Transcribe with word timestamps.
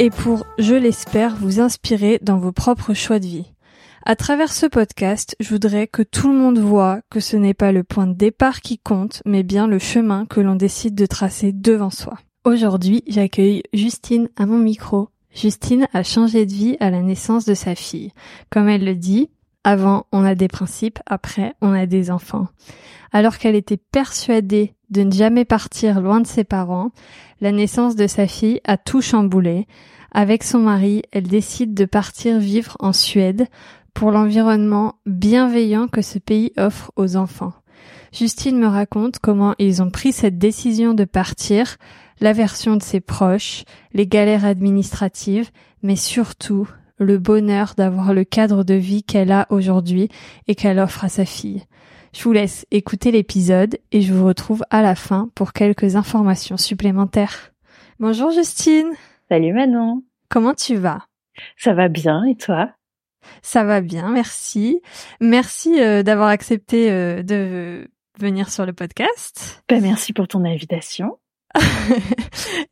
et 0.00 0.08
pour, 0.08 0.46
je 0.58 0.74
l'espère, 0.74 1.36
vous 1.36 1.60
inspirer 1.60 2.18
dans 2.22 2.38
vos 2.38 2.52
propres 2.52 2.94
choix 2.94 3.18
de 3.18 3.26
vie. 3.26 3.52
À 4.06 4.16
travers 4.16 4.50
ce 4.50 4.64
podcast, 4.64 5.36
je 5.40 5.50
voudrais 5.50 5.88
que 5.88 6.00
tout 6.00 6.32
le 6.32 6.38
monde 6.38 6.58
voit 6.58 7.02
que 7.10 7.20
ce 7.20 7.36
n'est 7.36 7.52
pas 7.52 7.70
le 7.70 7.84
point 7.84 8.06
de 8.06 8.14
départ 8.14 8.62
qui 8.62 8.78
compte, 8.78 9.20
mais 9.26 9.42
bien 9.42 9.66
le 9.66 9.78
chemin 9.78 10.24
que 10.24 10.40
l'on 10.40 10.54
décide 10.54 10.94
de 10.94 11.04
tracer 11.04 11.52
devant 11.52 11.90
soi. 11.90 12.14
Aujourd'hui, 12.44 13.04
j'accueille 13.08 13.62
Justine 13.74 14.30
à 14.38 14.46
mon 14.46 14.56
micro. 14.56 15.10
Justine 15.34 15.86
a 15.92 16.02
changé 16.02 16.46
de 16.46 16.52
vie 16.54 16.78
à 16.80 16.88
la 16.88 17.02
naissance 17.02 17.44
de 17.44 17.52
sa 17.52 17.74
fille. 17.74 18.12
Comme 18.48 18.70
elle 18.70 18.86
le 18.86 18.94
dit, 18.94 19.28
avant 19.64 20.06
on 20.12 20.24
a 20.24 20.34
des 20.34 20.48
principes, 20.48 20.98
après 21.04 21.52
on 21.60 21.74
a 21.74 21.84
des 21.84 22.10
enfants. 22.10 22.48
Alors 23.12 23.36
qu'elle 23.36 23.54
était 23.54 23.76
persuadée 23.76 24.72
de 24.88 25.02
ne 25.02 25.12
jamais 25.12 25.44
partir 25.44 26.00
loin 26.00 26.20
de 26.20 26.26
ses 26.26 26.44
parents, 26.44 26.90
la 27.40 27.52
naissance 27.52 27.96
de 27.96 28.06
sa 28.06 28.26
fille 28.26 28.60
a 28.64 28.76
tout 28.76 29.00
chamboulé. 29.00 29.66
Avec 30.12 30.42
son 30.42 30.58
mari, 30.58 31.02
elle 31.12 31.28
décide 31.28 31.74
de 31.74 31.84
partir 31.84 32.38
vivre 32.38 32.76
en 32.80 32.92
Suède 32.92 33.46
pour 33.94 34.10
l'environnement 34.10 34.96
bienveillant 35.06 35.88
que 35.88 36.02
ce 36.02 36.18
pays 36.18 36.52
offre 36.56 36.92
aux 36.96 37.16
enfants. 37.16 37.52
Justine 38.12 38.58
me 38.58 38.66
raconte 38.66 39.18
comment 39.20 39.54
ils 39.58 39.82
ont 39.82 39.90
pris 39.90 40.12
cette 40.12 40.38
décision 40.38 40.94
de 40.94 41.04
partir, 41.04 41.76
l'aversion 42.20 42.76
de 42.76 42.82
ses 42.82 43.00
proches, 43.00 43.64
les 43.94 44.06
galères 44.06 44.44
administratives, 44.44 45.50
mais 45.82 45.96
surtout 45.96 46.68
le 46.98 47.18
bonheur 47.18 47.74
d'avoir 47.76 48.12
le 48.12 48.24
cadre 48.24 48.62
de 48.64 48.74
vie 48.74 49.02
qu'elle 49.02 49.32
a 49.32 49.46
aujourd'hui 49.50 50.08
et 50.48 50.54
qu'elle 50.54 50.78
offre 50.78 51.04
à 51.04 51.08
sa 51.08 51.24
fille. 51.24 51.62
Je 52.12 52.24
vous 52.24 52.32
laisse 52.32 52.66
écouter 52.72 53.12
l'épisode 53.12 53.78
et 53.92 54.00
je 54.00 54.12
vous 54.12 54.26
retrouve 54.26 54.64
à 54.70 54.82
la 54.82 54.96
fin 54.96 55.30
pour 55.36 55.52
quelques 55.52 55.94
informations 55.94 56.56
supplémentaires. 56.56 57.52
Bonjour 58.00 58.32
Justine. 58.32 58.90
Salut 59.28 59.52
Manon. 59.52 60.02
Comment 60.28 60.54
tu 60.54 60.74
vas? 60.74 61.06
Ça 61.56 61.72
va 61.72 61.88
bien 61.88 62.24
et 62.24 62.34
toi? 62.34 62.70
Ça 63.42 63.62
va 63.62 63.80
bien, 63.80 64.10
merci. 64.10 64.80
Merci 65.20 65.80
euh, 65.80 66.02
d'avoir 66.02 66.28
accepté 66.28 66.90
euh, 66.90 67.22
de 67.22 67.88
venir 68.18 68.50
sur 68.50 68.66
le 68.66 68.72
podcast. 68.72 69.62
Ben, 69.68 69.80
merci 69.80 70.12
pour 70.12 70.26
ton 70.26 70.44
invitation. 70.44 71.18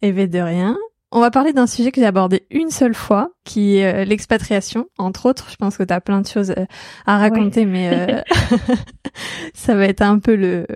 et 0.03 0.13
ben 0.13 0.29
de 0.29 0.39
rien. 0.39 0.77
On 1.11 1.21
va 1.21 1.31
parler 1.31 1.55
d'un 1.55 1.67
sujet 1.67 1.91
que 1.91 2.01
j'ai 2.01 2.07
abordé 2.07 2.47
une 2.51 2.71
seule 2.71 2.95
fois, 2.95 3.31
qui 3.45 3.77
est 3.77 4.03
euh, 4.03 4.05
l'expatriation. 4.05 4.87
Entre 4.99 5.27
autres, 5.27 5.49
je 5.51 5.57
pense 5.57 5.79
que 5.79 5.83
tu 5.83 5.95
as 5.95 6.03
plein 6.03 6.21
de 6.21 6.27
choses 6.27 6.51
euh, 6.51 6.67
à 7.07 7.17
raconter, 7.19 7.65
mais 7.65 7.91
euh, 7.93 8.23
ça 9.55 9.75
va 9.75 9.87
être 9.87 10.03
un 10.03 10.19
peu 10.19 10.37
le, 10.37 10.67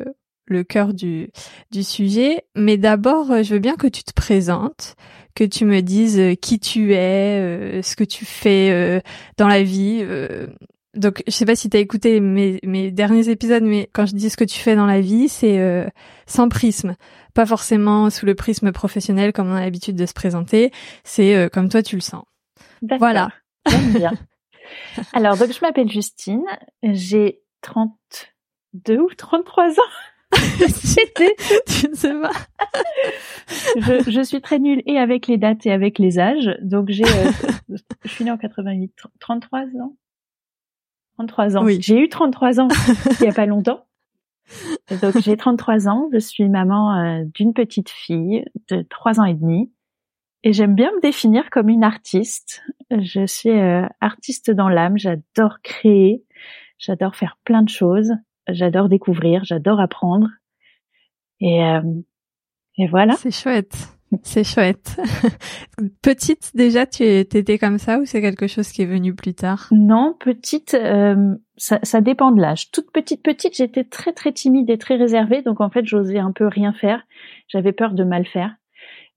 le 0.47 0.64
cœur 0.64 0.94
du, 0.94 1.30
du 1.70 1.83
sujet. 1.83 2.44
Mais 2.56 2.78
d'abord, 2.78 3.42
je 3.42 3.53
veux 3.53 3.60
bien 3.60 3.77
que 3.77 3.86
tu 3.86 4.05
te 4.05 4.14
présentes, 4.14 4.97
que 5.34 5.44
tu 5.44 5.66
me 5.66 5.82
dises 5.82 6.21
qui 6.41 6.59
tu 6.59 6.94
es, 6.94 7.82
ce 7.82 7.94
que 7.94 8.04
tu 8.04 8.25
fais 8.25 9.03
dans 9.37 9.48
la 9.48 9.62
vie. 9.62 10.03
Donc, 10.94 11.22
je 11.26 11.32
sais 11.32 11.47
pas 11.47 11.56
si 11.56 11.70
tu 11.70 11.76
as 11.76 11.80
écouté 11.80 12.20
mes, 12.20 12.60
mes 12.64 12.91
derniers 12.91 13.28
épisodes, 13.30 13.62
mais 13.62 13.88
quand 13.92 14.06
je 14.06 14.14
dis 14.14 14.28
ce 14.28 14.36
que 14.36 14.44
tu 14.44 14.58
fais 14.58 14.76
dans 14.76 14.86
la 14.86 15.00
vie, 15.00 15.28
c'est 15.28 15.86
sans 16.26 16.48
prisme 16.48 16.97
pas 17.34 17.47
forcément 17.47 18.10
sous 18.10 18.26
le 18.26 18.34
prisme 18.34 18.72
professionnel 18.72 19.32
comme 19.32 19.50
on 19.50 19.54
a 19.54 19.60
l'habitude 19.60 19.97
de 19.97 20.06
se 20.06 20.12
présenter. 20.12 20.70
C'est 21.04 21.34
euh, 21.34 21.48
comme 21.48 21.69
toi 21.69 21.82
tu 21.82 21.97
le 21.97 22.03
sens. 22.03 22.25
Voilà. 22.98 23.30
Bien. 23.94 24.12
Alors 25.12 25.36
donc 25.36 25.53
je 25.53 25.60
m'appelle 25.60 25.91
Justine, 25.91 26.44
j'ai 26.82 27.42
32 27.62 28.98
ou 28.98 29.09
33 29.16 29.70
ans. 29.70 29.92
C'était, 30.66 31.36
tu 31.66 31.91
ne 31.91 31.94
sais 31.94 32.14
pas. 32.14 32.32
je, 33.76 34.10
je, 34.10 34.22
suis 34.22 34.41
très 34.41 34.59
nulle 34.59 34.82
et 34.86 34.98
avec 34.98 35.26
les 35.26 35.36
dates 35.36 35.66
et 35.66 35.72
avec 35.72 35.98
les 35.98 36.19
âges. 36.19 36.56
Donc 36.62 36.88
j'ai, 36.88 37.04
euh, 37.04 37.76
je 38.04 38.09
suis 38.09 38.24
née 38.24 38.30
en 38.30 38.38
88, 38.38 38.92
33 39.20 39.60
ans. 39.82 39.94
33 41.17 41.56
ans. 41.56 41.65
Oui. 41.65 41.78
J'ai 41.81 41.99
eu 41.99 42.09
33 42.09 42.61
ans 42.61 42.69
il 43.21 43.27
y 43.27 43.28
a 43.28 43.33
pas 43.33 43.47
longtemps. 43.47 43.84
Donc 45.00 45.19
j'ai 45.21 45.37
33 45.37 45.89
ans, 45.89 46.09
je 46.12 46.19
suis 46.19 46.49
maman 46.49 46.97
euh, 46.97 47.25
d'une 47.34 47.55
petite 47.55 47.91
fille 47.91 48.45
de 48.69 48.83
3 48.83 49.21
ans 49.21 49.25
et 49.25 49.34
demi 49.34 49.71
et 50.45 50.53
j'aime 50.53 50.75
bien 50.75 50.91
me 50.93 51.01
définir 51.01 51.51
comme 51.51 51.69
une 51.69 51.84
artiste. 51.84 52.62
Je 52.91 53.27
suis 53.27 53.51
euh, 53.51 53.87
artiste 54.01 54.51
dans 54.51 54.69
l'âme, 54.69 54.99
j'adore 54.99 55.61
créer, 55.62 56.25
j'adore 56.78 57.15
faire 57.15 57.39
plein 57.45 57.62
de 57.62 57.69
choses, 57.69 58.12
j'adore 58.49 58.89
découvrir, 58.89 59.45
j'adore 59.45 59.81
apprendre. 59.81 60.28
Et, 61.41 61.65
euh, 61.65 61.81
et 62.77 62.89
voilà. 62.89 63.15
C'est 63.15 63.31
chouette. 63.31 63.97
C'est 64.23 64.45
chouette. 64.45 65.00
petite 66.03 66.50
déjà, 66.55 66.87
tu 66.87 67.03
étais 67.03 67.59
comme 67.59 67.78
ça 67.78 67.99
ou 67.99 68.05
c'est 68.05 68.21
quelque 68.21 68.47
chose 68.47 68.69
qui 68.69 68.83
est 68.83 68.87
venu 68.87 69.15
plus 69.15 69.34
tard? 69.34 69.69
Non, 69.71 70.15
petite, 70.19 70.75
euh, 70.75 71.34
ça, 71.56 71.78
ça, 71.83 72.00
dépend 72.00 72.31
de 72.33 72.41
l'âge. 72.41 72.71
Toute 72.71 72.91
petite, 72.93 73.22
petite, 73.22 73.56
j'étais 73.56 73.84
très 73.84 74.12
très 74.12 74.33
timide 74.33 74.69
et 74.71 74.78
très 74.78 74.97
réservée, 74.97 75.43
donc 75.43 75.61
en 75.61 75.71
fait 75.71 75.84
j'osais 75.87 76.19
un 76.19 76.33
peu 76.33 76.47
rien 76.47 76.72
faire. 76.72 77.03
J'avais 77.49 77.72
peur 77.72 77.95
de 77.95 78.05
mal 78.05 78.27
faire. 78.27 78.55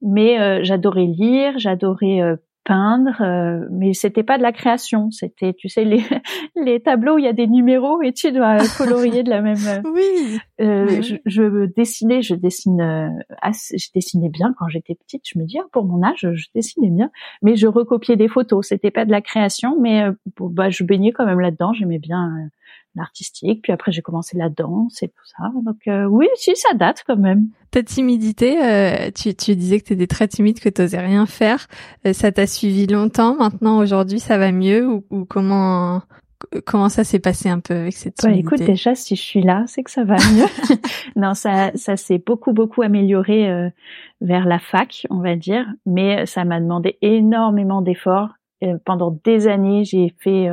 Mais 0.01 0.39
euh, 0.39 0.59
j'adorais 0.63 1.05
lire, 1.05 1.57
j'adorais 1.57 2.21
euh, 2.21 2.35
peindre, 2.65 3.21
euh, 3.21 3.65
mais 3.71 3.93
c'était 3.93 4.23
pas 4.23 4.37
de 4.37 4.43
la 4.43 4.51
création. 4.51 5.11
C'était, 5.11 5.53
tu 5.53 5.69
sais, 5.69 5.85
les, 5.85 6.03
les 6.55 6.81
tableaux 6.81 7.15
où 7.15 7.19
il 7.19 7.25
y 7.25 7.27
a 7.29 7.33
des 7.33 7.47
numéros 7.47 8.01
et 8.01 8.11
tu 8.11 8.31
dois 8.31 8.57
colorier 8.77 9.23
de 9.23 9.29
la 9.29 9.41
même. 9.41 9.57
Euh, 9.67 9.81
oui. 9.93 10.39
Euh, 10.59 11.01
Je, 11.01 11.15
je, 11.25 11.65
dessinais, 11.65 12.21
je 12.21 12.35
dessine, 12.35 12.81
euh, 12.81 13.09
assez, 13.41 13.77
je 13.77 13.89
dessinais 13.93 14.29
bien 14.29 14.53
quand 14.57 14.67
j'étais 14.67 14.95
petite. 14.95 15.21
Je 15.31 15.39
me 15.39 15.45
dis, 15.45 15.59
ah, 15.59 15.65
pour 15.71 15.85
mon 15.85 16.03
âge, 16.03 16.27
je 16.33 16.47
dessinais 16.53 16.89
bien, 16.89 17.11
mais 17.41 17.55
je 17.55 17.67
recopiais 17.67 18.15
des 18.15 18.27
photos. 18.27 18.67
C'était 18.67 18.91
pas 18.91 19.05
de 19.05 19.11
la 19.11 19.21
création, 19.21 19.79
mais 19.79 20.03
bah, 20.39 20.69
je 20.69 20.83
baignais 20.83 21.11
quand 21.11 21.25
même 21.25 21.39
là-dedans. 21.39 21.71
J'aimais 21.73 21.99
bien 21.99 22.49
l'artistique. 22.95 23.61
Puis 23.63 23.71
après, 23.71 23.91
j'ai 23.91 24.01
commencé 24.01 24.37
la 24.37 24.49
danse 24.49 25.03
et 25.03 25.07
tout 25.07 25.25
ça. 25.25 25.51
Donc 25.63 25.87
euh, 25.87 26.05
oui, 26.05 26.27
si 26.35 26.55
ça 26.55 26.73
date 26.73 27.03
quand 27.05 27.17
même. 27.17 27.47
Ta 27.71 27.83
timidité, 27.83 28.57
euh, 28.63 29.11
tu, 29.11 29.35
tu 29.35 29.55
disais 29.55 29.79
que 29.79 29.85
tu 29.85 29.93
étais 29.93 30.07
très 30.07 30.27
timide, 30.27 30.59
que 30.59 30.69
tu 30.69 30.81
n'osais 30.81 30.99
rien 30.99 31.25
faire. 31.25 31.67
Euh, 32.05 32.13
ça 32.13 32.31
t'a 32.31 32.47
suivi 32.47 32.87
longtemps. 32.87 33.35
Maintenant, 33.35 33.79
aujourd'hui, 33.79 34.19
ça 34.19 34.37
va 34.37 34.51
mieux 34.51 34.87
ou, 34.87 35.05
ou 35.09 35.25
comment 35.25 36.01
comment 36.65 36.89
ça 36.89 37.03
s'est 37.03 37.19
passé 37.19 37.49
un 37.49 37.59
peu 37.59 37.73
avec 37.73 37.93
cette 37.93 38.15
timidité 38.15 38.55
Écoute, 38.55 38.67
déjà, 38.67 38.93
si 38.93 39.15
je 39.15 39.21
suis 39.21 39.41
là, 39.41 39.63
c'est 39.67 39.83
que 39.83 39.89
ça 39.89 40.03
va 40.03 40.15
mieux. 40.15 40.77
non, 41.15 41.33
ça, 41.33 41.71
ça 41.75 41.97
s'est 41.97 42.21
beaucoup, 42.23 42.53
beaucoup 42.53 42.81
amélioré 42.81 43.71
vers 44.21 44.45
la 44.45 44.59
fac, 44.59 45.07
on 45.09 45.21
va 45.21 45.37
dire. 45.37 45.65
Mais 45.85 46.25
ça 46.25 46.43
m'a 46.43 46.59
demandé 46.59 46.97
énormément 47.01 47.81
d'efforts. 47.81 48.29
pendant 48.83 49.17
des 49.23 49.47
années, 49.47 49.85
j'ai 49.85 50.13
fait 50.19 50.49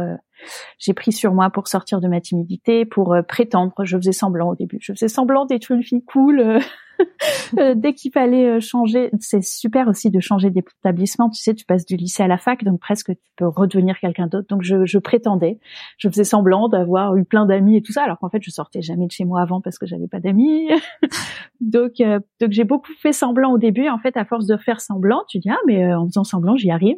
j'ai 0.78 0.94
pris 0.94 1.12
sur 1.12 1.32
moi 1.32 1.50
pour 1.50 1.68
sortir 1.68 2.00
de 2.00 2.08
ma 2.08 2.20
timidité, 2.20 2.84
pour 2.84 3.14
euh, 3.14 3.22
prétendre. 3.22 3.72
Je 3.84 3.96
faisais 3.96 4.12
semblant 4.12 4.50
au 4.50 4.56
début. 4.56 4.78
Je 4.80 4.92
faisais 4.92 5.08
semblant 5.08 5.46
d'être 5.46 5.70
une 5.70 5.82
fille 5.82 6.04
cool. 6.04 6.60
Euh, 7.02 7.58
euh, 7.58 7.74
dès 7.74 7.94
qu'il 7.94 8.12
fallait 8.12 8.60
changer, 8.60 9.10
c'est 9.20 9.42
super 9.42 9.88
aussi 9.88 10.10
de 10.10 10.20
changer 10.20 10.50
d'établissement. 10.50 11.30
Tu 11.30 11.42
sais, 11.42 11.54
tu 11.54 11.64
passes 11.64 11.84
du 11.84 11.96
lycée 11.96 12.22
à 12.22 12.28
la 12.28 12.38
fac, 12.38 12.64
donc 12.64 12.80
presque 12.80 13.12
tu 13.12 13.30
peux 13.36 13.46
redevenir 13.46 13.98
quelqu'un 14.00 14.26
d'autre. 14.26 14.46
Donc 14.48 14.62
je, 14.62 14.84
je, 14.84 14.98
prétendais, 14.98 15.58
je 15.98 16.08
faisais 16.08 16.24
semblant 16.24 16.68
d'avoir 16.68 17.16
eu 17.16 17.24
plein 17.24 17.46
d'amis 17.46 17.76
et 17.76 17.82
tout 17.82 17.92
ça, 17.92 18.02
alors 18.02 18.18
qu'en 18.18 18.30
fait 18.30 18.42
je 18.42 18.50
sortais 18.50 18.82
jamais 18.82 19.06
de 19.06 19.12
chez 19.12 19.24
moi 19.24 19.40
avant 19.40 19.60
parce 19.60 19.78
que 19.78 19.86
j'avais 19.86 20.08
pas 20.08 20.20
d'amis. 20.20 20.68
donc 21.60 21.94
donc 22.40 22.50
j'ai 22.50 22.64
beaucoup 22.64 22.92
fait 23.00 23.12
semblant 23.12 23.52
au 23.52 23.58
début. 23.58 23.88
En 23.88 23.98
fait, 23.98 24.16
à 24.16 24.24
force 24.24 24.46
de 24.46 24.56
faire 24.56 24.80
semblant, 24.80 25.22
tu 25.28 25.38
dis 25.38 25.50
ah 25.50 25.58
mais 25.66 25.92
en 25.94 26.06
faisant 26.06 26.24
semblant 26.24 26.56
j'y 26.56 26.70
arrive. 26.70 26.96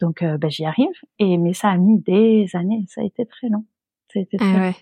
Donc 0.00 0.22
euh, 0.22 0.38
bah, 0.38 0.48
j'y 0.48 0.64
arrive. 0.64 0.94
Et 1.18 1.38
mais 1.38 1.52
ça 1.52 1.68
a 1.68 1.76
mis 1.76 2.00
des 2.00 2.46
années. 2.54 2.84
Ça 2.88 3.00
a 3.00 3.04
été 3.04 3.26
très 3.26 3.48
long. 3.48 3.64
Ça 4.12 4.18
a 4.20 4.22
été 4.22 4.36
très 4.36 4.56
ah 4.56 4.60
ouais. 4.68 4.74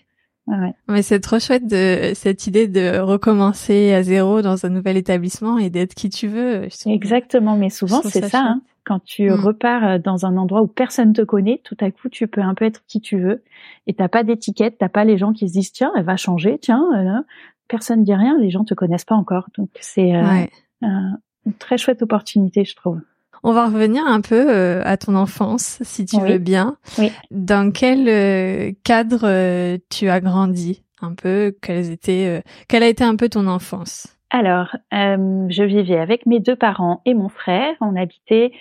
Mais 0.89 1.01
c'est 1.01 1.19
trop 1.19 1.39
chouette 1.39 1.67
de 1.67 2.11
cette 2.15 2.47
idée 2.47 2.67
de 2.67 2.99
recommencer 2.99 3.93
à 3.93 4.03
zéro 4.03 4.41
dans 4.41 4.65
un 4.65 4.69
nouvel 4.69 4.97
établissement 4.97 5.57
et 5.57 5.69
d'être 5.69 5.95
qui 5.95 6.09
tu 6.09 6.27
veux. 6.27 6.67
Exactement, 6.85 7.55
mais 7.55 7.69
souvent 7.69 8.01
c'est 8.03 8.27
ça. 8.27 8.41
hein. 8.41 8.61
Quand 8.85 8.99
tu 9.03 9.29
mm. 9.29 9.33
repars 9.33 9.83
euh, 9.85 9.97
dans 9.97 10.25
un 10.25 10.35
endroit 10.35 10.61
où 10.61 10.67
personne 10.67 11.13
te 11.13 11.21
connaît, 11.21 11.61
tout 11.63 11.77
à 11.79 11.89
coup 11.91 12.09
tu 12.09 12.27
peux 12.27 12.41
un 12.41 12.53
peu 12.53 12.65
être 12.65 12.83
qui 12.87 12.99
tu 12.99 13.17
veux 13.17 13.41
et 13.87 13.93
t'as 13.93 14.09
pas 14.09 14.23
d'étiquette, 14.23 14.77
t'as 14.77 14.89
pas 14.89 15.05
les 15.05 15.17
gens 15.17 15.31
qui 15.31 15.47
se 15.47 15.53
disent 15.53 15.71
tiens 15.71 15.91
elle 15.95 16.03
va 16.03 16.17
changer, 16.17 16.57
tiens 16.59 16.83
euh, 16.97 17.21
personne 17.69 18.03
dit 18.03 18.13
rien, 18.13 18.37
les 18.37 18.49
gens 18.49 18.65
te 18.65 18.73
connaissent 18.73 19.05
pas 19.05 19.15
encore, 19.15 19.47
donc 19.57 19.69
c'est 19.79 20.11
une 20.11 21.53
très 21.57 21.77
chouette 21.77 22.01
opportunité 22.01 22.65
je 22.65 22.75
trouve. 22.75 22.99
On 23.45 23.51
va 23.51 23.65
revenir 23.65 24.05
un 24.05 24.21
peu 24.21 24.49
euh, 24.49 24.81
à 24.85 24.95
ton 24.95 25.15
enfance, 25.15 25.79
si 25.81 26.05
tu 26.05 26.17
veux 26.19 26.37
bien. 26.37 26.77
Oui. 26.97 27.11
Dans 27.29 27.71
quel 27.71 28.07
euh, 28.07 28.71
cadre 28.85 29.21
euh, 29.23 29.77
tu 29.89 30.07
as 30.07 30.21
grandi 30.21 30.81
Un 31.01 31.13
peu, 31.13 31.53
quelles 31.61 31.91
étaient, 31.91 32.41
quelle 32.69 32.83
a 32.83 32.87
été 32.87 33.03
un 33.03 33.17
peu 33.17 33.27
ton 33.27 33.47
enfance? 33.47 34.07
Alors, 34.29 34.75
je 34.91 35.63
vivais 35.63 35.99
avec 35.99 36.25
mes 36.25 36.39
deux 36.39 36.55
parents 36.55 37.01
et 37.05 37.13
mon 37.13 37.29
frère. 37.29 37.75
On 37.81 37.95
habitait 37.95 38.51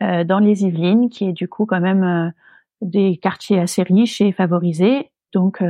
dans 0.00 0.40
les 0.40 0.64
Yvelines, 0.64 1.08
qui 1.08 1.28
est 1.28 1.32
du 1.32 1.46
coup 1.46 1.66
quand 1.66 1.80
même 1.80 2.32
des 2.80 3.16
quartiers 3.18 3.60
assez 3.60 3.84
riches 3.84 4.20
et 4.20 4.32
favorisés. 4.32 5.10
Donc, 5.32 5.62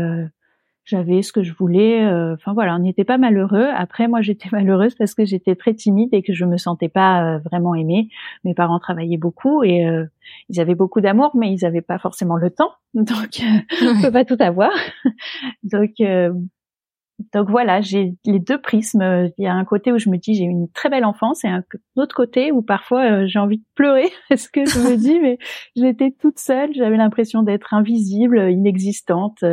j'avais 0.90 1.22
ce 1.22 1.32
que 1.32 1.42
je 1.42 1.52
voulais. 1.54 2.02
Euh, 2.02 2.34
enfin 2.34 2.52
voilà, 2.52 2.74
on 2.74 2.80
n'était 2.80 3.04
pas 3.04 3.16
malheureux. 3.16 3.68
Après, 3.74 4.08
moi, 4.08 4.20
j'étais 4.20 4.48
malheureuse 4.52 4.94
parce 4.94 5.14
que 5.14 5.24
j'étais 5.24 5.54
très 5.54 5.74
timide 5.74 6.12
et 6.12 6.22
que 6.22 6.34
je 6.34 6.44
me 6.44 6.56
sentais 6.56 6.88
pas 6.88 7.36
euh, 7.36 7.38
vraiment 7.38 7.74
aimée. 7.74 8.08
Mes 8.44 8.54
parents 8.54 8.80
travaillaient 8.80 9.16
beaucoup 9.16 9.62
et 9.62 9.86
euh, 9.86 10.04
ils 10.48 10.60
avaient 10.60 10.74
beaucoup 10.74 11.00
d'amour, 11.00 11.30
mais 11.34 11.52
ils 11.52 11.62
n'avaient 11.62 11.80
pas 11.80 11.98
forcément 11.98 12.36
le 12.36 12.50
temps. 12.50 12.72
Donc, 12.94 13.40
on 13.82 14.02
peut 14.02 14.10
pas 14.10 14.24
tout 14.24 14.36
avoir. 14.40 14.72
donc, 15.62 15.92
donc 17.32 17.50
voilà, 17.50 17.80
j'ai 17.80 18.14
les 18.24 18.40
deux 18.40 18.60
prismes. 18.60 19.30
Il 19.38 19.44
y 19.44 19.46
a 19.46 19.54
un 19.54 19.64
côté 19.64 19.92
où 19.92 19.98
je 19.98 20.10
me 20.10 20.16
dis 20.16 20.34
j'ai 20.34 20.42
une 20.44 20.68
très 20.72 20.88
belle 20.88 21.04
enfance 21.04 21.44
et 21.44 21.48
un 21.48 21.62
autre 21.96 22.16
côté 22.16 22.50
où 22.50 22.62
parfois 22.62 23.26
j'ai 23.26 23.38
envie 23.38 23.58
de 23.58 23.64
pleurer 23.76 24.08
parce 24.28 24.48
que 24.48 24.64
je 24.64 24.78
me 24.80 24.96
dis 24.96 25.20
mais 25.20 25.38
j'étais 25.76 26.10
toute 26.10 26.40
seule, 26.40 26.74
j'avais 26.74 26.96
l'impression 26.96 27.44
d'être 27.44 27.74
invisible, 27.74 28.50
inexistante. 28.50 29.44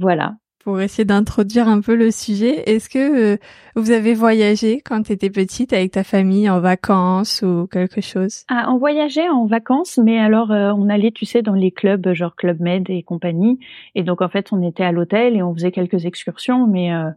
Voilà. 0.00 0.36
Pour 0.64 0.78
essayer 0.80 1.06
d'introduire 1.06 1.68
un 1.68 1.80
peu 1.80 1.94
le 1.94 2.10
sujet, 2.10 2.68
est-ce 2.70 2.90
que 2.90 3.34
euh, 3.34 3.36
vous 3.76 3.92
avez 3.92 4.12
voyagé 4.12 4.82
quand 4.82 5.02
tu 5.04 5.12
étais 5.12 5.30
petite 5.30 5.72
avec 5.72 5.92
ta 5.92 6.04
famille 6.04 6.50
en 6.50 6.60
vacances 6.60 7.42
ou 7.42 7.66
quelque 7.66 8.02
chose? 8.02 8.44
Ah, 8.48 8.66
On 8.68 8.76
voyageait 8.76 9.28
en 9.30 9.46
vacances, 9.46 9.98
mais 10.02 10.18
alors 10.18 10.52
euh, 10.52 10.72
on 10.76 10.90
allait, 10.90 11.12
tu 11.12 11.24
sais, 11.24 11.40
dans 11.40 11.54
les 11.54 11.70
clubs 11.70 12.12
genre 12.12 12.36
Club 12.36 12.60
Med 12.60 12.90
et 12.90 13.02
compagnie. 13.02 13.58
Et 13.94 14.02
donc 14.02 14.20
en 14.20 14.28
fait, 14.28 14.52
on 14.52 14.60
était 14.60 14.84
à 14.84 14.92
l'hôtel 14.92 15.34
et 15.34 15.42
on 15.42 15.54
faisait 15.54 15.72
quelques 15.72 16.04
excursions, 16.04 16.66
mais 16.66 16.92
euh, 16.92 17.08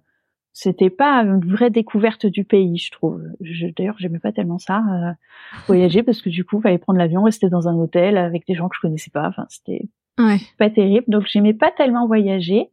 c'était 0.54 0.90
pas 0.90 1.24
une 1.24 1.46
vraie 1.46 1.70
découverte 1.70 2.26
du 2.26 2.46
pays, 2.46 2.78
je 2.78 2.92
trouve. 2.92 3.22
Je, 3.42 3.68
D'ailleurs, 3.76 3.96
j'aimais 3.98 4.20
pas 4.20 4.32
tellement 4.32 4.60
ça, 4.60 4.82
voyager, 5.68 6.02
parce 6.04 6.22
que 6.22 6.30
du 6.30 6.46
coup, 6.46 6.60
il 6.60 6.62
fallait 6.62 6.78
prendre 6.78 7.00
l'avion, 7.00 7.24
rester 7.24 7.50
dans 7.50 7.68
un 7.68 7.76
hôtel 7.76 8.18
avec 8.18 8.48
des 8.48 8.54
gens 8.54 8.70
que 8.70 8.76
je 8.78 8.82
connaissais 8.82 9.12
pas. 9.12 9.28
Enfin, 9.28 9.46
c'était 9.50 9.82
ouais. 10.20 10.38
pas 10.60 10.70
terrible. 10.70 11.06
Donc, 11.08 11.26
j'aimais 11.28 11.56
pas 11.56 11.72
tellement 11.72 12.06
voyager. 12.08 12.70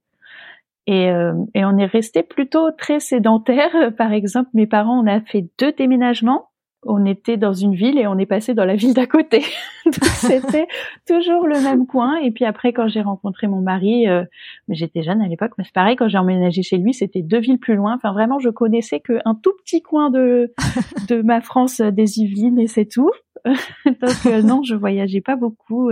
Et, 0.87 1.11
euh, 1.11 1.32
et, 1.55 1.65
on 1.65 1.77
est 1.77 1.87
resté 1.87 2.23
plutôt 2.23 2.71
très 2.73 3.00
sédentaire. 3.00 3.71
Par 3.97 4.12
exemple, 4.12 4.50
mes 4.55 4.67
parents, 4.67 5.03
on 5.03 5.06
a 5.06 5.21
fait 5.21 5.47
deux 5.59 5.73
déménagements. 5.73 6.47
On 6.87 7.05
était 7.05 7.37
dans 7.37 7.53
une 7.53 7.75
ville 7.75 7.99
et 7.99 8.06
on 8.06 8.17
est 8.17 8.25
passé 8.25 8.55
dans 8.55 8.65
la 8.65 8.75
ville 8.75 8.94
d'à 8.94 9.06
côté. 9.06 9.44
Donc 9.85 10.03
c'était 10.05 10.67
toujours 11.06 11.47
le 11.47 11.61
même 11.62 11.87
coin. 11.87 12.17
Et 12.17 12.31
puis 12.31 12.47
après, 12.47 12.73
quand 12.73 12.88
j'ai 12.88 13.03
rencontré 13.03 13.49
mon 13.49 13.61
mari, 13.61 14.09
euh, 14.09 14.25
j'étais 14.71 15.03
jeune 15.03 15.21
à 15.21 15.29
l'époque, 15.29 15.53
mais 15.59 15.65
c'est 15.65 15.75
pareil. 15.75 15.97
Quand 15.97 16.09
j'ai 16.09 16.17
emménagé 16.17 16.62
chez 16.62 16.79
lui, 16.79 16.94
c'était 16.94 17.21
deux 17.21 17.38
villes 17.38 17.59
plus 17.59 17.75
loin. 17.75 17.97
Enfin, 17.97 18.15
vraiment, 18.15 18.38
je 18.38 18.49
connaissais 18.49 19.00
qu'un 19.00 19.35
tout 19.43 19.53
petit 19.62 19.82
coin 19.82 20.09
de 20.09 20.55
de 21.09 21.21
ma 21.21 21.43
France 21.43 21.82
des 21.82 22.21
Yvelines 22.21 22.59
et 22.59 22.67
c'est 22.67 22.87
tout. 22.87 23.11
Donc 23.44 24.27
euh, 24.27 24.41
non, 24.41 24.62
je 24.62 24.75
voyageais 24.75 25.21
pas 25.21 25.37
beaucoup. 25.37 25.91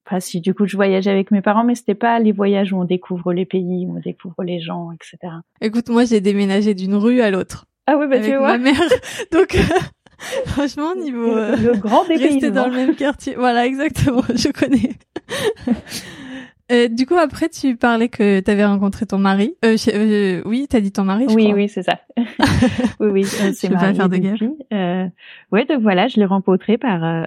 Euh, 0.00 0.10
Enfin, 0.10 0.20
si 0.20 0.40
du 0.40 0.54
coup 0.54 0.66
je 0.66 0.76
voyageais 0.76 1.10
avec 1.10 1.30
mes 1.30 1.40
parents, 1.40 1.62
mais 1.62 1.74
c'était 1.74 1.94
pas 1.94 2.18
les 2.18 2.32
voyages 2.32 2.72
où 2.72 2.80
on 2.80 2.84
découvre 2.84 3.32
les 3.32 3.44
pays, 3.46 3.86
où 3.86 3.96
on 3.96 4.00
découvre 4.00 4.42
les 4.42 4.60
gens, 4.60 4.90
etc. 4.92 5.34
Écoute, 5.60 5.88
moi 5.88 6.04
j'ai 6.04 6.20
déménagé 6.20 6.74
d'une 6.74 6.96
rue 6.96 7.20
à 7.20 7.30
l'autre. 7.30 7.66
Ah 7.86 7.96
oui, 7.96 8.06
bah 8.08 8.16
avec 8.16 8.30
tu 8.30 8.36
vois. 8.36 8.56
Ma 8.56 8.58
mère. 8.58 8.80
Donc 9.32 9.56
franchement, 10.46 10.94
niveau 10.94 11.36
euh, 11.36 11.56
le 11.56 11.76
grand 11.76 12.04
des 12.06 12.16
rester 12.16 12.50
dans 12.50 12.66
le 12.66 12.74
même 12.74 12.96
quartier, 12.96 13.34
voilà 13.36 13.66
exactement, 13.66 14.22
je 14.34 14.48
connais. 14.50 14.90
Euh, 16.70 16.88
du 16.88 17.06
coup, 17.06 17.14
après, 17.14 17.48
tu 17.48 17.76
parlais 17.76 18.08
que 18.08 18.40
tu 18.40 18.50
avais 18.50 18.64
rencontré 18.64 19.06
ton 19.06 19.18
mari. 19.18 19.54
Euh, 19.64 19.76
euh, 19.88 20.42
oui, 20.44 20.66
t'as 20.68 20.80
dit 20.80 20.92
ton 20.92 21.04
mari, 21.04 21.26
je 21.28 21.34
oui, 21.34 21.44
crois. 21.44 21.56
Oui, 21.56 21.68
c'est 21.68 21.82
ça. 21.82 21.98
oui, 23.00 23.08
oui, 23.10 23.22
euh, 23.22 23.50
c'est 23.52 23.68
pas 23.70 23.92
faire 23.92 24.08
de 24.08 24.16
gaffe. 24.16 24.42
Euh, 24.72 25.06
ouais, 25.52 25.64
donc 25.64 25.80
voilà, 25.82 26.06
je 26.06 26.18
l'ai 26.18 26.26
rencontré 26.26 26.78
par 26.78 27.04
euh, 27.04 27.24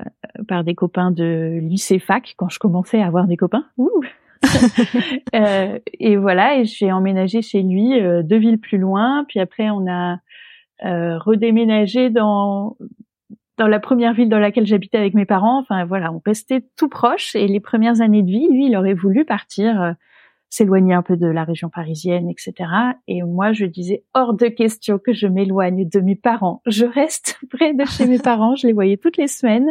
par 0.47 0.63
des 0.63 0.75
copains 0.75 1.11
de 1.11 1.59
lycée 1.61 1.99
fac 1.99 2.35
quand 2.37 2.49
je 2.49 2.59
commençais 2.59 3.01
à 3.01 3.07
avoir 3.07 3.27
des 3.27 3.37
copains. 3.37 3.65
Ouh. 3.77 3.89
et 5.33 6.17
voilà, 6.17 6.57
et 6.57 6.65
j'ai 6.65 6.91
emménagé 6.91 7.41
chez 7.41 7.63
lui 7.63 8.01
deux 8.23 8.37
villes 8.37 8.59
plus 8.59 8.77
loin. 8.77 9.25
Puis 9.27 9.39
après, 9.39 9.69
on 9.69 9.87
a 9.89 10.19
redéménagé 10.81 12.09
dans 12.09 12.75
dans 13.57 13.67
la 13.67 13.79
première 13.79 14.13
ville 14.13 14.29
dans 14.29 14.39
laquelle 14.39 14.65
j'habitais 14.65 14.97
avec 14.97 15.13
mes 15.13 15.25
parents. 15.25 15.59
Enfin 15.59 15.85
voilà, 15.85 16.11
on 16.11 16.21
restait 16.25 16.63
tout 16.77 16.89
proche. 16.89 17.35
Et 17.35 17.47
les 17.47 17.59
premières 17.59 18.01
années 18.01 18.23
de 18.23 18.31
vie, 18.31 18.47
lui, 18.49 18.67
il 18.67 18.75
aurait 18.75 18.93
voulu 18.93 19.25
partir, 19.25 19.81
euh, 19.81 19.91
s'éloigner 20.49 20.93
un 20.93 21.01
peu 21.01 21.17
de 21.17 21.27
la 21.27 21.43
région 21.43 21.69
parisienne, 21.69 22.29
etc. 22.29 22.69
Et 23.07 23.23
moi, 23.23 23.53
je 23.53 23.65
disais 23.65 24.03
hors 24.13 24.33
de 24.33 24.47
question 24.47 24.99
que 24.99 25.13
je 25.13 25.27
m'éloigne 25.27 25.87
de 25.89 25.99
mes 25.99 26.15
parents. 26.15 26.61
Je 26.65 26.85
reste 26.85 27.39
près 27.49 27.73
de 27.73 27.85
chez 27.85 28.05
mes 28.05 28.19
parents. 28.19 28.55
Je 28.55 28.67
les 28.67 28.73
voyais 28.73 28.97
toutes 28.97 29.17
les 29.17 29.27
semaines. 29.27 29.69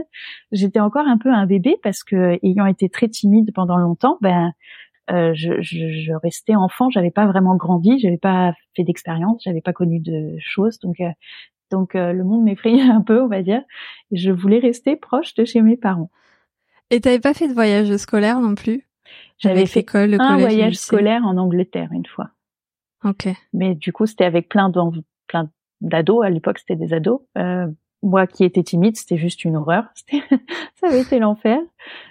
J'étais 0.50 0.80
encore 0.80 1.06
un 1.06 1.18
peu 1.18 1.30
un 1.30 1.46
bébé 1.46 1.76
parce 1.82 2.02
que, 2.02 2.38
ayant 2.42 2.66
été 2.66 2.88
très 2.88 3.08
timide 3.08 3.52
pendant 3.54 3.76
longtemps, 3.76 4.18
ben 4.20 4.52
euh, 5.10 5.32
je, 5.34 5.60
je, 5.60 5.90
je, 5.90 6.12
restais 6.12 6.54
enfant, 6.54 6.88
j'avais 6.88 7.10
pas 7.10 7.26
vraiment 7.26 7.56
grandi, 7.56 7.98
j'avais 7.98 8.18
pas 8.18 8.54
fait 8.76 8.84
d'expérience, 8.84 9.42
j'avais 9.44 9.60
pas 9.60 9.72
connu 9.72 9.98
de 9.98 10.36
choses, 10.38 10.78
donc 10.78 11.00
euh, 11.00 11.10
donc 11.72 11.96
euh, 11.96 12.12
le 12.12 12.22
monde 12.22 12.44
m'effrayait 12.44 12.82
un 12.82 13.00
peu, 13.00 13.20
on 13.20 13.26
va 13.26 13.42
dire. 13.42 13.62
Et 14.12 14.16
je 14.16 14.30
voulais 14.30 14.60
rester 14.60 14.94
proche 14.94 15.34
de 15.34 15.44
chez 15.44 15.62
mes 15.62 15.76
parents. 15.76 16.10
Et 16.90 17.00
t'avais 17.00 17.18
pas 17.18 17.34
fait 17.34 17.48
de 17.48 17.54
voyage 17.54 17.96
scolaire 17.96 18.38
non 18.40 18.54
plus? 18.54 18.86
J'avais 19.38 19.66
fait 19.66 19.80
école, 19.80 20.16
un 20.20 20.38
voyage 20.38 20.74
scolaire 20.74 21.22
en 21.24 21.36
Angleterre 21.36 21.88
une 21.92 22.06
fois. 22.06 22.30
Ok. 23.02 23.28
Mais 23.52 23.74
du 23.74 23.92
coup, 23.92 24.06
c'était 24.06 24.24
avec 24.24 24.48
plein 24.48 24.70
plein 25.26 25.50
d'ados. 25.80 26.24
À 26.24 26.30
l'époque, 26.30 26.60
c'était 26.60 26.76
des 26.76 26.92
ados. 26.92 27.22
Euh, 27.36 27.66
moi 28.02 28.26
qui 28.26 28.44
étais 28.44 28.62
timide, 28.62 28.96
c'était 28.96 29.16
juste 29.16 29.44
une 29.44 29.56
horreur. 29.56 29.84
ça 30.74 30.86
avait 30.86 31.00
été 31.00 31.18
l'enfer. 31.18 31.58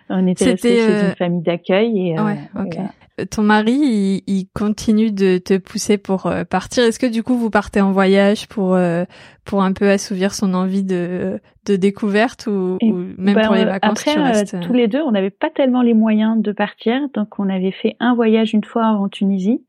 On 0.10 0.28
était 0.28 0.46
resté 0.46 0.76
chez 0.78 0.86
une 0.86 1.12
euh, 1.12 1.16
famille 1.16 1.42
d'accueil 1.42 2.10
et, 2.10 2.20
ouais, 2.20 2.40
ton 3.26 3.44
mari, 3.44 4.24
il, 4.28 4.48
continue 4.54 5.12
de 5.12 5.38
te 5.38 5.58
pousser 5.58 5.98
pour 5.98 6.26
euh, 6.26 6.44
partir. 6.44 6.84
Est-ce 6.84 7.00
que 7.00 7.08
du 7.08 7.24
coup 7.24 7.36
vous 7.36 7.50
partez 7.50 7.82
en 7.82 7.92
voyage 7.92 8.48
pour 8.48 8.76
euh, 8.76 9.06
pour 9.46 9.64
un 9.64 9.74
peu 9.74 9.90
assouvir 9.90 10.34
son 10.34 10.54
envie 10.54 10.84
de 10.84 11.40
de 11.66 11.76
découverte 11.76 12.48
ou, 12.48 12.78
même 12.82 13.36
ben, 13.36 13.46
pour 13.46 13.56
les 13.56 13.66
vacances 13.66 14.08
Après, 14.08 14.18
euh, 14.18 14.62
tous 14.62 14.74
les 14.74 14.88
deux, 14.88 15.02
on 15.02 15.12
n'avait 15.12 15.30
pas 15.30 15.50
tellement 15.50 15.82
les 15.82 15.94
moyens 15.94 16.42
de 16.42 16.52
partir, 16.52 17.02
donc 17.14 17.40
on 17.40 17.50
avait 17.50 17.72
fait 17.72 17.96
un 18.00 18.16
voyage 18.16 18.54
une 18.54 18.64
fois 18.64 18.88
en 18.88 19.10
Tunisie. 19.10 19.64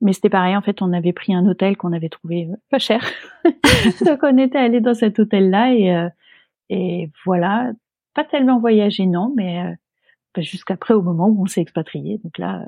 Mais 0.00 0.12
c'était 0.12 0.30
pareil, 0.30 0.56
en 0.56 0.62
fait, 0.62 0.82
on 0.82 0.92
avait 0.92 1.12
pris 1.12 1.34
un 1.34 1.46
hôtel 1.46 1.76
qu'on 1.76 1.92
avait 1.92 2.08
trouvé 2.08 2.48
pas 2.70 2.78
cher. 2.78 3.04
donc 3.44 4.18
on 4.22 4.36
était 4.38 4.58
allé 4.58 4.80
dans 4.80 4.94
cet 4.94 5.18
hôtel-là 5.18 5.74
et, 5.74 6.08
et 6.70 7.10
voilà, 7.24 7.70
pas 8.14 8.24
tellement 8.24 8.58
voyagé, 8.58 9.06
non, 9.06 9.32
mais 9.36 9.76
jusqu'après 10.38 10.94
au 10.94 11.02
moment 11.02 11.28
où 11.28 11.42
on 11.42 11.46
s'est 11.46 11.60
expatrié. 11.60 12.20
Donc 12.22 12.38
là, 12.38 12.66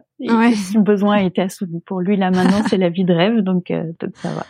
son 0.72 0.80
besoin 0.80 1.18
était 1.18 1.42
assouvi. 1.42 1.80
Pour 1.80 2.00
lui, 2.00 2.16
là 2.16 2.30
maintenant, 2.30 2.62
c'est 2.68 2.76
la 2.76 2.88
vie 2.88 3.04
de 3.04 3.14
rêve, 3.14 3.40
donc, 3.40 3.70
euh, 3.70 3.92
donc 4.00 4.16
ça 4.16 4.32
va. 4.32 4.46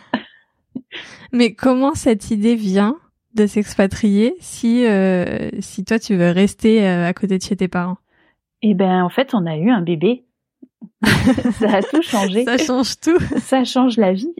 Mais 1.31 1.53
comment 1.53 1.93
cette 1.93 2.31
idée 2.31 2.55
vient 2.55 2.97
de 3.35 3.47
s'expatrier 3.47 4.35
si 4.39 4.85
euh, 4.85 5.49
si 5.59 5.83
toi 5.83 5.97
tu 5.97 6.15
veux 6.15 6.29
rester 6.29 6.87
euh, 6.87 7.07
à 7.07 7.13
côté 7.13 7.37
de 7.37 7.43
chez 7.43 7.55
tes 7.55 7.67
parents? 7.67 7.97
Eh 8.61 8.73
ben 8.73 9.03
en 9.03 9.09
fait, 9.09 9.33
on 9.33 9.45
a 9.45 9.57
eu 9.57 9.69
un 9.69 9.81
bébé. 9.81 10.23
ça 11.59 11.75
a 11.75 11.81
tout 11.81 12.01
changé. 12.01 12.45
Ça 12.45 12.57
change 12.57 12.99
tout. 12.99 13.19
ça 13.37 13.63
change 13.63 13.97
la 13.97 14.13
vie. 14.13 14.33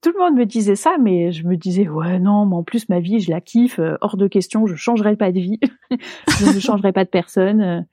tout 0.00 0.12
le 0.12 0.18
monde 0.18 0.36
me 0.36 0.44
disait 0.44 0.76
ça, 0.76 0.96
mais 1.00 1.32
je 1.32 1.46
me 1.46 1.56
disais 1.56 1.88
ouais 1.88 2.18
non, 2.18 2.46
mais 2.46 2.56
en 2.56 2.62
plus 2.62 2.88
ma 2.88 3.00
vie 3.00 3.20
je 3.20 3.30
la 3.30 3.40
kiffe, 3.40 3.80
hors 4.00 4.16
de 4.16 4.28
question, 4.28 4.66
je 4.66 4.74
changerai 4.74 5.16
pas 5.16 5.32
de 5.32 5.40
vie, 5.40 5.60
je 6.38 6.54
ne 6.54 6.60
changerai 6.60 6.92
pas 6.92 7.04
de 7.04 7.10
personne 7.10 7.86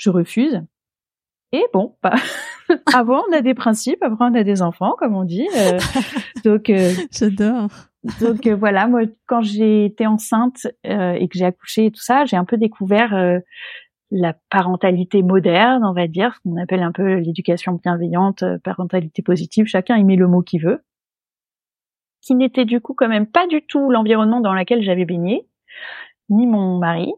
je 0.00 0.10
refuse. 0.10 0.62
Et 1.52 1.64
bon, 1.72 1.96
bah, 2.02 2.14
avant 2.94 3.22
on 3.28 3.32
a 3.32 3.40
des 3.40 3.54
principes, 3.54 4.02
après 4.02 4.24
on 4.24 4.34
a 4.34 4.44
des 4.44 4.62
enfants, 4.62 4.94
comme 4.98 5.14
on 5.14 5.24
dit. 5.24 5.48
Euh, 5.56 5.78
donc, 6.44 6.70
euh, 6.70 6.92
j'adore. 7.10 7.68
Donc 8.20 8.46
euh, 8.46 8.56
voilà, 8.56 8.86
moi 8.86 9.02
quand 9.26 9.42
j'ai 9.42 9.84
été 9.84 10.06
enceinte 10.06 10.66
et 10.84 11.28
que 11.28 11.38
j'ai 11.38 11.44
accouché 11.44 11.86
et 11.86 11.90
tout 11.90 12.00
ça, 12.00 12.24
j'ai 12.24 12.36
un 12.36 12.46
peu 12.46 12.56
découvert 12.56 13.40
la 14.10 14.34
parentalité 14.50 15.22
moderne, 15.22 15.84
on 15.84 15.92
va 15.92 16.08
dire, 16.08 16.34
ce 16.34 16.40
qu'on 16.40 16.56
appelle 16.56 16.82
un 16.82 16.92
peu 16.92 17.16
l'éducation 17.16 17.74
bienveillante, 17.74 18.44
parentalité 18.64 19.22
positive. 19.22 19.66
Chacun 19.66 19.96
y 19.96 20.04
met 20.04 20.16
le 20.16 20.26
mot 20.26 20.42
qu'il 20.42 20.62
veut, 20.62 20.82
qui 22.20 22.34
n'était 22.34 22.64
du 22.64 22.80
coup 22.80 22.94
quand 22.94 23.08
même 23.08 23.26
pas 23.26 23.46
du 23.46 23.62
tout 23.62 23.90
l'environnement 23.90 24.40
dans 24.40 24.52
lequel 24.52 24.82
j'avais 24.82 25.04
baigné, 25.04 25.46
ni 26.28 26.46
mon 26.46 26.78
mari. 26.78 27.12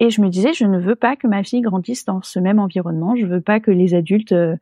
Et 0.00 0.10
je 0.10 0.20
me 0.20 0.28
disais, 0.28 0.52
je 0.52 0.64
ne 0.64 0.78
veux 0.78 0.94
pas 0.94 1.16
que 1.16 1.26
ma 1.26 1.42
fille 1.42 1.60
grandisse 1.60 2.04
dans 2.04 2.22
ce 2.22 2.38
même 2.38 2.60
environnement. 2.60 3.16
Je 3.16 3.26
veux 3.26 3.40
pas 3.40 3.58
que 3.58 3.72
les 3.72 3.94
adultes 3.94 4.32
euh, 4.32 4.56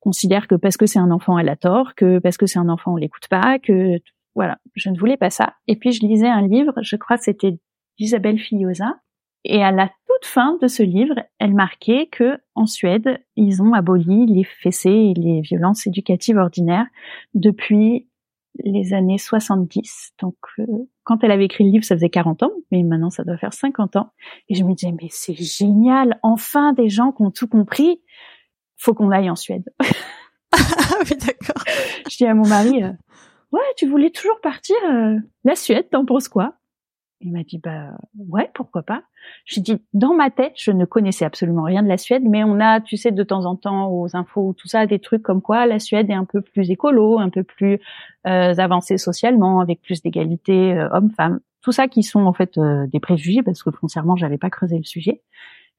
considèrent 0.00 0.46
que 0.46 0.56
parce 0.56 0.76
que 0.76 0.84
c'est 0.84 0.98
un 0.98 1.10
enfant, 1.10 1.38
elle 1.38 1.48
a 1.48 1.56
tort, 1.56 1.94
que 1.94 2.18
parce 2.18 2.36
que 2.36 2.46
c'est 2.46 2.58
un 2.58 2.68
enfant, 2.68 2.92
on 2.92 2.96
l'écoute 2.96 3.28
pas, 3.28 3.58
que 3.58 3.98
voilà, 4.34 4.58
je 4.74 4.90
ne 4.90 4.98
voulais 4.98 5.16
pas 5.16 5.30
ça. 5.30 5.54
Et 5.68 5.76
puis 5.76 5.92
je 5.92 6.04
lisais 6.04 6.28
un 6.28 6.46
livre, 6.46 6.74
je 6.82 6.96
crois 6.96 7.16
que 7.16 7.24
c'était 7.24 7.58
Isabelle 7.98 8.38
Fillosa. 8.38 8.96
Et 9.44 9.62
à 9.62 9.72
la 9.72 9.88
toute 9.88 10.24
fin 10.24 10.56
de 10.62 10.68
ce 10.68 10.82
livre, 10.82 11.16
elle 11.38 11.54
marquait 11.54 12.06
que 12.06 12.38
en 12.54 12.66
Suède, 12.66 13.20
ils 13.36 13.62
ont 13.62 13.72
aboli 13.72 14.26
les 14.26 14.44
fessées 14.44 14.90
et 14.90 15.14
les 15.14 15.40
violences 15.40 15.86
éducatives 15.86 16.36
ordinaires 16.36 16.86
depuis 17.34 18.08
les 18.62 18.92
années 18.94 19.18
70. 19.18 20.12
Donc, 20.20 20.36
euh, 20.58 20.66
quand 21.04 21.24
elle 21.24 21.30
avait 21.30 21.46
écrit 21.46 21.64
le 21.64 21.70
livre, 21.70 21.84
ça 21.84 21.96
faisait 21.96 22.10
40 22.10 22.42
ans, 22.44 22.52
mais 22.70 22.82
maintenant 22.82 23.10
ça 23.10 23.24
doit 23.24 23.38
faire 23.38 23.52
50 23.52 23.96
ans. 23.96 24.12
Et 24.48 24.54
je 24.54 24.64
me 24.64 24.74
disais, 24.74 24.92
mais 24.92 25.08
c'est 25.10 25.34
génial, 25.34 26.18
enfin 26.22 26.72
des 26.72 26.88
gens 26.88 27.12
qui 27.12 27.22
ont 27.22 27.30
tout 27.30 27.48
compris. 27.48 28.00
Faut 28.76 28.94
qu'on 28.94 29.10
aille 29.10 29.30
en 29.30 29.36
Suède. 29.36 29.64
ah 30.52 30.96
oui, 31.00 31.16
d'accord. 31.16 31.64
Je 32.10 32.16
dis 32.16 32.26
à 32.26 32.34
mon 32.34 32.46
mari, 32.46 32.82
euh, 32.82 32.92
ouais, 33.52 33.60
tu 33.76 33.86
voulais 33.86 34.10
toujours 34.10 34.40
partir, 34.40 34.76
euh, 34.84 35.16
la 35.44 35.54
Suède, 35.56 35.88
t'en 35.90 36.04
penses 36.04 36.28
quoi? 36.28 36.54
Il 37.24 37.32
m'a 37.32 37.44
dit, 37.44 37.58
bah 37.58 37.90
ouais, 38.18 38.50
pourquoi 38.52 38.82
pas. 38.82 39.02
J'ai 39.44 39.60
dit, 39.60 39.80
dans 39.92 40.14
ma 40.14 40.30
tête, 40.30 40.54
je 40.56 40.72
ne 40.72 40.84
connaissais 40.84 41.24
absolument 41.24 41.62
rien 41.62 41.82
de 41.82 41.88
la 41.88 41.96
Suède, 41.96 42.24
mais 42.24 42.42
on 42.42 42.58
a, 42.58 42.80
tu 42.80 42.96
sais, 42.96 43.12
de 43.12 43.22
temps 43.22 43.44
en 43.44 43.54
temps 43.54 43.90
aux 43.90 44.16
infos, 44.16 44.54
tout 44.58 44.66
ça, 44.66 44.86
des 44.86 44.98
trucs 44.98 45.22
comme 45.22 45.40
quoi 45.40 45.66
la 45.66 45.78
Suède 45.78 46.10
est 46.10 46.14
un 46.14 46.24
peu 46.24 46.40
plus 46.40 46.70
écolo, 46.70 47.18
un 47.20 47.30
peu 47.30 47.44
plus 47.44 47.78
euh, 48.26 48.54
avancée 48.58 48.98
socialement, 48.98 49.60
avec 49.60 49.80
plus 49.82 50.02
d'égalité 50.02 50.74
euh, 50.74 50.88
hommes-femmes. 50.92 51.40
Tout 51.62 51.72
ça 51.72 51.86
qui 51.86 52.02
sont 52.02 52.26
en 52.26 52.32
fait 52.32 52.58
euh, 52.58 52.86
des 52.88 52.98
préjugés, 52.98 53.42
parce 53.42 53.62
que 53.62 53.70
foncièrement, 53.70 54.16
j'avais 54.16 54.38
pas 54.38 54.50
creusé 54.50 54.76
le 54.76 54.84
sujet. 54.84 55.22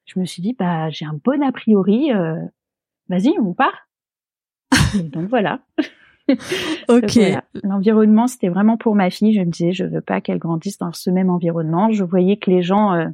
Je 0.05 0.19
me 0.19 0.25
suis 0.25 0.41
dit, 0.41 0.55
bah 0.57 0.89
j'ai 0.89 1.05
un 1.05 1.19
bon 1.23 1.43
a 1.43 1.51
priori. 1.51 2.11
Euh, 2.13 2.39
vas-y, 3.09 3.33
on 3.39 3.53
part. 3.53 3.87
donc 4.95 5.29
voilà. 5.29 5.59
ok. 6.89 7.19
L'environnement, 7.63 8.27
c'était 8.27 8.49
vraiment 8.49 8.77
pour 8.77 8.95
ma 8.95 9.09
fille. 9.09 9.33
Je 9.33 9.41
me 9.41 9.51
disais, 9.51 9.73
je 9.73 9.85
veux 9.85 10.01
pas 10.01 10.21
qu'elle 10.21 10.39
grandisse 10.39 10.77
dans 10.77 10.93
ce 10.93 11.09
même 11.09 11.29
environnement. 11.29 11.91
Je 11.91 12.03
voyais 12.03 12.37
que 12.37 12.49
les 12.49 12.61
gens 12.61 12.93
euh, 12.93 13.07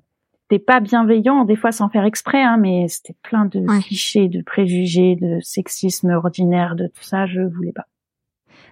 n'étaient 0.52 0.64
pas 0.64 0.80
bienveillants, 0.80 1.46
des 1.46 1.56
fois 1.56 1.72
sans 1.72 1.90
faire 1.90 2.06
exprès, 2.06 2.42
hein, 2.42 2.58
mais 2.58 2.88
c'était 2.88 3.16
plein 3.24 3.46
de 3.46 3.66
clichés, 3.82 4.28
de 4.28 4.42
préjugés, 4.42 5.16
de 5.16 5.40
sexisme 5.42 6.10
ordinaire, 6.10 6.76
de 6.76 6.88
tout 6.88 7.04
ça. 7.04 7.26
Je 7.26 7.42
voulais 7.42 7.74
pas. 7.74 7.86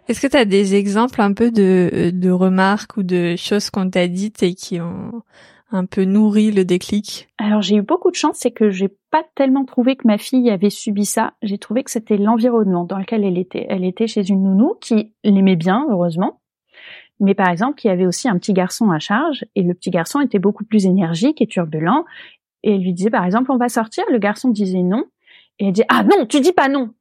Est-ce 0.07 0.21
que 0.21 0.27
tu 0.27 0.37
as 0.37 0.45
des 0.45 0.75
exemples 0.75 1.21
un 1.21 1.33
peu 1.33 1.51
de, 1.51 2.11
de 2.13 2.29
remarques 2.29 2.95
ou 2.95 3.03
de 3.03 3.35
choses 3.35 3.69
qu'on 3.69 3.89
t'a 3.89 4.07
dites 4.07 4.41
et 4.41 4.53
qui 4.53 4.79
ont 4.79 5.23
un 5.71 5.85
peu 5.85 6.03
nourri 6.03 6.51
le 6.51 6.65
déclic? 6.65 7.27
Alors 7.37 7.61
j'ai 7.61 7.75
eu 7.75 7.81
beaucoup 7.81 8.11
de 8.11 8.15
chance, 8.15 8.37
c'est 8.39 8.51
que 8.51 8.69
j'ai 8.69 8.89
pas 9.11 9.23
tellement 9.35 9.65
trouvé 9.65 9.95
que 9.95 10.07
ma 10.07 10.17
fille 10.17 10.49
avait 10.49 10.69
subi 10.69 11.05
ça. 11.05 11.33
J'ai 11.41 11.57
trouvé 11.57 11.83
que 11.83 11.91
c'était 11.91 12.17
l'environnement 12.17 12.83
dans 12.83 12.97
lequel 12.97 13.23
elle 13.23 13.37
était. 13.37 13.65
Elle 13.69 13.85
était 13.85 14.07
chez 14.07 14.27
une 14.27 14.43
nounou 14.43 14.75
qui 14.79 15.13
l'aimait 15.23 15.55
bien, 15.55 15.85
heureusement. 15.89 16.41
Mais 17.19 17.33
par 17.33 17.49
exemple, 17.49 17.81
il 17.83 17.87
y 17.87 17.91
avait 17.91 18.05
aussi 18.05 18.29
un 18.29 18.37
petit 18.37 18.53
garçon 18.53 18.91
à 18.91 18.99
charge 18.99 19.45
et 19.55 19.63
le 19.63 19.73
petit 19.73 19.89
garçon 19.89 20.21
était 20.21 20.39
beaucoup 20.39 20.65
plus 20.65 20.85
énergique 20.85 21.41
et 21.41 21.47
turbulent. 21.47 22.05
Et 22.63 22.75
elle 22.75 22.81
lui 22.81 22.93
disait 22.93 23.09
par 23.09 23.25
exemple, 23.25 23.51
on 23.51 23.57
va 23.57 23.69
sortir? 23.69 24.03
Le 24.11 24.19
garçon 24.19 24.49
disait 24.49 24.83
non. 24.83 25.05
Et 25.59 25.67
elle 25.67 25.73
dit 25.73 25.83
ah 25.89 26.03
non, 26.03 26.25
tu 26.27 26.39
dis 26.39 26.53
pas 26.53 26.69
non 26.69 26.93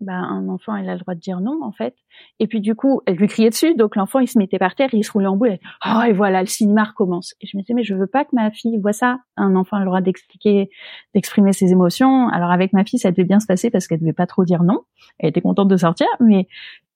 ben, 0.00 0.14
un 0.14 0.48
enfant, 0.48 0.76
il 0.76 0.88
a 0.88 0.94
le 0.94 1.00
droit 1.00 1.14
de 1.14 1.20
dire 1.20 1.40
non, 1.40 1.60
en 1.62 1.72
fait. 1.72 1.94
Et 2.38 2.46
puis, 2.46 2.60
du 2.60 2.74
coup, 2.74 3.02
elle 3.06 3.16
lui 3.16 3.28
criait 3.28 3.50
dessus, 3.50 3.74
donc 3.74 3.96
l'enfant, 3.96 4.18
il 4.18 4.28
se 4.28 4.38
mettait 4.38 4.58
par 4.58 4.74
terre, 4.74 4.88
il 4.92 5.04
se 5.04 5.12
roulait 5.12 5.26
en 5.26 5.36
boule, 5.36 5.50
et, 5.50 5.60
oh, 5.86 6.02
et 6.06 6.12
voilà, 6.12 6.40
le 6.40 6.46
cinéma 6.46 6.84
recommence. 6.84 7.34
Et 7.40 7.46
je 7.46 7.56
me 7.56 7.62
disais, 7.62 7.74
mais 7.74 7.82
je 7.82 7.94
veux 7.94 8.06
pas 8.06 8.24
que 8.24 8.30
ma 8.32 8.50
fille 8.50 8.78
voit 8.78 8.92
ça. 8.92 9.18
Un 9.36 9.54
enfant 9.56 9.76
a 9.76 9.80
le 9.80 9.86
droit 9.86 10.00
d'expliquer, 10.00 10.70
d'exprimer 11.14 11.52
ses 11.52 11.72
émotions. 11.72 12.28
Alors, 12.28 12.50
avec 12.50 12.72
ma 12.72 12.84
fille, 12.84 12.98
ça 12.98 13.10
devait 13.10 13.24
bien 13.24 13.40
se 13.40 13.46
passer 13.46 13.70
parce 13.70 13.86
qu'elle 13.86 14.00
devait 14.00 14.12
pas 14.12 14.26
trop 14.26 14.44
dire 14.44 14.62
non. 14.62 14.80
Elle 15.18 15.30
était 15.30 15.42
contente 15.42 15.68
de 15.68 15.76
sortir, 15.76 16.08
mais 16.20 16.48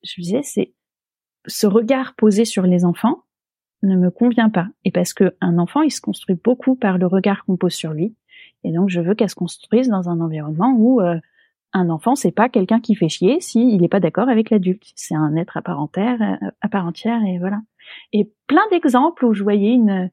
je 0.03 0.21
me 0.21 0.23
disais, 0.23 0.43
c'est, 0.43 0.73
ce 1.47 1.67
regard 1.67 2.15
posé 2.17 2.45
sur 2.45 2.63
les 2.63 2.85
enfants 2.85 3.23
ne 3.83 3.97
me 3.97 4.11
convient 4.11 4.51
pas. 4.51 4.69
Et 4.85 4.91
parce 4.91 5.13
que 5.13 5.37
un 5.41 5.59
enfant, 5.59 5.83
il 5.83 5.91
se 5.91 6.01
construit 6.01 6.39
beaucoup 6.43 6.75
par 6.75 6.99
le 6.99 7.07
regard 7.07 7.45
qu'on 7.45 7.57
pose 7.57 7.75
sur 7.75 7.93
lui. 7.93 8.17
Et 8.65 8.73
donc, 8.73 8.89
je 8.89 9.01
veux 9.01 9.15
qu'elle 9.15 9.29
se 9.29 9.35
construise 9.35 9.89
dans 9.89 10.09
un 10.09 10.21
environnement 10.21 10.75
où, 10.77 11.01
euh, 11.01 11.19
un 11.75 11.91
enfant, 11.91 12.15
c'est 12.15 12.31
pas 12.31 12.49
quelqu'un 12.49 12.81
qui 12.81 12.95
fait 12.95 13.09
chier 13.09 13.41
s'il 13.41 13.81
n'est 13.81 13.89
pas 13.89 14.01
d'accord 14.01 14.29
avec 14.29 14.51
l'adulte. 14.51 14.85
C'est 14.95 15.17
un 15.17 15.35
être 15.37 15.57
à 15.57 15.63
part 15.63 15.81
entière, 15.81 16.23
euh, 16.23 16.51
à 16.61 16.69
part 16.69 16.87
entière, 16.87 17.21
et 17.25 17.39
voilà. 17.39 17.61
Et 18.13 18.31
plein 18.47 18.63
d'exemples 18.71 19.27
où 19.27 19.35
je 19.35 19.43
voyais 19.43 19.73
une 19.73 20.11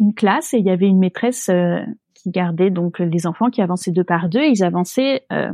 une 0.00 0.14
classe 0.14 0.54
et 0.54 0.58
il 0.58 0.64
y 0.64 0.70
avait 0.70 0.86
une 0.86 0.98
maîtresse 0.98 1.48
euh, 1.50 1.80
qui 2.14 2.30
gardait 2.30 2.70
donc 2.70 3.00
les 3.00 3.26
enfants 3.26 3.50
qui 3.50 3.60
avançaient 3.60 3.90
deux 3.90 4.04
par 4.04 4.28
deux. 4.28 4.44
Ils 4.44 4.64
avançaient. 4.64 5.24
Euh, 5.30 5.52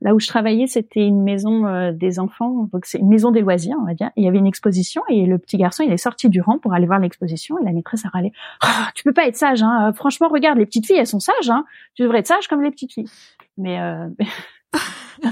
là 0.00 0.14
où 0.14 0.20
je 0.20 0.26
travaillais, 0.26 0.66
c'était 0.66 1.06
une 1.06 1.22
maison 1.22 1.90
des 1.92 2.18
enfants, 2.18 2.70
donc 2.72 2.86
c'est 2.86 2.98
une 2.98 3.10
maison 3.10 3.30
des 3.30 3.42
loisirs, 3.42 3.76
on 3.78 3.84
va 3.84 3.92
dire. 3.92 4.10
Il 4.16 4.24
y 4.24 4.28
avait 4.28 4.38
une 4.38 4.46
exposition 4.46 5.02
et 5.10 5.26
le 5.26 5.36
petit 5.36 5.58
garçon, 5.58 5.84
il 5.86 5.92
est 5.92 5.98
sorti 5.98 6.30
du 6.30 6.40
rang 6.40 6.58
pour 6.58 6.72
aller 6.72 6.86
voir 6.86 6.98
l'exposition 6.98 7.58
et 7.58 7.64
la 7.64 7.72
maîtresse 7.72 8.06
a 8.06 8.08
râlé. 8.08 8.32
Ah, 8.62 8.88
tu 8.94 9.04
peux 9.04 9.12
pas 9.12 9.26
être 9.26 9.36
sage, 9.36 9.62
hein. 9.62 9.92
Franchement, 9.92 10.28
regarde, 10.28 10.56
les 10.56 10.64
petites 10.64 10.86
filles, 10.86 10.96
elles 10.96 11.06
sont 11.06 11.20
sages, 11.20 11.50
hein. 11.50 11.66
Tu 11.94 12.04
devrais 12.04 12.20
être 12.20 12.26
sage 12.26 12.48
comme 12.48 12.62
les 12.62 12.70
petites 12.70 12.94
filles. 12.94 13.10
Mais 13.58 13.78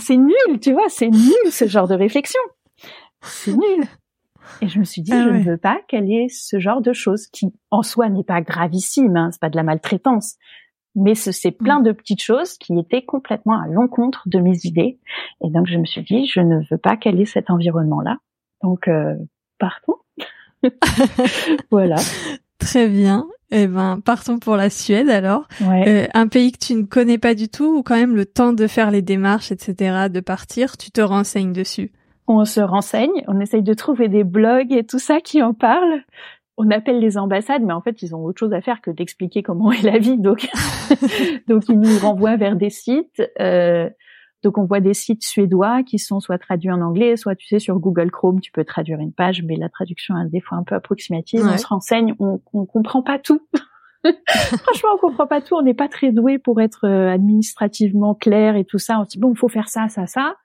c'est 0.00 0.16
nul, 0.16 0.60
tu 0.60 0.72
vois, 0.72 0.88
c'est 0.88 1.08
nul 1.08 1.50
ce 1.50 1.66
genre 1.66 1.88
de 1.88 1.94
réflexion. 1.94 2.40
C'est 3.22 3.52
nul. 3.52 3.84
Et 4.60 4.68
je 4.68 4.78
me 4.78 4.84
suis 4.84 5.02
dit, 5.02 5.12
ah 5.12 5.24
je 5.24 5.30
ne 5.30 5.42
veux 5.42 5.56
pas 5.56 5.80
qu'elle 5.88 6.10
ait 6.10 6.28
ce 6.28 6.58
genre 6.58 6.82
de 6.82 6.92
choses 6.92 7.26
qui, 7.28 7.52
en 7.70 7.82
soi, 7.82 8.08
n'est 8.08 8.24
pas 8.24 8.40
gravissime, 8.40 9.16
hein, 9.16 9.30
c'est 9.32 9.40
pas 9.40 9.50
de 9.50 9.56
la 9.56 9.62
maltraitance, 9.62 10.36
mais 10.94 11.14
c'est 11.14 11.50
plein 11.50 11.80
de 11.80 11.92
petites 11.92 12.22
choses 12.22 12.56
qui 12.58 12.78
étaient 12.78 13.04
complètement 13.04 13.60
à 13.60 13.66
l'encontre 13.66 14.22
de 14.26 14.38
mes 14.38 14.64
idées. 14.64 14.98
Et 15.42 15.50
donc, 15.50 15.66
je 15.66 15.78
me 15.78 15.84
suis 15.84 16.02
dit, 16.02 16.26
je 16.26 16.40
ne 16.40 16.60
veux 16.70 16.78
pas 16.78 16.96
qu'elle 16.96 17.20
ait 17.20 17.26
cet 17.26 17.50
environnement-là. 17.50 18.18
Donc, 18.62 18.86
euh, 18.88 19.14
partons. 19.58 19.96
voilà. 21.70 21.96
Très 22.58 22.88
bien. 22.88 23.26
Eh 23.56 23.68
ben, 23.68 24.00
partons 24.04 24.40
pour 24.40 24.56
la 24.56 24.68
Suède 24.68 25.08
alors. 25.08 25.46
Euh, 25.62 26.06
un 26.12 26.26
pays 26.26 26.50
que 26.50 26.58
tu 26.58 26.74
ne 26.74 26.82
connais 26.82 27.18
pas 27.18 27.34
du 27.34 27.48
tout, 27.48 27.78
ou 27.78 27.82
quand 27.84 27.94
même 27.94 28.16
le 28.16 28.26
temps 28.26 28.52
de 28.52 28.66
faire 28.66 28.90
les 28.90 29.00
démarches, 29.00 29.52
etc., 29.52 30.08
de 30.12 30.18
partir, 30.18 30.76
tu 30.76 30.90
te 30.90 31.00
renseignes 31.00 31.52
dessus. 31.52 31.92
On 32.26 32.44
se 32.44 32.60
renseigne, 32.60 33.22
on 33.28 33.38
essaye 33.38 33.62
de 33.62 33.74
trouver 33.74 34.08
des 34.08 34.24
blogs 34.24 34.72
et 34.72 34.84
tout 34.84 34.98
ça 34.98 35.20
qui 35.20 35.40
en 35.40 35.54
parlent. 35.54 36.02
On 36.56 36.70
appelle 36.72 36.98
les 36.98 37.16
ambassades, 37.16 37.62
mais 37.62 37.72
en 37.72 37.80
fait, 37.80 38.02
ils 38.02 38.14
ont 38.16 38.24
autre 38.24 38.40
chose 38.40 38.52
à 38.52 38.60
faire 38.60 38.80
que 38.80 38.90
d'expliquer 38.90 39.44
comment 39.44 39.70
est 39.70 39.82
la 39.82 39.98
vie. 39.98 40.18
Donc, 40.18 40.48
donc 41.48 41.68
ils 41.68 41.78
nous 41.78 41.98
renvoient 41.98 42.36
vers 42.36 42.56
des 42.56 42.70
sites. 42.70 43.22
Euh, 43.40 43.88
donc 44.44 44.58
on 44.58 44.64
voit 44.64 44.80
des 44.80 44.94
sites 44.94 45.24
suédois 45.24 45.82
qui 45.82 45.98
sont 45.98 46.20
soit 46.20 46.38
traduits 46.38 46.70
en 46.70 46.80
anglais, 46.82 47.16
soit 47.16 47.34
tu 47.34 47.48
sais 47.48 47.58
sur 47.58 47.78
Google 47.80 48.10
Chrome 48.10 48.40
tu 48.40 48.52
peux 48.52 48.64
traduire 48.64 49.00
une 49.00 49.12
page, 49.12 49.42
mais 49.42 49.56
la 49.56 49.68
traduction 49.68 50.16
est 50.18 50.28
des 50.28 50.40
fois 50.40 50.58
un 50.58 50.62
peu 50.62 50.74
approximative. 50.74 51.40
On 51.44 51.56
se 51.56 51.66
renseigne, 51.66 52.14
on, 52.18 52.40
on 52.52 52.66
comprend 52.66 53.02
pas 53.02 53.18
tout. 53.18 53.40
Franchement, 54.62 54.90
on 54.94 54.98
comprend 54.98 55.26
pas 55.26 55.40
tout. 55.40 55.54
On 55.54 55.62
n'est 55.62 55.74
pas 55.74 55.88
très 55.88 56.12
doué 56.12 56.38
pour 56.38 56.60
être 56.60 56.86
euh, 56.86 57.10
administrativement 57.10 58.14
clair 58.14 58.54
et 58.56 58.64
tout 58.64 58.78
ça. 58.78 59.00
On 59.00 59.04
se 59.04 59.10
dit 59.10 59.18
bon, 59.18 59.32
il 59.32 59.38
faut 59.38 59.48
faire 59.48 59.68
ça, 59.68 59.88
ça, 59.88 60.06
ça. 60.06 60.36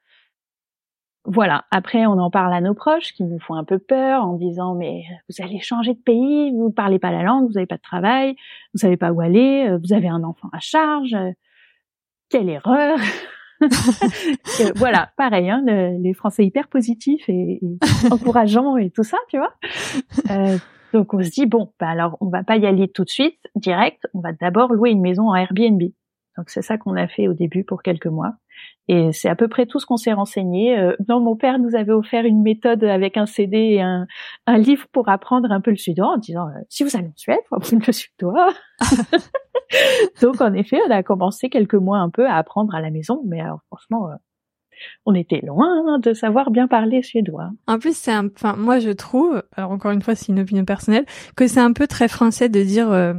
Voilà. 1.25 1.65
Après, 1.69 2.05
on 2.05 2.13
en 2.13 2.31
parle 2.31 2.53
à 2.53 2.61
nos 2.61 2.73
proches 2.73 3.11
qui 3.13 3.23
nous 3.23 3.39
font 3.39 3.55
un 3.55 3.65
peu 3.65 3.77
peur 3.77 4.23
en 4.23 4.33
disant 4.33 4.75
mais 4.75 5.03
vous 5.27 5.43
allez 5.43 5.59
changer 5.59 5.93
de 5.93 5.99
pays, 5.99 6.51
vous 6.51 6.71
parlez 6.71 6.99
pas 6.99 7.11
la 7.11 7.23
langue, 7.23 7.47
vous 7.47 7.53
n'avez 7.53 7.67
pas 7.67 7.75
de 7.75 7.81
travail, 7.81 8.35
vous 8.73 8.79
savez 8.79 8.95
pas 8.95 9.11
où 9.11 9.19
aller, 9.19 9.67
euh, 9.69 9.77
vous 9.77 9.93
avez 9.93 10.07
un 10.07 10.23
enfant 10.23 10.47
à 10.53 10.59
charge. 10.59 11.15
Quelle 12.29 12.49
erreur 12.49 12.97
voilà, 14.75 15.11
pareil, 15.17 15.49
hein, 15.49 15.63
les 15.99 16.13
Français 16.13 16.45
hyper 16.45 16.67
positifs 16.67 17.27
et, 17.27 17.59
encourageants 18.11 18.77
et 18.77 18.89
tout 18.89 19.03
ça, 19.03 19.17
tu 19.29 19.37
vois. 19.37 19.53
Euh, 20.31 20.57
donc 20.93 21.13
on 21.13 21.21
se 21.21 21.29
dit 21.29 21.45
bon, 21.45 21.71
bah 21.79 21.89
alors 21.89 22.17
on 22.21 22.29
va 22.29 22.43
pas 22.43 22.57
y 22.57 22.65
aller 22.65 22.87
tout 22.87 23.03
de 23.03 23.09
suite, 23.09 23.39
direct. 23.55 24.07
On 24.13 24.21
va 24.21 24.31
d'abord 24.33 24.73
louer 24.73 24.91
une 24.91 25.01
maison 25.01 25.29
en 25.29 25.35
Airbnb. 25.35 25.81
Donc 26.37 26.49
c'est 26.49 26.61
ça 26.61 26.77
qu'on 26.77 26.95
a 26.95 27.07
fait 27.07 27.27
au 27.27 27.33
début 27.33 27.63
pour 27.63 27.83
quelques 27.83 28.07
mois. 28.07 28.33
Et 28.91 29.11
c'est 29.13 29.29
à 29.29 29.35
peu 29.35 29.47
près 29.47 29.67
tout 29.67 29.79
ce 29.79 29.85
qu'on 29.85 29.97
s'est 29.97 30.13
renseigné. 30.13 30.77
Euh, 30.77 30.95
non, 31.07 31.19
mon 31.19 31.35
père 31.35 31.59
nous 31.59 31.75
avait 31.75 31.91
offert 31.91 32.25
une 32.25 32.41
méthode 32.41 32.83
avec 32.83 33.17
un 33.17 33.27
CD 33.27 33.57
et 33.57 33.81
un, 33.81 34.07
un 34.47 34.57
livre 34.57 34.87
pour 34.91 35.09
apprendre 35.09 35.51
un 35.51 35.61
peu 35.61 35.69
le 35.69 35.77
suédois 35.77 36.07
en 36.07 36.17
disant 36.17 36.47
euh, 36.47 36.59
si 36.69 36.83
vous 36.83 36.97
allez 36.97 37.07
en 37.07 37.13
Suède, 37.15 37.37
faut 37.47 37.55
apprendre 37.55 37.83
le 37.85 37.93
suédois. 37.93 38.51
Donc 40.23 40.41
en 40.41 40.53
effet, 40.53 40.79
on 40.87 40.91
a 40.91 41.03
commencé 41.03 41.49
quelques 41.49 41.75
mois 41.75 41.99
un 41.99 42.09
peu 42.09 42.25
à 42.25 42.35
apprendre 42.35 42.73
à 42.73 42.81
la 42.81 42.89
maison, 42.89 43.21
mais 43.27 43.39
alors 43.39 43.59
franchement, 43.67 44.09
euh, 44.09 44.15
on 45.05 45.13
était 45.13 45.41
loin 45.45 45.99
de 45.99 46.13
savoir 46.13 46.51
bien 46.51 46.67
parler 46.67 47.01
suédois. 47.01 47.49
En 47.67 47.79
plus, 47.79 47.95
c'est 47.95 48.11
un, 48.11 48.27
enfin, 48.27 48.55
moi 48.57 48.79
je 48.79 48.91
trouve, 48.91 49.43
alors 49.55 49.71
encore 49.71 49.91
une 49.91 50.01
fois, 50.01 50.15
c'est 50.15 50.31
une 50.31 50.39
opinion 50.39 50.65
personnelle, 50.65 51.05
que 51.35 51.47
c'est 51.47 51.59
un 51.59 51.73
peu 51.73 51.87
très 51.87 52.07
français 52.07 52.49
de 52.49 52.61
dire, 52.61 52.91
euh, 52.91 53.13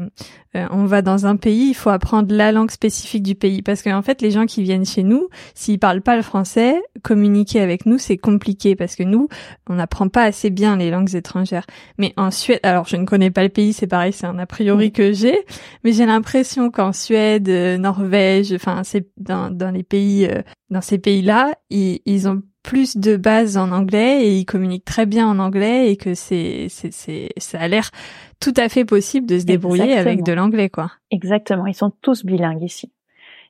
euh, 0.56 0.66
on 0.70 0.84
va 0.84 1.02
dans 1.02 1.26
un 1.26 1.36
pays, 1.36 1.68
il 1.70 1.74
faut 1.74 1.90
apprendre 1.90 2.34
la 2.34 2.50
langue 2.50 2.70
spécifique 2.70 3.22
du 3.22 3.34
pays, 3.34 3.62
parce 3.62 3.82
qu'en 3.82 4.02
fait, 4.02 4.20
les 4.20 4.30
gens 4.30 4.46
qui 4.46 4.62
viennent 4.62 4.84
chez 4.84 5.02
nous, 5.02 5.28
s'ils 5.54 5.78
parlent 5.78 6.02
pas 6.02 6.16
le 6.16 6.22
français, 6.22 6.80
communiquer 7.02 7.60
avec 7.60 7.86
nous, 7.86 7.98
c'est 7.98 8.16
compliqué, 8.16 8.74
parce 8.74 8.96
que 8.96 9.02
nous, 9.02 9.28
on 9.68 9.74
n'apprend 9.74 10.08
pas 10.08 10.24
assez 10.24 10.50
bien 10.50 10.76
les 10.76 10.90
langues 10.90 11.14
étrangères. 11.14 11.66
Mais 11.98 12.12
en 12.16 12.30
Suède, 12.30 12.60
alors 12.62 12.86
je 12.86 12.96
ne 12.96 13.04
connais 13.04 13.30
pas 13.30 13.42
le 13.42 13.48
pays, 13.48 13.72
c'est 13.72 13.86
pareil, 13.86 14.12
c'est 14.12 14.26
un 14.26 14.38
a 14.38 14.46
priori 14.46 14.92
que 14.92 15.12
j'ai, 15.12 15.38
mais 15.84 15.92
j'ai 15.92 16.06
l'impression 16.06 16.70
qu'en 16.70 16.92
Suède, 16.92 17.48
euh, 17.48 17.78
Norvège, 17.78 18.52
enfin, 18.52 18.82
c'est 18.84 19.08
dans, 19.18 19.50
dans 19.50 19.70
les 19.70 19.84
pays, 19.84 20.28
dans 20.70 20.80
ces 20.80 20.98
pays-là, 20.98 21.49
ils, 21.70 22.00
ils 22.06 22.28
ont 22.28 22.42
plus 22.62 22.96
de 22.96 23.16
bases 23.16 23.56
en 23.56 23.72
anglais 23.72 24.24
et 24.24 24.36
ils 24.36 24.44
communiquent 24.44 24.84
très 24.84 25.06
bien 25.06 25.26
en 25.26 25.38
anglais 25.38 25.90
et 25.90 25.96
que 25.96 26.14
c'est 26.14 26.66
c'est 26.68 26.92
c'est 26.92 27.30
ça 27.38 27.60
a 27.60 27.68
l'air 27.68 27.90
tout 28.38 28.54
à 28.56 28.68
fait 28.68 28.84
possible 28.84 29.26
de 29.26 29.38
se 29.38 29.44
débrouiller 29.44 29.94
avec 29.94 30.22
de 30.22 30.32
l'anglais 30.32 30.68
quoi. 30.68 30.92
Exactement, 31.10 31.66
ils 31.66 31.74
sont 31.74 31.92
tous 32.02 32.24
bilingues 32.24 32.62
ici. 32.62 32.92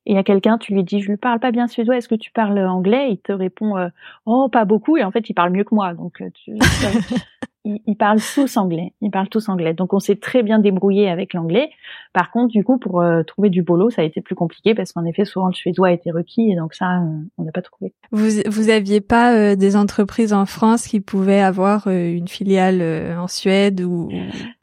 Et 0.06 0.12
il 0.12 0.16
y 0.16 0.18
a 0.18 0.24
quelqu'un, 0.24 0.56
tu 0.56 0.72
lui 0.72 0.82
dis, 0.82 1.00
je 1.02 1.10
lui 1.10 1.18
parle 1.18 1.40
pas 1.40 1.50
bien 1.50 1.66
suédois, 1.66 1.98
est-ce 1.98 2.08
que 2.08 2.14
tu 2.14 2.30
parles 2.32 2.58
anglais? 2.58 3.08
Il 3.10 3.18
te 3.18 3.32
répond, 3.32 3.76
euh, 3.76 3.88
oh, 4.24 4.48
pas 4.48 4.64
beaucoup. 4.64 4.96
Et 4.96 5.04
en 5.04 5.10
fait, 5.10 5.28
il 5.28 5.34
parle 5.34 5.50
mieux 5.50 5.64
que 5.64 5.74
moi. 5.74 5.92
Donc, 5.92 6.22
euh, 6.22 6.30
tu, 6.32 6.52
ils, 7.64 7.96
parlent 7.96 8.20
tous 8.34 8.56
anglais. 8.56 8.94
Ils 9.00 9.10
parlent 9.10 9.28
tous 9.28 9.48
anglais. 9.48 9.74
Donc, 9.74 9.92
on 9.92 10.00
s'est 10.00 10.16
très 10.16 10.42
bien 10.42 10.58
débrouillé 10.58 11.10
avec 11.10 11.34
l'anglais. 11.34 11.70
Par 12.12 12.30
contre, 12.30 12.48
du 12.48 12.64
coup, 12.64 12.78
pour 12.78 13.00
euh, 13.00 13.22
trouver 13.22 13.50
du 13.50 13.62
boulot, 13.62 13.90
ça 13.90 14.02
a 14.02 14.04
été 14.04 14.20
plus 14.20 14.34
compliqué 14.34 14.74
parce 14.74 14.92
qu'en 14.92 15.04
effet, 15.04 15.24
souvent 15.24 15.48
le 15.48 15.52
suédois 15.52 15.88
a 15.88 15.92
été 15.92 16.10
requis 16.10 16.50
et 16.50 16.56
donc 16.56 16.74
ça, 16.74 17.02
on 17.38 17.44
n'a 17.44 17.52
pas 17.52 17.62
trouvé. 17.62 17.92
Vous, 18.12 18.28
vous 18.46 18.70
aviez 18.70 19.00
pas 19.00 19.54
des 19.56 19.76
entreprises 19.76 20.32
en 20.32 20.46
France 20.46 20.86
qui 20.86 21.00
pouvaient 21.00 21.40
avoir 21.40 21.86
une 21.88 22.28
filiale 22.28 22.82
en 23.18 23.28
Suède 23.28 23.80
ou 23.82 24.08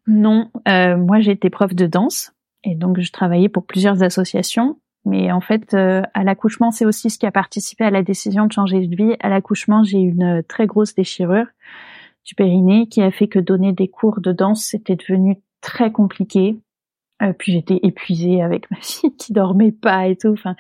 Non, 0.08 0.50
moi 0.66 1.20
été 1.20 1.50
prof 1.50 1.74
de 1.76 1.86
danse 1.86 2.34
et 2.64 2.76
donc 2.76 3.00
je 3.00 3.12
travaillais 3.12 3.50
pour 3.50 3.66
plusieurs 3.66 4.02
associations 4.04 4.78
mais 5.08 5.32
en 5.32 5.40
fait, 5.40 5.74
euh, 5.74 6.02
à 6.14 6.24
l'accouchement, 6.26 6.72
c'est 6.72 6.86
aussi 6.86 7.10
ce 7.10 7.18
qui 7.18 7.26
a 7.26 7.32
participé 7.32 7.86
à 7.86 7.90
la 7.90 8.04
décision 8.04 8.46
de 8.46 8.52
changer 8.52 8.86
de 8.86 8.94
vie. 8.94 9.16
À 9.22 9.30
l'accouchement, 9.30 9.84
j'ai 9.84 10.00
eu 10.00 10.10
une 10.10 10.44
très 10.44 10.68
grosse 10.68 10.96
déchirure 10.96 11.46
du 12.36 12.90
qui 12.90 13.02
a 13.02 13.12
fait 13.12 13.28
que 13.28 13.40
donner 13.40 13.72
des 13.72 13.88
cours 13.88 14.20
de 14.20 14.32
danse, 14.32 14.66
c'était 14.66 14.96
devenu 14.96 15.38
très 15.62 15.92
compliqué. 15.92 16.58
Euh, 17.24 17.34
puis 17.34 17.54
j'étais 17.54 17.80
épuisée 17.82 18.42
avec 18.42 18.70
ma 18.70 18.78
fille 18.82 19.16
qui 19.16 19.34
dormait 19.34 19.72
pas 19.72 20.08
et 20.08 20.16
tout. 20.16 20.30
Enfin, 20.34 20.56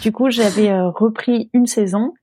du 0.00 0.10
coup, 0.10 0.30
j'avais 0.30 0.70
euh, 0.70 0.88
repris 0.88 1.50
une 1.52 1.66
saison 1.66 2.14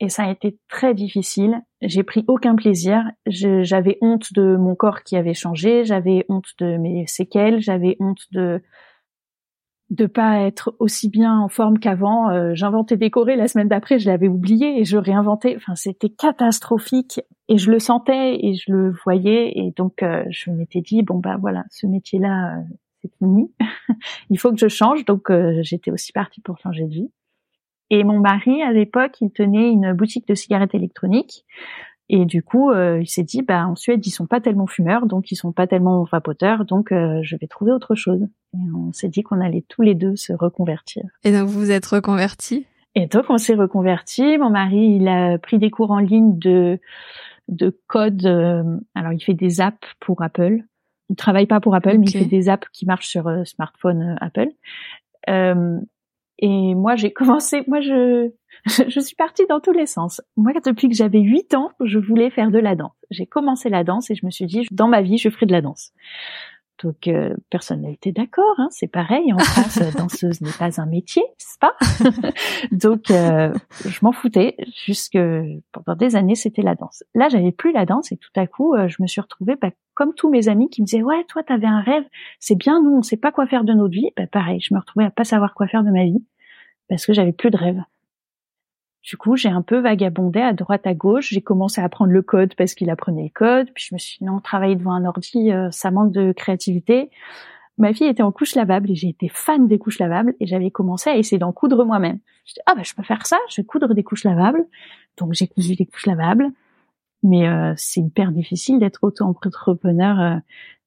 et 0.00 0.08
ça 0.08 0.24
a 0.24 0.30
été 0.30 0.58
très 0.68 0.94
difficile. 0.94 1.62
J'ai 1.80 2.02
pris 2.02 2.24
aucun 2.28 2.54
plaisir. 2.54 3.02
J'avais 3.26 3.98
honte 4.00 4.32
de 4.34 4.56
mon 4.56 4.74
corps 4.74 5.02
qui 5.02 5.16
avait 5.16 5.34
changé. 5.34 5.84
J'avais 5.84 6.26
honte 6.28 6.50
de 6.58 6.76
mes 6.76 7.06
séquelles. 7.06 7.60
J'avais 7.60 7.96
honte 8.00 8.22
de 8.32 8.62
de 9.90 10.06
pas 10.06 10.40
être 10.40 10.74
aussi 10.78 11.08
bien 11.08 11.38
en 11.38 11.48
forme 11.48 11.78
qu'avant. 11.78 12.30
Euh, 12.30 12.52
j'inventais 12.54 12.96
chorés 13.10 13.36
la 13.36 13.48
semaine 13.48 13.68
d'après, 13.68 13.98
je 13.98 14.08
l'avais 14.08 14.28
oublié 14.28 14.80
et 14.80 14.84
je 14.84 14.96
réinventais. 14.96 15.54
Enfin, 15.56 15.74
c'était 15.74 16.08
catastrophique 16.08 17.20
et 17.48 17.58
je 17.58 17.70
le 17.70 17.78
sentais 17.78 18.38
et 18.42 18.54
je 18.54 18.72
le 18.72 18.90
voyais 19.04 19.52
et 19.58 19.72
donc 19.76 20.02
euh, 20.02 20.24
je 20.30 20.50
m'étais 20.50 20.80
dit 20.80 21.02
bon 21.02 21.18
bah 21.18 21.36
voilà, 21.38 21.64
ce 21.70 21.86
métier-là 21.86 22.56
euh, 22.56 22.62
c'est 23.02 23.12
fini, 23.18 23.52
il 24.30 24.38
faut 24.38 24.50
que 24.50 24.58
je 24.58 24.68
change. 24.68 25.04
Donc 25.04 25.30
j'étais 25.60 25.90
aussi 25.90 26.12
partie 26.12 26.40
pour 26.40 26.58
changer 26.58 26.84
de 26.84 26.92
vie. 26.92 27.10
Et 27.90 28.02
mon 28.02 28.18
mari 28.18 28.62
à 28.62 28.72
l'époque, 28.72 29.20
il 29.20 29.30
tenait 29.30 29.70
une 29.70 29.92
boutique 29.92 30.26
de 30.26 30.34
cigarettes 30.34 30.74
électroniques. 30.74 31.44
Et 32.10 32.26
du 32.26 32.42
coup, 32.42 32.70
euh, 32.70 33.00
il 33.00 33.06
s'est 33.06 33.22
dit, 33.22 33.42
bah 33.42 33.66
en 33.66 33.76
Suède, 33.76 34.06
ils 34.06 34.10
sont 34.10 34.26
pas 34.26 34.40
tellement 34.40 34.66
fumeurs, 34.66 35.06
donc 35.06 35.30
ils 35.30 35.36
sont 35.36 35.52
pas 35.52 35.66
tellement 35.66 36.04
vapoteurs, 36.04 36.64
donc 36.66 36.92
euh, 36.92 37.20
je 37.22 37.36
vais 37.36 37.46
trouver 37.46 37.72
autre 37.72 37.94
chose. 37.94 38.22
Et 38.52 38.70
on 38.74 38.92
s'est 38.92 39.08
dit 39.08 39.22
qu'on 39.22 39.40
allait 39.40 39.64
tous 39.68 39.82
les 39.82 39.94
deux 39.94 40.14
se 40.14 40.32
reconvertir. 40.32 41.02
Et 41.24 41.32
donc 41.32 41.48
vous 41.48 41.60
vous 41.60 41.70
êtes 41.70 41.86
reconvertis? 41.86 42.66
Et 42.94 43.06
donc 43.06 43.24
on 43.30 43.38
s'est 43.38 43.54
reconvertis. 43.54 44.36
Mon 44.36 44.50
mari, 44.50 44.96
il 44.96 45.08
a 45.08 45.38
pris 45.38 45.58
des 45.58 45.70
cours 45.70 45.90
en 45.90 45.98
ligne 45.98 46.38
de 46.38 46.78
de 47.48 47.76
code. 47.86 48.24
Euh, 48.26 48.62
alors 48.94 49.12
il 49.12 49.20
fait 49.20 49.34
des 49.34 49.62
apps 49.62 49.88
pour 49.98 50.22
Apple. 50.22 50.58
Il 51.08 51.16
travaille 51.16 51.46
pas 51.46 51.60
pour 51.60 51.74
Apple, 51.74 51.98
mais 51.98 52.06
il 52.06 52.18
fait 52.18 52.24
des 52.24 52.48
apps 52.48 52.68
qui 52.72 52.86
marchent 52.86 53.08
sur 53.08 53.30
smartphone 53.46 54.16
Apple. 54.20 54.48
et 55.26 56.74
moi, 56.74 56.96
j'ai 56.96 57.12
commencé. 57.14 57.62
Moi, 57.66 57.80
je 57.80 58.30
je 58.88 59.00
suis 59.00 59.16
partie 59.16 59.46
dans 59.48 59.60
tous 59.60 59.72
les 59.72 59.86
sens. 59.86 60.20
Moi, 60.36 60.52
depuis 60.64 60.88
que 60.88 60.94
j'avais 60.94 61.20
8 61.20 61.54
ans, 61.54 61.70
je 61.80 61.98
voulais 61.98 62.30
faire 62.30 62.50
de 62.50 62.58
la 62.58 62.74
danse. 62.74 62.92
J'ai 63.10 63.26
commencé 63.26 63.68
la 63.68 63.84
danse 63.84 64.10
et 64.10 64.14
je 64.14 64.24
me 64.24 64.30
suis 64.30 64.46
dit, 64.46 64.66
dans 64.70 64.88
ma 64.88 65.02
vie, 65.02 65.18
je 65.18 65.28
ferai 65.28 65.46
de 65.46 65.52
la 65.52 65.60
danse. 65.60 65.92
Donc, 66.82 67.06
euh, 67.06 67.34
personne 67.50 67.82
n'a 67.82 67.90
été 67.90 68.10
d'accord. 68.10 68.54
Hein, 68.58 68.68
c'est 68.70 68.88
pareil. 68.88 69.32
En 69.32 69.38
France, 69.38 69.78
danseuse 69.96 70.40
n'est 70.40 70.50
pas 70.58 70.80
un 70.80 70.86
métier, 70.86 71.22
n'est-ce 71.22 71.58
pas? 71.58 71.74
Donc, 72.72 73.10
euh, 73.10 73.52
je 73.86 73.98
m'en 74.02 74.10
foutais. 74.10 74.56
Jusque 74.84 75.18
pendant 75.70 75.96
des 75.96 76.16
années, 76.16 76.34
c'était 76.34 76.62
la 76.62 76.74
danse. 76.74 77.04
Là, 77.14 77.28
j'avais 77.28 77.52
plus 77.52 77.72
la 77.72 77.86
danse 77.86 78.10
et 78.10 78.16
tout 78.16 78.32
à 78.34 78.46
coup, 78.46 78.74
euh, 78.74 78.88
je 78.88 78.96
me 79.00 79.06
suis 79.06 79.20
retrouvée 79.20 79.54
bah, 79.60 79.70
comme 79.94 80.14
tous 80.14 80.28
mes 80.28 80.48
amis 80.48 80.68
qui 80.68 80.82
me 80.82 80.86
disaient 80.86 81.02
ouais, 81.02 81.24
toi, 81.28 81.44
t'avais 81.44 81.68
un 81.68 81.80
rêve. 81.80 82.04
C'est 82.40 82.56
bien. 82.56 82.82
Nous, 82.82 82.90
on 82.90 83.02
sait 83.02 83.16
pas 83.16 83.30
quoi 83.30 83.46
faire 83.46 83.62
de 83.62 83.72
notre 83.72 83.94
vie. 83.94 84.10
Bah, 84.16 84.26
pareil, 84.26 84.60
je 84.60 84.74
me 84.74 84.80
retrouvais 84.80 85.06
à 85.06 85.10
pas 85.10 85.24
savoir 85.24 85.54
quoi 85.54 85.68
faire 85.68 85.84
de 85.84 85.90
ma 85.90 86.04
vie 86.04 86.24
parce 86.88 87.06
que 87.06 87.12
j'avais 87.12 87.32
plus 87.32 87.50
de 87.50 87.56
rêve. 87.56 87.80
Du 89.04 89.18
coup, 89.18 89.36
j'ai 89.36 89.50
un 89.50 89.60
peu 89.60 89.80
vagabondé 89.80 90.40
à 90.40 90.54
droite 90.54 90.86
à 90.86 90.94
gauche. 90.94 91.28
J'ai 91.28 91.42
commencé 91.42 91.80
à 91.80 91.84
apprendre 91.84 92.10
le 92.10 92.22
code 92.22 92.54
parce 92.56 92.72
qu'il 92.72 92.88
apprenait 92.88 93.24
le 93.24 93.28
code. 93.28 93.70
Puis 93.74 93.86
je 93.90 93.94
me 93.94 93.98
suis 93.98 94.18
dit 94.18 94.24
non, 94.24 94.40
travailler 94.40 94.76
devant 94.76 94.92
un 94.92 95.04
ordi, 95.04 95.52
euh, 95.52 95.70
ça 95.70 95.90
manque 95.90 96.10
de 96.10 96.32
créativité. 96.32 97.10
Ma 97.76 97.92
fille 97.92 98.06
était 98.06 98.22
en 98.22 98.32
couche 98.32 98.54
lavable 98.54 98.90
et 98.90 98.94
j'ai 98.94 99.08
été 99.08 99.28
fan 99.28 99.68
des 99.68 99.78
couches 99.78 99.98
lavables 99.98 100.34
et 100.40 100.46
j'avais 100.46 100.70
commencé 100.70 101.10
à 101.10 101.16
essayer 101.16 101.38
d'en 101.38 101.52
coudre 101.52 101.84
moi-même. 101.84 102.18
Je 102.46 102.54
dit, 102.54 102.60
ah 102.66 102.74
bah 102.74 102.82
je 102.82 102.94
peux 102.94 103.02
faire 103.02 103.26
ça, 103.26 103.36
je 103.50 103.60
vais 103.60 103.66
coudre 103.66 103.92
des 103.94 104.04
couches 104.04 104.24
lavables. 104.24 104.64
Donc 105.18 105.34
j'ai 105.34 105.48
cousu 105.48 105.74
des 105.74 105.84
couches 105.84 106.06
lavables. 106.06 106.50
Mais 107.22 107.46
euh, 107.46 107.74
c'est 107.76 108.00
hyper 108.00 108.32
difficile 108.32 108.78
d'être 108.78 109.00
auto-entrepreneur. 109.02 110.20
Euh, 110.20 110.36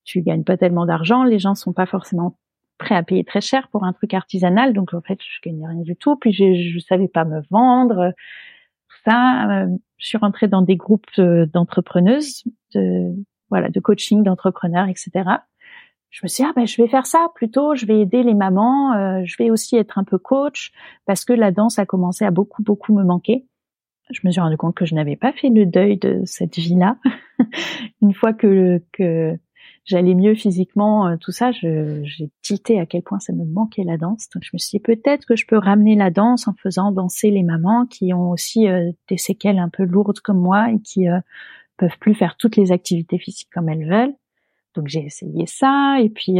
tu 0.05 0.21
gagnes 0.21 0.43
pas 0.43 0.57
tellement 0.57 0.85
d'argent, 0.85 1.23
les 1.23 1.37
gens 1.39 1.53
sont 1.53 1.73
pas 1.73 1.85
forcément 1.85 2.37
prêt 2.77 2.95
à 2.95 3.03
payer 3.03 3.23
très 3.23 3.41
cher 3.41 3.67
pour 3.69 3.83
un 3.83 3.93
truc 3.93 4.13
artisanal. 4.13 4.73
Donc 4.73 4.93
en 4.93 5.01
fait, 5.01 5.19
je 5.21 5.49
gagnais 5.49 5.67
rien 5.67 5.81
du 5.81 5.95
tout. 5.95 6.15
Puis 6.15 6.33
je, 6.33 6.53
je 6.53 6.79
savais 6.79 7.07
pas 7.07 7.25
me 7.25 7.41
vendre. 7.49 8.13
Tout 8.89 8.97
ça, 9.05 9.63
euh, 9.63 9.67
je 9.97 10.07
suis 10.07 10.17
rentrée 10.17 10.47
dans 10.47 10.61
des 10.61 10.75
groupes 10.75 11.09
d'entrepreneuses, 11.19 12.43
de 12.73 13.13
voilà, 13.49 13.69
de 13.69 13.79
coaching 13.79 14.23
d'entrepreneurs, 14.23 14.87
etc. 14.87 15.23
Je 16.09 16.21
me 16.23 16.27
suis 16.27 16.43
dit, 16.43 16.49
ah 16.49 16.53
ben 16.55 16.65
je 16.65 16.81
vais 16.81 16.87
faire 16.87 17.05
ça 17.05 17.27
plutôt. 17.35 17.75
Je 17.75 17.85
vais 17.85 17.99
aider 17.99 18.23
les 18.23 18.33
mamans. 18.33 18.93
Euh, 18.93 19.21
je 19.25 19.35
vais 19.37 19.49
aussi 19.49 19.75
être 19.75 19.97
un 19.97 20.03
peu 20.03 20.17
coach 20.17 20.71
parce 21.05 21.25
que 21.25 21.33
la 21.33 21.51
danse 21.51 21.79
a 21.79 21.85
commencé 21.85 22.25
à 22.25 22.31
beaucoup 22.31 22.63
beaucoup 22.63 22.93
me 22.93 23.03
manquer. 23.03 23.45
Je 24.09 24.21
me 24.23 24.31
suis 24.31 24.39
rendu 24.39 24.55
compte 24.55 24.75
que 24.75 24.85
je 24.85 24.95
n'avais 24.95 25.17
pas 25.17 25.33
fait 25.33 25.49
le 25.49 25.65
deuil 25.65 25.97
de 25.97 26.21
cette 26.23 26.55
vie-là. 26.55 26.97
Une 28.01 28.13
fois 28.13 28.33
que 28.33 28.81
que 28.93 29.37
j'allais 29.87 30.15
mieux 30.15 30.35
physiquement, 30.35 31.07
euh, 31.07 31.15
tout 31.19 31.31
ça, 31.31 31.51
j'ai 31.51 32.29
tité 32.41 32.79
à 32.79 32.85
quel 32.85 33.01
point 33.01 33.19
ça 33.19 33.33
me 33.33 33.45
manquait 33.45 33.83
la 33.83 33.97
danse. 33.97 34.27
Donc 34.33 34.43
je 34.43 34.49
me 34.53 34.59
suis 34.59 34.77
dit 34.77 34.83
peut-être 34.83 35.25
que 35.25 35.35
je 35.35 35.47
peux 35.47 35.57
ramener 35.57 35.95
la 35.95 36.11
danse 36.11 36.47
en 36.47 36.53
faisant 36.53 36.91
danser 36.91 37.31
les 37.31 37.43
mamans 37.43 37.85
qui 37.87 38.13
ont 38.13 38.29
aussi 38.29 38.67
euh, 38.67 38.91
des 39.07 39.17
séquelles 39.17 39.57
un 39.57 39.69
peu 39.69 39.83
lourdes 39.83 40.19
comme 40.19 40.39
moi 40.39 40.71
et 40.71 40.79
qui 40.81 41.07
euh, 41.07 41.19
peuvent 41.77 41.97
plus 41.99 42.13
faire 42.13 42.35
toutes 42.37 42.57
les 42.57 42.71
activités 42.71 43.17
physiques 43.17 43.49
comme 43.51 43.69
elles 43.69 43.87
veulent. 43.87 44.15
Donc 44.75 44.87
j'ai 44.87 45.05
essayé 45.05 45.45
ça 45.47 45.97
et 46.01 46.09
puis 46.09 46.39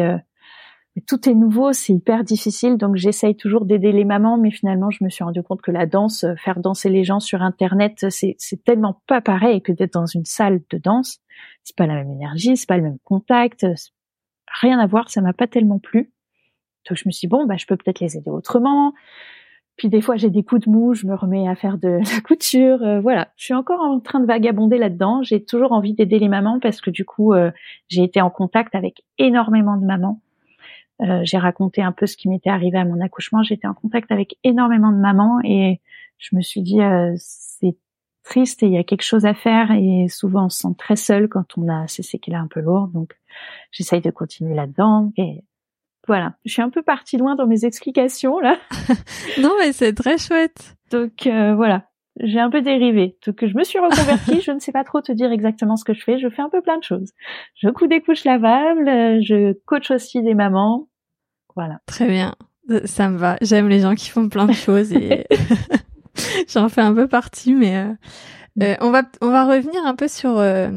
tout 1.02 1.30
est 1.30 1.34
nouveau, 1.34 1.74
c'est 1.74 1.94
hyper 1.94 2.24
difficile, 2.24 2.78
donc 2.78 2.96
j'essaye 2.96 3.36
toujours 3.36 3.66
d'aider 3.66 3.92
les 3.92 4.06
mamans, 4.06 4.38
mais 4.38 4.52
finalement 4.52 4.90
je 4.90 5.04
me 5.04 5.10
suis 5.10 5.24
rendu 5.24 5.44
compte 5.44 5.62
que 5.62 5.72
la 5.72 5.86
danse, 5.86 6.26
faire 6.38 6.60
danser 6.60 6.90
les 6.90 7.04
gens 7.04 7.20
sur 7.20 7.42
Internet, 7.42 8.06
c'est 8.10 8.64
tellement 8.64 9.02
pas 9.08 9.22
pareil 9.22 9.62
que 9.62 9.72
d'être 9.72 9.94
dans 9.94 10.06
une 10.06 10.26
salle 10.26 10.62
de 10.70 10.78
danse. 10.78 11.20
C'est 11.64 11.76
pas 11.76 11.86
la 11.86 11.94
même 11.96 12.12
énergie, 12.12 12.58
c'est 12.58 12.68
pas 12.68 12.78
le 12.78 12.84
même 12.84 13.00
contact, 13.04 13.66
rien 14.62 14.80
à 14.80 14.88
voir, 14.88 15.10
ça 15.10 15.22
m'a 15.22 15.34
pas 15.34 15.48
tellement 15.48 15.80
plu. 15.80 16.12
Donc 16.88 16.98
je 16.98 17.04
me 17.06 17.12
suis 17.12 17.28
dit, 17.28 17.30
bon, 17.30 17.46
bah 17.46 17.58
je 17.58 17.66
peux 17.66 17.76
peut-être 17.76 18.00
les 18.00 18.18
aider 18.18 18.30
autrement. 18.30 18.94
Puis 19.76 19.90
des 19.90 20.02
fois 20.02 20.16
j'ai 20.16 20.32
des 20.32 20.44
coups 20.44 20.66
de 20.66 20.72
mou, 20.72 20.94
je 20.94 21.06
me 21.06 21.16
remets 21.16 21.48
à 21.48 21.56
faire 21.56 21.78
de 21.78 22.00
la 22.16 22.22
couture, 22.22 22.82
euh, 22.82 23.00
voilà. 23.02 23.30
Je 23.36 23.46
suis 23.46 23.54
encore 23.54 23.82
en 23.82 24.00
train 24.00 24.20
de 24.20 24.26
vagabonder 24.26 24.78
là-dedans. 24.78 25.22
J'ai 25.22 25.44
toujours 25.44 25.74
envie 25.74 25.94
d'aider 25.94 26.18
les 26.18 26.30
mamans 26.30 26.60
parce 26.60 26.82
que 26.82 26.90
du 26.90 27.06
coup 27.06 27.34
euh, 27.34 27.52
j'ai 27.88 28.04
été 28.04 28.22
en 28.22 28.30
contact 28.30 28.74
avec 28.74 29.04
énormément 29.20 29.78
de 29.78 29.86
mamans 29.86 30.22
euh, 31.02 31.22
j'ai 31.24 31.38
raconté 31.38 31.82
un 31.82 31.92
peu 31.92 32.08
ce 32.08 32.18
qui 32.18 32.28
m'était 32.28 32.50
arrivé 32.50 32.78
à 32.78 32.86
mon 32.86 33.02
accouchement. 33.02 33.44
J'étais 33.44 33.68
en 33.68 33.74
contact 33.74 34.12
avec 34.12 34.38
énormément 34.44 34.92
de 34.92 34.98
mamans 34.98 35.40
et 35.44 35.82
je 36.18 36.36
me 36.36 36.42
suis 36.42 36.62
dit 36.62 36.82
euh, 36.82 37.14
c'est 37.18 37.76
triste 38.24 38.64
et 38.64 38.66
il 38.66 38.74
y 38.74 38.78
a 38.78 38.84
quelque 38.84 39.04
chose 39.04 39.26
à 39.26 39.34
faire 39.34 39.72
et 39.72 40.08
souvent 40.10 40.46
on 40.46 40.50
se 40.50 40.60
sent 40.60 40.76
très 40.78 40.96
seul 40.96 41.30
quand 41.30 41.58
on 41.58 41.70
a 41.70 41.88
ces 41.88 42.04
séquelles 42.04 42.36
un 42.36 42.48
peu 42.48 42.62
lourdes. 42.62 42.92
Donc 42.94 43.18
j'essaye 43.72 44.02
de 44.02 44.12
continuer 44.12 44.56
là-dedans 44.56 45.12
et 45.18 45.44
voilà. 46.08 46.36
Je 46.46 46.54
suis 46.54 46.62
un 46.62 46.70
peu 46.70 46.82
partie 46.82 47.18
loin 47.18 47.36
dans 47.36 47.48
mes 47.48 47.66
explications 47.66 48.40
là. 48.40 48.58
non 49.42 49.54
mais 49.60 49.74
c'est 49.74 49.94
très 49.94 50.18
chouette. 50.18 50.76
Donc 50.90 51.28
euh, 51.28 51.54
voilà. 51.56 51.88
J'ai 52.22 52.40
un 52.40 52.50
peu 52.50 52.62
dérivé. 52.62 53.18
Donc 53.26 53.46
je 53.46 53.56
me 53.56 53.64
suis 53.64 53.80
reconvertie, 53.80 54.42
je 54.46 54.52
ne 54.52 54.60
sais 54.60 54.72
pas 54.72 54.84
trop 54.84 55.02
te 55.02 55.12
dire 55.12 55.32
exactement 55.32 55.76
ce 55.76 55.84
que 55.84 55.94
je 55.94 56.04
fais. 56.04 56.20
Je 56.20 56.30
fais 56.30 56.42
un 56.42 56.50
peu 56.50 56.62
plein 56.62 56.78
de 56.78 56.84
choses. 56.84 57.12
Je 57.56 57.70
couds 57.70 57.88
des 57.88 58.02
couches 58.02 58.26
lavables, 58.26 58.88
je 59.24 59.54
coach 59.66 59.92
aussi 59.92 60.22
des 60.22 60.34
mamans. 60.34 60.88
Voilà. 61.56 61.80
Très 61.86 62.08
bien. 62.08 62.36
Ça 62.86 63.10
me 63.10 63.18
va. 63.18 63.38
J'aime 63.42 63.70
les 63.70 63.80
gens 63.80 63.96
qui 63.96 64.10
font 64.10 64.30
plein 64.30 64.46
de 64.46 64.52
choses 64.54 64.94
et 64.94 65.26
j'en 66.50 66.70
fais 66.70 66.82
un 66.82 66.94
peu 66.94 67.08
partie, 67.08 67.54
mais 67.54 67.78
euh, 67.78 67.94
euh, 68.64 68.76
on 68.82 68.92
va 68.92 69.04
on 69.22 69.30
va 69.30 69.46
revenir 69.46 69.86
un 69.86 69.96
peu 69.96 70.08
sur 70.08 70.38
euh, 70.38 70.72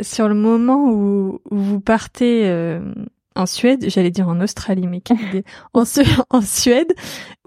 sur 0.00 0.28
le 0.28 0.34
moment 0.34 0.90
où, 0.90 1.40
où 1.50 1.56
vous 1.56 1.80
partez 1.80 2.48
en 3.38 3.46
Suède, 3.46 3.84
j'allais 3.88 4.10
dire 4.10 4.28
en 4.28 4.40
Australie, 4.40 4.86
mais 4.86 5.00
quelle 5.00 5.20
idée. 5.28 5.44
En, 5.72 5.84
en 6.30 6.42
Suède, 6.42 6.92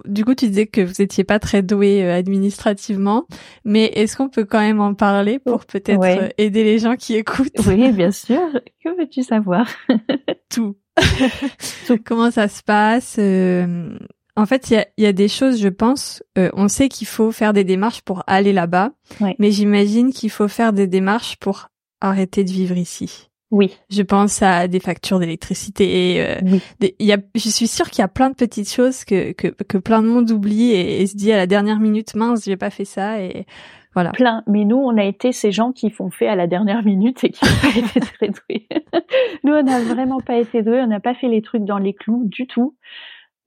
du 0.05 0.25
coup, 0.25 0.33
tu 0.33 0.47
disais 0.47 0.65
que 0.65 0.81
vous 0.81 1.01
étiez 1.01 1.23
pas 1.23 1.37
très 1.37 1.61
doué 1.61 2.03
euh, 2.03 2.15
administrativement, 2.15 3.25
mais 3.65 3.85
est-ce 3.93 4.15
qu'on 4.15 4.29
peut 4.29 4.45
quand 4.45 4.61
même 4.61 4.79
en 4.79 4.93
parler 4.93 5.37
pour 5.37 5.65
peut-être 5.65 6.03
euh, 6.03 6.29
aider 6.37 6.63
les 6.63 6.79
gens 6.79 6.95
qui 6.95 7.15
écoutent? 7.15 7.59
Oui, 7.67 7.91
bien 7.91 8.11
sûr. 8.11 8.41
Que 8.83 8.97
veux-tu 8.97 9.21
savoir? 9.21 9.67
Tout. 10.49 10.77
Tout. 11.87 11.99
Comment 12.03 12.31
ça 12.31 12.47
se 12.47 12.63
passe 12.63 13.17
euh, 13.19 13.97
En 14.37 14.45
fait, 14.45 14.69
il 14.69 14.73
y 14.73 14.77
a, 14.77 14.87
y 14.97 15.05
a, 15.05 15.13
des 15.13 15.27
choses, 15.27 15.59
je 15.61 15.69
pense. 15.69 16.23
on 16.37 16.69
sait 16.69 16.87
qu'il 16.87 17.07
faut 17.07 17.31
faire 17.31 17.51
des 17.51 17.65
démarches 17.65 18.01
pour 18.01 18.23
aller 18.27 18.53
là-bas, 18.53 18.91
mais 19.39 19.51
j'imagine 19.51 20.13
qu'il 20.13 20.29
faut 20.29 20.47
faire 20.47 20.71
des 20.71 20.87
démarches 20.87 21.35
pour 21.37 21.67
arrêter 21.99 22.43
de 22.45 22.51
vivre 22.51 22.77
ici. 22.77 23.30
Oui. 23.51 23.77
Je 23.89 24.01
pense 24.01 24.41
à 24.41 24.67
des 24.67 24.79
factures 24.79 25.19
d'électricité. 25.19 26.25
Euh, 26.25 26.35
oui. 26.43 26.61
il 26.99 27.05
y 27.05 27.11
a, 27.11 27.17
je 27.35 27.49
suis 27.49 27.67
sûre 27.67 27.89
qu'il 27.89 27.99
y 27.99 28.05
a 28.05 28.07
plein 28.07 28.29
de 28.29 28.35
petites 28.35 28.71
choses 28.71 29.03
que, 29.03 29.33
que, 29.33 29.49
que 29.49 29.77
plein 29.77 30.01
de 30.01 30.07
monde 30.07 30.31
oublie 30.31 30.71
et, 30.71 31.05
se 31.05 31.17
dit 31.17 31.31
à 31.33 31.37
la 31.37 31.47
dernière 31.47 31.79
minute, 31.79 32.15
mince, 32.15 32.45
j'ai 32.45 32.55
pas 32.55 32.69
fait 32.69 32.85
ça 32.85 33.21
et 33.21 33.45
voilà. 33.93 34.11
Plein. 34.11 34.43
Mais 34.47 34.63
nous, 34.63 34.77
on 34.77 34.97
a 34.97 35.03
été 35.03 35.33
ces 35.33 35.51
gens 35.51 35.73
qui 35.73 35.89
font 35.89 36.09
fait 36.09 36.27
à 36.27 36.35
la 36.35 36.47
dernière 36.47 36.83
minute 36.85 37.23
et 37.25 37.29
qui 37.29 37.43
n'ont 37.43 37.71
pas 37.71 37.77
été 37.77 37.99
très 37.99 38.29
doués. 38.29 38.67
nous, 39.43 39.53
on 39.53 39.63
n'a 39.63 39.81
vraiment 39.81 40.21
pas 40.21 40.37
été 40.37 40.63
doués. 40.63 40.79
On 40.81 40.87
n'a 40.87 41.01
pas 41.01 41.13
fait 41.13 41.27
les 41.27 41.41
trucs 41.41 41.65
dans 41.65 41.77
les 41.77 41.93
clous 41.93 42.23
du 42.25 42.47
tout 42.47 42.75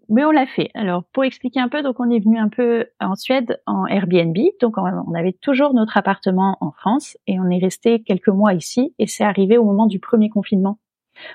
mais 0.09 0.25
on 0.25 0.31
l'a 0.31 0.47
fait. 0.47 0.71
Alors 0.75 1.05
pour 1.13 1.25
expliquer 1.25 1.61
un 1.61 1.69
peu, 1.69 1.83
donc 1.83 2.01
on 2.01 2.11
est 2.11 2.19
venu 2.19 2.39
un 2.39 2.49
peu 2.49 2.87
en 3.01 3.15
Suède 3.15 3.61
en 3.67 3.87
Airbnb, 3.87 4.37
donc 4.61 4.77
on 4.79 5.15
avait 5.15 5.33
toujours 5.33 5.75
notre 5.75 5.97
appartement 5.97 6.57
en 6.61 6.71
France 6.73 7.17
et 7.27 7.39
on 7.41 7.51
est 7.51 7.59
resté 7.59 8.03
quelques 8.03 8.29
mois 8.29 8.55
ici 8.55 8.95
et 8.99 9.07
c'est 9.07 9.25
arrivé 9.25 9.59
au 9.59 9.65
moment 9.65 9.87
du 9.87 9.99
premier 10.01 10.29
confinement 10.29 10.79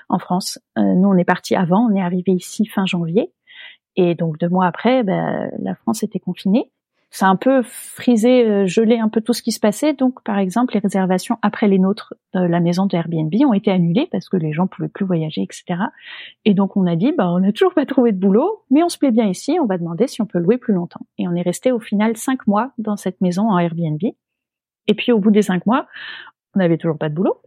en 0.08 0.18
France. 0.18 0.58
Euh, 0.78 0.94
nous 0.94 1.08
on 1.08 1.16
est 1.16 1.24
parti 1.24 1.54
avant, 1.54 1.88
on 1.90 1.94
est 1.94 2.02
arrivé 2.02 2.32
ici 2.32 2.66
fin 2.66 2.86
janvier 2.86 3.32
et 3.96 4.14
donc 4.14 4.38
deux 4.38 4.48
mois 4.48 4.66
après, 4.66 5.02
ben, 5.02 5.50
la 5.58 5.74
France 5.74 6.02
était 6.02 6.20
confinée 6.20 6.70
ça 7.10 7.26
a 7.26 7.28
un 7.28 7.36
peu 7.36 7.62
frisé, 7.62 8.46
euh, 8.46 8.66
gelé 8.66 8.98
un 8.98 9.08
peu 9.08 9.20
tout 9.20 9.32
ce 9.32 9.42
qui 9.42 9.50
se 9.50 9.58
passait. 9.58 9.94
Donc, 9.94 10.22
par 10.22 10.38
exemple, 10.38 10.74
les 10.74 10.80
réservations 10.80 11.38
après 11.42 11.66
les 11.66 11.78
nôtres 11.78 12.14
de 12.34 12.40
la 12.40 12.60
maison 12.60 12.86
de 12.86 12.96
Airbnb 12.96 13.34
ont 13.44 13.52
été 13.52 13.72
annulées 13.72 14.08
parce 14.12 14.28
que 14.28 14.36
les 14.36 14.52
gens 14.52 14.68
pouvaient 14.68 14.88
plus 14.88 15.04
voyager, 15.04 15.42
etc. 15.42 15.64
Et 16.44 16.54
donc, 16.54 16.76
on 16.76 16.86
a 16.86 16.94
dit, 16.94 17.12
bah, 17.16 17.28
on 17.30 17.40
n'a 17.40 17.52
toujours 17.52 17.74
pas 17.74 17.84
trouvé 17.84 18.12
de 18.12 18.18
boulot, 18.18 18.62
mais 18.70 18.84
on 18.84 18.88
se 18.88 18.96
plaît 18.96 19.10
bien 19.10 19.26
ici. 19.26 19.58
On 19.60 19.66
va 19.66 19.76
demander 19.76 20.06
si 20.06 20.22
on 20.22 20.26
peut 20.26 20.38
louer 20.38 20.56
plus 20.56 20.72
longtemps. 20.72 21.04
Et 21.18 21.26
on 21.26 21.34
est 21.34 21.42
resté 21.42 21.72
au 21.72 21.80
final 21.80 22.16
cinq 22.16 22.46
mois 22.46 22.72
dans 22.78 22.96
cette 22.96 23.20
maison 23.20 23.48
en 23.48 23.58
Airbnb. 23.58 24.02
Et 24.86 24.94
puis, 24.94 25.10
au 25.10 25.18
bout 25.18 25.32
des 25.32 25.42
cinq 25.42 25.66
mois, 25.66 25.86
on 26.54 26.60
n'avait 26.60 26.78
toujours 26.78 26.98
pas 26.98 27.08
de 27.08 27.14
boulot. 27.14 27.42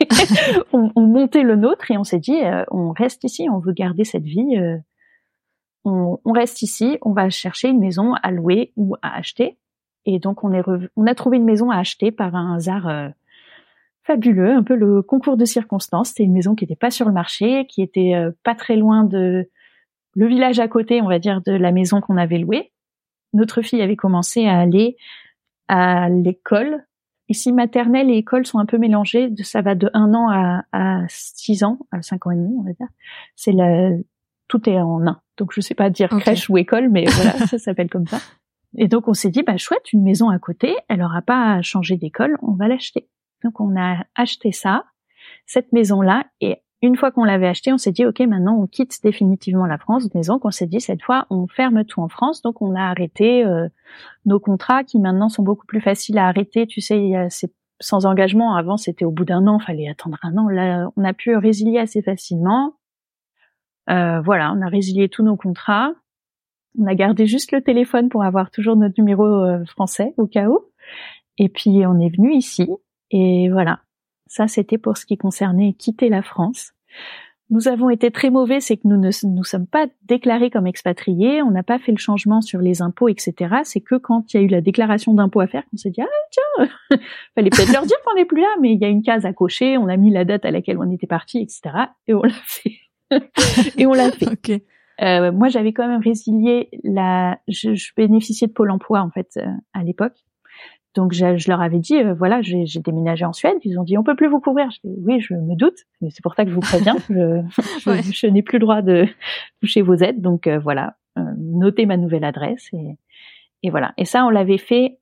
on, 0.72 0.90
on, 0.94 1.06
montait 1.06 1.42
le 1.42 1.56
nôtre 1.56 1.90
et 1.90 1.96
on 1.96 2.04
s'est 2.04 2.18
dit, 2.18 2.42
euh, 2.42 2.64
on 2.70 2.92
reste 2.92 3.24
ici, 3.24 3.48
on 3.50 3.58
veut 3.58 3.72
garder 3.72 4.04
cette 4.04 4.24
vie. 4.24 4.56
Euh, 4.56 4.76
on, 5.84 6.18
reste 6.32 6.62
ici, 6.62 6.98
on 7.02 7.12
va 7.12 7.30
chercher 7.30 7.68
une 7.68 7.80
maison 7.80 8.14
à 8.22 8.30
louer 8.30 8.72
ou 8.76 8.96
à 9.02 9.16
acheter. 9.16 9.58
Et 10.06 10.18
donc 10.18 10.44
on 10.44 10.52
est 10.52 10.62
on 10.96 11.06
a 11.06 11.14
trouvé 11.14 11.36
une 11.36 11.44
maison 11.44 11.70
à 11.70 11.76
acheter 11.76 12.10
par 12.10 12.34
un 12.34 12.56
hasard 12.56 12.88
euh, 12.88 13.08
fabuleux, 14.02 14.52
un 14.52 14.62
peu 14.62 14.74
le 14.74 15.02
concours 15.02 15.36
de 15.36 15.44
circonstances. 15.44 16.08
C'était 16.08 16.24
une 16.24 16.32
maison 16.32 16.54
qui 16.54 16.64
n'était 16.64 16.76
pas 16.76 16.90
sur 16.90 17.06
le 17.06 17.12
marché, 17.12 17.66
qui 17.66 17.82
était 17.82 18.14
euh, 18.14 18.30
pas 18.42 18.54
très 18.54 18.76
loin 18.76 19.04
de 19.04 19.48
le 20.14 20.26
village 20.26 20.58
à 20.58 20.68
côté, 20.68 21.00
on 21.02 21.08
va 21.08 21.18
dire, 21.18 21.40
de 21.42 21.52
la 21.52 21.72
maison 21.72 22.00
qu'on 22.00 22.16
avait 22.16 22.38
louée. 22.38 22.72
Notre 23.32 23.62
fille 23.62 23.80
avait 23.80 23.96
commencé 23.96 24.46
à 24.46 24.58
aller 24.58 24.96
à 25.68 26.08
l'école. 26.08 26.84
Ici, 27.28 27.52
maternelle 27.52 28.10
et 28.10 28.16
école 28.16 28.44
sont 28.44 28.58
un 28.58 28.66
peu 28.66 28.76
mélangées. 28.76 29.30
Ça 29.44 29.62
va 29.62 29.76
de 29.76 29.88
un 29.94 30.14
an 30.14 30.28
à, 30.28 30.64
à 30.72 31.04
six 31.08 31.62
ans, 31.62 31.78
à 31.92 32.02
cinq 32.02 32.26
ans 32.26 32.32
et 32.32 32.36
demi, 32.36 32.56
on 32.58 32.64
va 32.64 32.72
dire. 32.72 32.88
C'est 33.36 33.52
tout 34.50 34.68
est 34.68 34.80
en 34.80 35.06
un. 35.06 35.20
Donc 35.38 35.52
je 35.54 35.60
sais 35.60 35.74
pas 35.74 35.88
dire 35.88 36.10
crèche 36.10 36.50
ou 36.50 36.58
école, 36.58 36.90
mais 36.90 37.04
voilà, 37.08 37.46
ça 37.46 37.58
s'appelle 37.58 37.88
comme 37.88 38.06
ça. 38.06 38.18
Et 38.76 38.88
donc 38.88 39.08
on 39.08 39.14
s'est 39.14 39.30
dit, 39.30 39.42
bah 39.42 39.56
chouette, 39.56 39.92
une 39.92 40.02
maison 40.02 40.28
à 40.28 40.38
côté, 40.38 40.76
elle 40.88 41.02
aura 41.02 41.22
pas 41.22 41.54
à 41.54 41.62
changer 41.62 41.96
d'école, 41.96 42.36
on 42.42 42.52
va 42.52 42.68
l'acheter. 42.68 43.08
Donc 43.44 43.60
on 43.60 43.80
a 43.80 44.04
acheté 44.16 44.52
ça, 44.52 44.84
cette 45.46 45.72
maison-là, 45.72 46.24
et 46.40 46.58
une 46.82 46.96
fois 46.96 47.10
qu'on 47.10 47.24
l'avait 47.24 47.46
acheté, 47.46 47.72
on 47.72 47.78
s'est 47.78 47.92
dit, 47.92 48.06
ok, 48.06 48.20
maintenant 48.20 48.56
on 48.60 48.66
quitte 48.66 48.98
définitivement 49.02 49.66
la 49.66 49.78
France, 49.78 50.12
maison 50.14 50.38
qu'on 50.38 50.50
s'est 50.50 50.66
dit, 50.66 50.80
cette 50.80 51.02
fois 51.02 51.26
on 51.30 51.46
ferme 51.46 51.84
tout 51.84 52.00
en 52.00 52.08
France, 52.08 52.42
donc 52.42 52.60
on 52.60 52.74
a 52.74 52.82
arrêté 52.82 53.44
euh, 53.44 53.68
nos 54.26 54.40
contrats 54.40 54.82
qui 54.82 54.98
maintenant 54.98 55.28
sont 55.28 55.42
beaucoup 55.42 55.66
plus 55.66 55.80
faciles 55.80 56.18
à 56.18 56.26
arrêter. 56.26 56.66
Tu 56.66 56.80
sais, 56.80 57.12
c'est 57.28 57.52
sans 57.80 58.06
engagement. 58.06 58.54
Avant, 58.54 58.76
c'était 58.76 59.04
au 59.04 59.10
bout 59.10 59.24
d'un 59.24 59.46
an, 59.46 59.58
fallait 59.58 59.88
attendre 59.88 60.18
un 60.22 60.36
an. 60.36 60.48
Là, 60.48 60.88
on 60.96 61.04
a 61.04 61.12
pu 61.12 61.34
résilier 61.36 61.78
assez 61.78 62.02
facilement. 62.02 62.74
Euh, 63.90 64.20
voilà, 64.20 64.52
on 64.52 64.62
a 64.62 64.68
résilié 64.68 65.08
tous 65.08 65.22
nos 65.22 65.36
contrats. 65.36 65.92
On 66.78 66.86
a 66.86 66.94
gardé 66.94 67.26
juste 67.26 67.52
le 67.52 67.60
téléphone 67.60 68.08
pour 68.08 68.22
avoir 68.22 68.50
toujours 68.50 68.76
notre 68.76 68.94
numéro 68.98 69.24
euh, 69.24 69.64
français 69.66 70.14
au 70.16 70.26
cas 70.26 70.48
où. 70.48 70.60
Et 71.38 71.48
puis 71.48 71.84
on 71.86 71.98
est 71.98 72.14
venu 72.14 72.34
ici. 72.34 72.68
Et 73.10 73.48
voilà, 73.50 73.80
ça 74.26 74.46
c'était 74.46 74.78
pour 74.78 74.96
ce 74.96 75.06
qui 75.06 75.16
concernait 75.16 75.72
quitter 75.72 76.08
la 76.08 76.22
France. 76.22 76.72
Nous 77.52 77.66
avons 77.66 77.90
été 77.90 78.12
très 78.12 78.30
mauvais, 78.30 78.60
c'est 78.60 78.76
que 78.76 78.86
nous 78.86 78.96
ne 78.96 79.10
nous 79.24 79.42
sommes 79.42 79.66
pas 79.66 79.88
déclarés 80.02 80.50
comme 80.50 80.68
expatriés, 80.68 81.42
on 81.42 81.50
n'a 81.50 81.64
pas 81.64 81.80
fait 81.80 81.90
le 81.90 81.98
changement 81.98 82.40
sur 82.40 82.60
les 82.60 82.80
impôts, 82.80 83.08
etc. 83.08 83.56
C'est 83.64 83.80
que 83.80 83.96
quand 83.96 84.32
il 84.32 84.36
y 84.36 84.40
a 84.40 84.42
eu 84.44 84.46
la 84.46 84.60
déclaration 84.60 85.14
d'impôt 85.14 85.40
à 85.40 85.48
faire 85.48 85.64
qu'on 85.68 85.76
s'est 85.76 85.90
dit 85.90 86.00
ah 86.00 86.06
tiens, 86.30 86.68
fallait 87.34 87.50
peut-être 87.50 87.72
leur 87.72 87.86
dire 87.86 87.96
qu'on 88.06 88.14
n'est 88.14 88.24
plus 88.24 88.40
là, 88.40 88.54
mais 88.60 88.72
il 88.72 88.80
y 88.80 88.84
a 88.84 88.88
une 88.88 89.02
case 89.02 89.26
à 89.26 89.32
cocher, 89.32 89.76
on 89.78 89.88
a 89.88 89.96
mis 89.96 90.12
la 90.12 90.24
date 90.24 90.44
à 90.44 90.52
laquelle 90.52 90.78
on 90.78 90.88
était 90.92 91.08
parti, 91.08 91.38
etc. 91.38 91.86
Et 92.06 92.14
on 92.14 92.22
l'a 92.22 92.30
fait. 92.44 92.76
Et 93.78 93.86
on 93.86 93.92
l'a 93.92 94.10
fait. 94.10 94.62
Euh, 95.02 95.32
moi, 95.32 95.48
j'avais 95.48 95.72
quand 95.72 95.88
même 95.88 96.02
résilié 96.02 96.68
la. 96.84 97.38
Je, 97.48 97.74
je, 97.74 97.92
bénéficiais 97.96 98.48
de 98.48 98.52
Pôle 98.52 98.70
Emploi 98.70 99.00
en 99.00 99.10
fait 99.10 99.30
euh, 99.38 99.46
à 99.72 99.82
l'époque. 99.82 100.12
Donc 100.94 101.12
je, 101.12 101.36
je, 101.36 101.48
leur 101.48 101.62
avais 101.62 101.78
dit 101.78 101.96
euh, 101.96 102.12
voilà 102.12 102.42
j'ai 102.42 102.66
déménagé 102.84 103.24
en 103.24 103.32
Suède. 103.32 103.56
Ils 103.64 103.78
ont 103.78 103.84
dit 103.84 103.96
on 103.96 104.02
peut 104.02 104.16
plus 104.16 104.28
vous 104.28 104.40
couvrir. 104.40 104.68
Je 104.70 104.80
dis, 104.84 104.94
oui 104.98 105.20
je 105.20 105.32
me 105.32 105.54
doute, 105.54 105.78
mais 106.00 106.10
c'est 106.10 106.22
pour 106.22 106.34
ça 106.34 106.44
que 106.44 106.50
je 106.50 106.54
vous 106.54 106.60
préviens. 106.60 106.96
je, 107.08 107.42
je, 108.12 108.26
n'ai 108.26 108.42
plus 108.42 108.58
le 108.58 108.64
droit 108.66 108.82
de 108.82 109.06
toucher 109.62 109.80
vos 109.80 109.94
aides. 109.94 110.20
Donc 110.20 110.46
euh, 110.46 110.58
voilà 110.58 110.96
notez 111.38 111.86
ma 111.86 111.96
nouvelle 111.96 112.24
adresse 112.24 112.68
et, 112.72 112.96
et 113.62 113.70
voilà. 113.70 113.92
Et 113.96 114.04
ça 114.04 114.24
on 114.26 114.30
l'avait 114.30 114.58
fait 114.58 114.98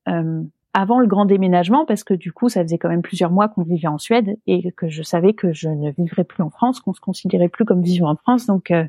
avant 0.74 0.98
le 0.98 1.06
grand 1.06 1.24
déménagement 1.24 1.86
parce 1.86 2.04
que 2.04 2.14
du 2.14 2.32
coup 2.32 2.48
ça 2.48 2.62
faisait 2.62 2.78
quand 2.78 2.88
même 2.88 3.02
plusieurs 3.02 3.30
mois 3.30 3.48
qu'on 3.48 3.62
vivait 3.62 3.88
en 3.88 3.98
Suède 3.98 4.38
et 4.46 4.70
que 4.72 4.88
je 4.88 5.02
savais 5.02 5.32
que 5.32 5.52
je 5.52 5.68
ne 5.68 5.90
vivrais 5.90 6.24
plus 6.24 6.42
en 6.42 6.50
France, 6.50 6.80
qu'on 6.80 6.92
se 6.92 7.00
considérait 7.00 7.48
plus 7.48 7.64
comme 7.64 7.82
vivant 7.82 8.10
en 8.10 8.16
France. 8.16 8.46
Donc 8.46 8.70
euh, 8.70 8.84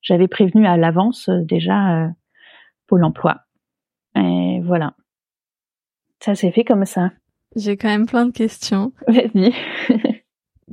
j'avais 0.00 0.28
prévenu 0.28 0.66
à 0.66 0.76
l'avance 0.76 1.28
euh, 1.28 1.42
déjà 1.42 2.04
euh, 2.04 2.08
Pôle 2.86 3.04
Emploi. 3.04 3.40
Et 4.16 4.60
voilà. 4.64 4.94
Ça 6.20 6.34
s'est 6.34 6.50
fait 6.50 6.64
comme 6.64 6.84
ça. 6.84 7.12
J'ai 7.56 7.76
quand 7.76 7.88
même 7.88 8.06
plein 8.06 8.26
de 8.26 8.32
questions. 8.32 8.92
Vas-y. 9.08 9.52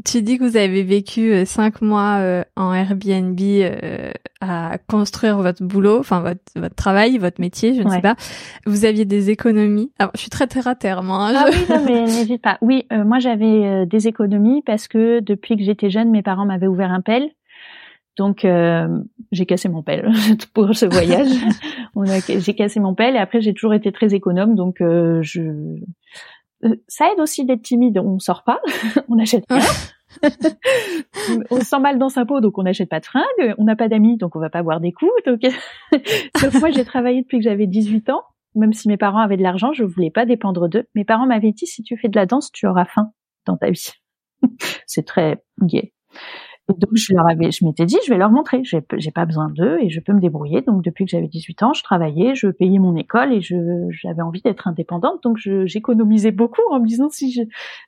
tu 0.03 0.21
dis 0.21 0.37
que 0.37 0.43
vous 0.43 0.57
avez 0.57 0.83
vécu 0.83 1.31
euh, 1.31 1.45
cinq 1.45 1.81
mois 1.81 2.17
euh, 2.19 2.43
en 2.55 2.73
Airbnb 2.73 3.39
euh, 3.39 4.11
à 4.41 4.77
construire 4.89 5.37
votre 5.37 5.63
boulot, 5.63 5.99
enfin 5.99 6.21
votre, 6.21 6.41
votre 6.55 6.75
travail, 6.75 7.17
votre 7.17 7.39
métier, 7.39 7.73
je 7.73 7.81
ne 7.81 7.89
sais 7.89 8.01
pas. 8.01 8.15
Vous 8.65 8.85
aviez 8.85 9.05
des 9.05 9.29
économies. 9.29 9.91
Alors, 9.99 10.11
je 10.15 10.21
suis 10.21 10.29
très 10.29 10.47
terre 10.47 10.67
à 10.67 10.75
terre, 10.75 11.03
moi. 11.03 11.29
Hein, 11.29 11.33
ah 11.35 11.45
oui, 11.49 11.57
non, 11.69 11.81
mais 11.85 12.01
n'hésite 12.05 12.41
pas. 12.41 12.57
Oui, 12.61 12.85
moi 12.91 13.19
j'avais 13.19 13.85
des 13.85 14.07
économies 14.07 14.61
parce 14.65 14.87
que 14.87 15.19
depuis 15.19 15.55
que 15.55 15.63
j'étais 15.63 15.89
jeune, 15.89 16.11
mes 16.11 16.21
parents 16.21 16.45
m'avaient 16.45 16.67
ouvert 16.67 16.91
un 16.91 17.01
pelle. 17.01 17.29
Donc 18.17 18.45
j'ai 19.31 19.45
cassé 19.45 19.67
mon 19.67 19.81
pelle 19.81 20.11
pour 20.53 20.75
ce 20.75 20.85
voyage. 20.85 21.27
j'ai 22.39 22.53
cassé 22.53 22.79
mon 22.79 22.93
pelle 22.93 23.15
et 23.15 23.19
après 23.19 23.41
j'ai 23.41 23.53
toujours 23.53 23.73
été 23.73 23.91
très 23.91 24.13
économe, 24.13 24.55
donc 24.55 24.77
je 24.79 25.41
ça 26.87 27.11
aide 27.11 27.19
aussi 27.19 27.45
d'être 27.45 27.61
timide. 27.61 27.97
On 27.99 28.19
sort 28.19 28.43
pas, 28.43 28.59
on 29.09 29.15
n'achète 29.15 29.45
pas. 29.47 29.59
on 31.51 31.59
se 31.59 31.65
sent 31.65 31.79
mal 31.79 31.97
dans 31.97 32.09
sa 32.09 32.25
peau, 32.25 32.39
donc 32.39 32.57
on 32.57 32.63
n'achète 32.63 32.89
pas 32.89 32.99
de 32.99 33.05
fringues. 33.05 33.55
On 33.57 33.65
n'a 33.65 33.75
pas 33.75 33.87
d'amis, 33.87 34.17
donc 34.17 34.35
on 34.35 34.39
va 34.39 34.49
pas 34.49 34.63
boire 34.63 34.79
des 34.79 34.91
coups. 34.91 35.11
Donc, 35.25 35.41
moi, 36.59 36.71
j'ai 36.71 36.85
travaillé 36.85 37.21
depuis 37.21 37.39
que 37.39 37.43
j'avais 37.43 37.67
18 37.67 38.09
ans. 38.09 38.23
Même 38.55 38.71
si 38.71 38.87
mes 38.87 38.97
parents 38.97 39.19
avaient 39.19 39.35
de 39.35 39.43
l'argent, 39.43 39.73
je 39.73 39.83
voulais 39.83 40.11
pas 40.11 40.25
dépendre 40.25 40.69
d'eux. 40.69 40.87
Mes 40.95 41.03
parents 41.03 41.27
m'avaient 41.27 41.51
dit, 41.51 41.67
si 41.67 41.83
tu 41.83 41.97
fais 41.97 42.07
de 42.07 42.15
la 42.15 42.25
danse, 42.25 42.51
tu 42.53 42.67
auras 42.67 42.85
faim 42.85 43.11
dans 43.45 43.57
ta 43.57 43.69
vie. 43.69 43.91
C'est 44.85 45.05
très 45.05 45.43
gay 45.61 45.91
donc 46.67 46.89
je 46.93 47.13
leur 47.13 47.27
avais, 47.27 47.51
je 47.51 47.63
m'étais 47.63 47.85
dit, 47.85 47.97
je 48.05 48.11
vais 48.11 48.17
leur 48.17 48.31
montrer, 48.31 48.63
j'ai, 48.63 48.81
j'ai 48.97 49.11
pas 49.11 49.25
besoin 49.25 49.49
d'eux 49.49 49.77
et 49.81 49.89
je 49.89 49.99
peux 49.99 50.13
me 50.13 50.19
débrouiller. 50.19 50.61
Donc 50.61 50.83
depuis 50.83 51.05
que 51.05 51.11
j'avais 51.11 51.27
18 51.27 51.61
ans, 51.63 51.73
je 51.73 51.83
travaillais, 51.83 52.33
je 52.33 52.47
payais 52.47 52.79
mon 52.79 52.95
école 52.95 53.33
et 53.33 53.41
je, 53.41 53.55
j'avais 53.91 54.23
envie 54.23 54.41
d'être 54.41 54.67
indépendante. 54.67 55.21
Donc 55.23 55.37
je, 55.37 55.67
j'économisais 55.67 56.31
beaucoup 56.31 56.63
en 56.71 56.79
me 56.79 56.87
disant 56.87 57.09
si 57.09 57.31
je, 57.31 57.41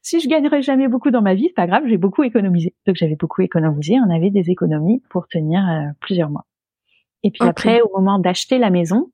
si 0.04 0.20
je 0.20 0.30
gagnerais 0.30 0.62
jamais 0.62 0.88
beaucoup 0.88 1.10
dans 1.10 1.24
ma 1.24 1.34
vie, 1.34 1.46
c'est 1.48 1.56
pas 1.56 1.66
grave, 1.66 1.84
j'ai 1.88 1.98
beaucoup 1.98 2.24
économisé. 2.24 2.76
Donc 2.86 2.96
j'avais 2.96 3.16
beaucoup 3.16 3.42
économisé, 3.42 3.96
on 4.06 4.13
avait 4.13 4.30
des 4.30 4.52
économies 4.52 5.02
pour 5.10 5.28
tenir 5.28 5.68
euh, 5.68 5.88
plusieurs 6.00 6.30
mois. 6.30 6.46
Et 7.24 7.32
puis 7.32 7.48
après, 7.48 7.82
au 7.82 7.90
moment 7.98 8.20
d'acheter 8.20 8.60
la 8.60 8.70
maison, 8.70 9.10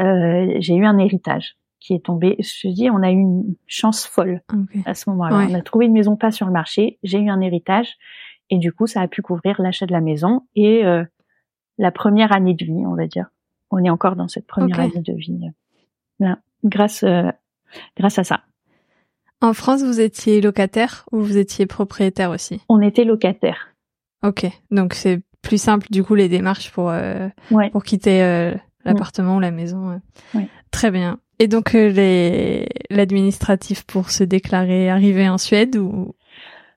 euh, 0.00 0.54
j'ai 0.60 0.74
eu 0.74 0.86
un 0.86 0.98
héritage 0.98 1.56
qui 1.78 1.92
est 1.92 2.04
tombé. 2.04 2.36
Je 2.40 2.68
dis, 2.68 2.88
on 2.90 3.02
a 3.02 3.10
eu 3.10 3.16
une 3.16 3.54
chance 3.66 4.06
folle 4.06 4.40
à 4.86 4.94
ce 4.94 5.10
moment-là. 5.10 5.46
On 5.50 5.54
a 5.54 5.60
trouvé 5.60 5.84
une 5.86 5.92
maison 5.92 6.16
pas 6.16 6.30
sur 6.30 6.46
le 6.46 6.52
marché. 6.52 6.98
J'ai 7.02 7.18
eu 7.18 7.28
un 7.28 7.42
héritage 7.42 7.96
Et 8.50 8.58
du 8.58 8.72
coup, 8.72 8.86
ça 8.86 9.00
a 9.00 9.08
pu 9.08 9.22
couvrir 9.22 9.60
l'achat 9.60 9.86
de 9.86 9.92
la 9.92 10.00
maison 10.00 10.42
et 10.54 10.84
euh, 10.84 11.04
la 11.78 11.90
première 11.90 12.32
année 12.32 12.54
de 12.54 12.64
vie, 12.64 12.84
on 12.86 12.94
va 12.94 13.06
dire. 13.06 13.26
On 13.70 13.82
est 13.82 13.90
encore 13.90 14.16
dans 14.16 14.28
cette 14.28 14.46
première 14.46 14.78
année 14.78 15.00
de 15.00 15.12
vie. 15.12 15.40
Là, 16.20 16.38
grâce, 16.62 17.04
grâce 17.96 18.18
à 18.18 18.24
ça. 18.24 18.42
En 19.40 19.52
France, 19.52 19.82
vous 19.82 20.00
étiez 20.00 20.40
locataire 20.40 21.06
ou 21.10 21.20
vous 21.20 21.36
étiez 21.36 21.66
propriétaire 21.66 22.30
aussi? 22.30 22.60
On 22.68 22.80
était 22.80 23.04
locataire. 23.04 23.74
Ok, 24.22 24.46
donc 24.70 24.94
c'est 24.94 25.22
plus 25.42 25.60
simple 25.60 25.86
du 25.90 26.02
coup 26.02 26.14
les 26.14 26.28
démarches 26.28 26.70
pour 26.70 26.92
pour 27.72 27.84
quitter 27.84 28.54
l'appartement 28.84 29.36
ou 29.36 29.40
la 29.40 29.50
maison. 29.50 30.00
Très 30.70 30.90
bien. 30.90 31.18
Et 31.38 31.48
donc 31.48 31.74
euh, 31.74 31.88
les 31.88 32.68
l'administratif 32.90 33.84
pour 33.84 34.10
se 34.10 34.22
déclarer 34.22 34.88
arrivé 34.88 35.28
en 35.28 35.38
Suède 35.38 35.76
ou? 35.76 36.14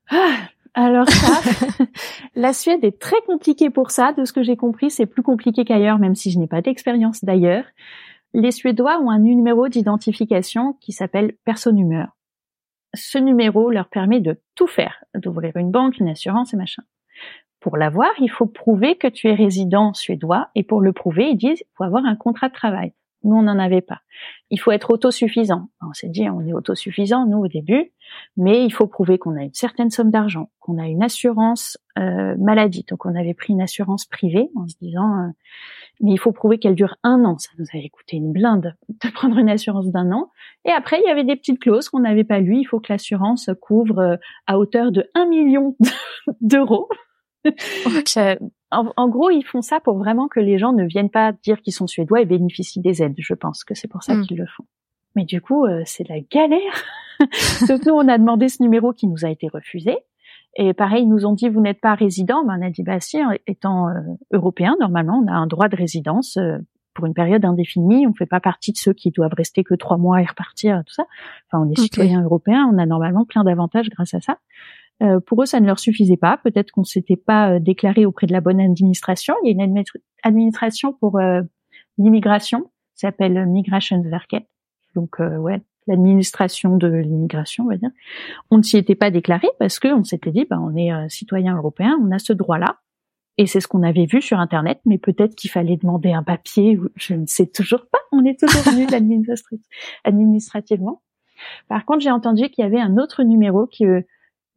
Ah, 0.09 0.37
alors 0.79 1.09
ça, 1.09 1.41
la 2.35 2.53
Suède 2.53 2.85
est 2.85 2.99
très 2.99 3.19
compliquée 3.25 3.71
pour 3.71 3.89
ça. 3.89 4.13
De 4.13 4.25
ce 4.25 4.31
que 4.31 4.43
j'ai 4.43 4.55
compris, 4.55 4.91
c'est 4.91 5.07
plus 5.07 5.23
compliqué 5.23 5.65
qu'ailleurs, 5.65 5.97
même 5.97 6.13
si 6.13 6.29
je 6.29 6.37
n'ai 6.37 6.45
pas 6.45 6.61
d'expérience 6.61 7.25
d'ailleurs. 7.25 7.63
Les 8.35 8.51
Suédois 8.51 8.99
ont 8.99 9.09
un 9.09 9.17
numéro 9.17 9.69
d'identification 9.69 10.73
qui 10.79 10.91
s'appelle 10.91 11.33
personnumeur. 11.45 12.15
Ce 12.93 13.17
numéro 13.17 13.71
leur 13.71 13.89
permet 13.89 14.19
de 14.19 14.39
tout 14.53 14.67
faire, 14.67 15.03
d'ouvrir 15.15 15.57
une 15.57 15.71
banque, 15.71 15.97
une 15.97 16.09
assurance 16.09 16.53
et 16.53 16.57
machin. 16.57 16.83
Pour 17.59 17.75
l'avoir, 17.75 18.11
il 18.19 18.29
faut 18.29 18.45
prouver 18.45 18.97
que 18.97 19.07
tu 19.07 19.29
es 19.29 19.33
résident 19.33 19.95
suédois 19.95 20.49
et 20.53 20.61
pour 20.61 20.81
le 20.81 20.93
prouver, 20.93 21.29
ils 21.31 21.37
disent 21.37 21.57
qu'il 21.57 21.73
faut 21.75 21.85
avoir 21.85 22.05
un 22.05 22.15
contrat 22.15 22.49
de 22.49 22.53
travail. 22.53 22.93
Nous, 23.23 23.35
on 23.35 23.43
n'en 23.43 23.59
avait 23.59 23.81
pas. 23.81 24.01
Il 24.49 24.59
faut 24.59 24.71
être 24.71 24.91
autosuffisant. 24.91 25.69
On 25.81 25.93
s'est 25.93 26.09
dit, 26.09 26.29
on 26.29 26.41
est 26.45 26.53
autosuffisant, 26.53 27.25
nous, 27.25 27.39
au 27.39 27.47
début, 27.47 27.91
mais 28.35 28.63
il 28.63 28.71
faut 28.71 28.87
prouver 28.87 29.17
qu'on 29.17 29.35
a 29.35 29.43
une 29.43 29.53
certaine 29.53 29.89
somme 29.89 30.11
d'argent, 30.11 30.49
qu'on 30.59 30.77
a 30.77 30.87
une 30.87 31.03
assurance 31.03 31.77
euh, 31.97 32.35
maladie. 32.37 32.85
Donc, 32.89 33.05
on 33.05 33.15
avait 33.15 33.33
pris 33.33 33.53
une 33.53 33.61
assurance 33.61 34.05
privée 34.05 34.49
en 34.55 34.67
se 34.67 34.75
disant, 34.79 35.19
euh, 35.19 35.27
mais 36.01 36.11
il 36.11 36.19
faut 36.19 36.31
prouver 36.31 36.59
qu'elle 36.59 36.75
dure 36.75 36.95
un 37.03 37.25
an. 37.25 37.37
Ça 37.37 37.49
nous 37.57 37.65
avait 37.73 37.89
coûté 37.89 38.17
une 38.17 38.31
blinde 38.31 38.75
de 38.89 39.09
prendre 39.09 39.37
une 39.37 39.49
assurance 39.49 39.87
d'un 39.87 40.11
an. 40.11 40.29
Et 40.65 40.71
après, 40.71 40.99
il 41.03 41.07
y 41.07 41.11
avait 41.11 41.23
des 41.23 41.35
petites 41.35 41.59
clauses 41.59 41.89
qu'on 41.89 41.99
n'avait 41.99 42.23
pas 42.23 42.39
lues. 42.39 42.59
Il 42.59 42.65
faut 42.65 42.79
que 42.79 42.93
l'assurance 42.93 43.49
couvre 43.61 43.99
euh, 43.99 44.15
à 44.45 44.59
hauteur 44.59 44.91
de 44.91 45.09
1 45.15 45.27
million 45.27 45.75
d'euros. 46.41 46.87
en, 48.71 49.09
gros, 49.09 49.29
ils 49.29 49.43
font 49.43 49.61
ça 49.61 49.79
pour 49.79 49.97
vraiment 49.97 50.27
que 50.27 50.39
les 50.39 50.57
gens 50.57 50.73
ne 50.73 50.85
viennent 50.85 51.09
pas 51.09 51.31
dire 51.31 51.61
qu'ils 51.61 51.73
sont 51.73 51.87
suédois 51.87 52.21
et 52.21 52.25
bénéficient 52.25 52.81
des 52.81 53.01
aides. 53.01 53.15
Je 53.17 53.33
pense 53.33 53.63
que 53.63 53.73
c'est 53.75 53.87
pour 53.87 54.03
ça 54.03 54.15
mm. 54.15 54.25
qu'ils 54.25 54.37
le 54.37 54.45
font. 54.45 54.65
Mais 55.15 55.25
du 55.25 55.41
coup, 55.41 55.65
euh, 55.65 55.81
c'est 55.85 56.07
la 56.07 56.19
galère. 56.19 56.59
Surtout, 57.33 57.91
on 57.91 58.07
a 58.07 58.17
demandé 58.17 58.49
ce 58.49 58.61
numéro 58.61 58.93
qui 58.93 59.07
nous 59.07 59.25
a 59.25 59.29
été 59.29 59.47
refusé. 59.47 59.97
Et 60.55 60.73
pareil, 60.73 61.03
ils 61.03 61.09
nous 61.09 61.25
ont 61.25 61.33
dit, 61.33 61.49
vous 61.49 61.61
n'êtes 61.61 61.81
pas 61.81 61.95
résident. 61.95 62.43
Ben, 62.43 62.57
on 62.59 62.65
a 62.65 62.69
dit, 62.69 62.83
bah 62.83 62.99
si, 62.99 63.19
étant 63.45 63.89
euh, 63.89 63.93
européen, 64.31 64.75
normalement, 64.79 65.21
on 65.23 65.27
a 65.27 65.35
un 65.35 65.47
droit 65.47 65.69
de 65.69 65.75
résidence 65.75 66.37
euh, 66.37 66.57
pour 66.93 67.05
une 67.05 67.13
période 67.13 67.45
indéfinie. 67.45 68.07
On 68.07 68.09
ne 68.09 68.15
fait 68.15 68.25
pas 68.25 68.39
partie 68.39 68.71
de 68.71 68.77
ceux 68.77 68.93
qui 68.93 69.11
doivent 69.11 69.35
rester 69.35 69.63
que 69.63 69.75
trois 69.75 69.97
mois 69.97 70.21
et 70.21 70.25
repartir, 70.25 70.81
tout 70.85 70.93
ça. 70.93 71.05
Enfin, 71.47 71.63
on 71.63 71.71
est 71.71 71.79
citoyen 71.79 72.23
européen, 72.23 72.69
on 72.73 72.77
a 72.79 72.85
normalement 72.85 73.23
plein 73.25 73.43
d'avantages 73.43 73.89
grâce 73.89 74.15
à 74.15 74.21
ça. 74.21 74.39
Euh, 75.03 75.19
pour 75.19 75.43
eux, 75.43 75.45
ça 75.45 75.59
ne 75.59 75.67
leur 75.67 75.79
suffisait 75.79 76.17
pas. 76.17 76.37
Peut-être 76.43 76.71
qu'on 76.71 76.83
s'était 76.83 77.15
pas 77.15 77.51
euh, 77.51 77.59
déclaré 77.59 78.05
auprès 78.05 78.27
de 78.27 78.33
la 78.33 78.41
bonne 78.41 78.59
administration. 78.59 79.35
Il 79.43 79.47
y 79.47 79.61
a 79.61 79.63
une 79.63 79.83
administration 80.23 80.93
pour 80.93 81.19
euh, 81.19 81.41
l'immigration, 81.97 82.71
s'appelle 82.95 83.45
Migrationsverket. 83.45 84.45
Donc 84.95 85.19
ouais, 85.19 85.61
l'administration 85.85 86.75
de 86.75 86.87
l'immigration, 86.87 87.65
on 87.65 87.69
va 87.69 87.77
dire. 87.77 87.91
On 88.49 88.57
ne 88.57 88.63
s'y 88.63 88.77
était 88.77 88.95
pas 88.95 89.11
déclaré 89.11 89.47
parce 89.59 89.77
que 89.77 89.93
on 89.93 90.03
s'était 90.03 90.31
dit, 90.31 90.45
bah, 90.49 90.57
on 90.59 90.75
est 90.75 90.91
citoyen 91.07 91.55
européen, 91.55 91.99
on 92.01 92.09
a 92.09 92.17
ce 92.17 92.33
droit-là. 92.33 92.79
Et 93.37 93.45
c'est 93.45 93.59
ce 93.59 93.67
qu'on 93.67 93.83
avait 93.83 94.07
vu 94.07 94.23
sur 94.23 94.39
Internet, 94.39 94.79
mais 94.85 94.97
peut-être 94.97 95.35
qu'il 95.35 95.51
fallait 95.51 95.77
demander 95.77 96.13
un 96.13 96.23
papier, 96.23 96.79
je 96.95 97.13
ne 97.13 97.27
sais 97.27 97.45
toujours 97.45 97.85
pas, 97.91 97.99
on 98.11 98.25
est 98.25 98.39
toujours 98.39 98.73
nul 98.73 98.87
administrativement. 100.03 101.03
Par 101.67 101.85
contre, 101.85 101.99
j'ai 101.99 102.09
entendu 102.09 102.49
qu'il 102.49 102.63
y 102.63 102.65
avait 102.65 102.81
un 102.81 102.97
autre 102.97 103.21
numéro 103.21 103.67
qui, 103.67 103.85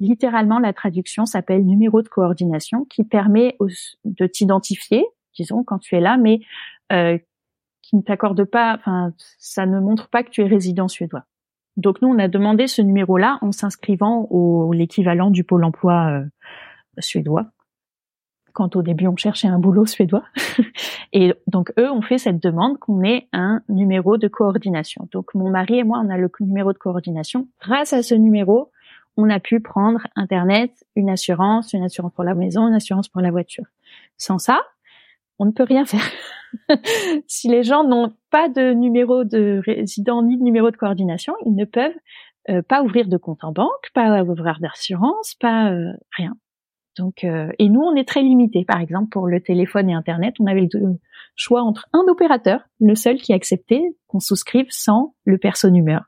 littéralement, 0.01 0.59
la 0.59 0.73
traduction 0.73 1.27
s'appelle 1.27 1.65
numéro 1.65 2.03
de 2.03 2.09
coordination 2.09 2.85
qui 2.87 3.05
permet 3.05 3.57
de 4.05 4.27
t'identifier, 4.27 5.05
disons, 5.37 5.63
quand 5.63 5.79
tu 5.79 5.95
es 5.95 6.01
là, 6.01 6.17
mais 6.17 6.41
euh, 6.93 7.19
qui 7.83 7.97
ne 7.97 8.03
t'accorde 8.03 8.45
pas, 8.45 8.75
enfin, 8.75 9.13
ça 9.39 9.67
ne 9.67 9.79
montre 9.79 10.09
pas 10.09 10.23
que 10.23 10.31
tu 10.31 10.43
es 10.43 10.47
résident 10.47 10.89
suédois. 10.89 11.25
Donc 11.77 12.03
nous, 12.03 12.09
on 12.09 12.19
a 12.19 12.29
demandé 12.29 12.67
ce 12.67 12.83
numéro-là 12.83 13.39
en 13.43 13.53
s'inscrivant 13.53 14.27
au 14.31 14.73
l'équivalent 14.73 15.31
du 15.31 15.45
pôle 15.45 15.65
emploi 15.65 16.11
euh, 16.11 16.25
suédois. 16.99 17.47
Quand 18.53 18.75
au 18.75 18.83
début 18.83 19.07
on 19.07 19.17
cherchait 19.17 19.47
un 19.47 19.61
boulot 19.61 19.87
suédois, 19.87 20.25
et 21.13 21.35
donc 21.47 21.73
eux 21.79 21.89
ont 21.91 22.03
fait 22.03 22.19
cette 22.19 22.43
demande 22.43 22.79
qu'on 22.79 23.03
ait 23.05 23.29
un 23.33 23.63
numéro 23.69 24.17
de 24.17 24.27
coordination. 24.27 25.09
Donc 25.13 25.35
mon 25.35 25.51
mari 25.51 25.79
et 25.79 25.85
moi, 25.85 26.03
on 26.05 26.11
a 26.11 26.19
le 26.19 26.31
numéro 26.41 26.73
de 26.73 26.79
coordination. 26.79 27.49
Grâce 27.61 27.93
à 27.93 28.03
ce 28.03 28.15
numéro, 28.15 28.73
on 29.17 29.29
a 29.31 29.41
pu 29.41 29.61
prendre 29.61 30.01
Internet, 30.17 30.73
une 30.97 31.11
assurance, 31.11 31.73
une 31.73 31.85
assurance 31.85 32.13
pour 32.15 32.25
la 32.25 32.35
maison, 32.35 32.69
une 32.69 32.75
assurance 32.75 33.09
pour 33.09 33.21
la 33.21 33.31
voiture. 33.31 33.65
Sans 34.17 34.39
ça, 34.39 34.63
on 35.39 35.47
ne 35.47 35.53
peut 35.53 35.65
rien 35.65 35.85
faire. 35.85 36.09
si 37.27 37.49
les 37.49 37.63
gens 37.63 37.85
n'ont 37.85 38.13
pas 38.31 38.49
de 38.49 38.73
numéro 38.73 39.25
de 39.25 39.61
résident 39.65 40.23
ni 40.23 40.37
de 40.37 40.43
numéro 40.43 40.71
de 40.71 40.77
coordination, 40.77 41.35
ils 41.47 41.55
ne 41.55 41.65
peuvent 41.65 41.97
euh, 42.49 42.63
pas 42.63 42.83
ouvrir 42.83 43.09
de 43.09 43.17
compte 43.17 43.45
en 43.45 43.53
banque, 43.53 43.91
pas 43.95 44.23
ouvrir 44.23 44.59
d'assurance, 44.61 45.35
pas 45.35 45.73
euh, 45.73 45.93
rien. 46.17 46.35
Donc, 46.99 47.25
euh, 47.25 47.51
et 47.59 47.69
nous, 47.69 47.81
on 47.81 47.95
est 47.95 48.09
très 48.09 48.23
limité. 48.23 48.65
Par 48.65 48.81
exemple, 48.81 49.09
pour 49.11 49.27
le 49.29 49.41
téléphone 49.41 49.89
et 49.89 49.95
Internet, 49.95 50.35
on 50.41 50.47
avait 50.47 50.69
le 50.73 50.99
choix 51.37 51.63
entre 51.63 51.89
un 51.93 52.05
opérateur, 52.09 52.61
le 52.81 52.95
seul 52.95 53.17
qui 53.17 53.33
acceptait 53.33 53.83
qu'on 54.07 54.21
souscrive 54.21 54.67
sans 54.71 55.15
le 55.25 55.39
perso 55.39 55.71
numéro. 55.71 56.03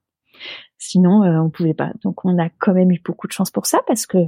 Sinon, 0.84 1.22
euh, 1.22 1.40
on 1.40 1.48
pouvait 1.48 1.74
pas. 1.74 1.92
Donc, 2.02 2.24
on 2.24 2.38
a 2.38 2.48
quand 2.48 2.74
même 2.74 2.90
eu 2.90 3.00
beaucoup 3.04 3.28
de 3.28 3.32
chance 3.32 3.52
pour 3.52 3.66
ça 3.66 3.78
parce 3.86 4.04
que 4.04 4.18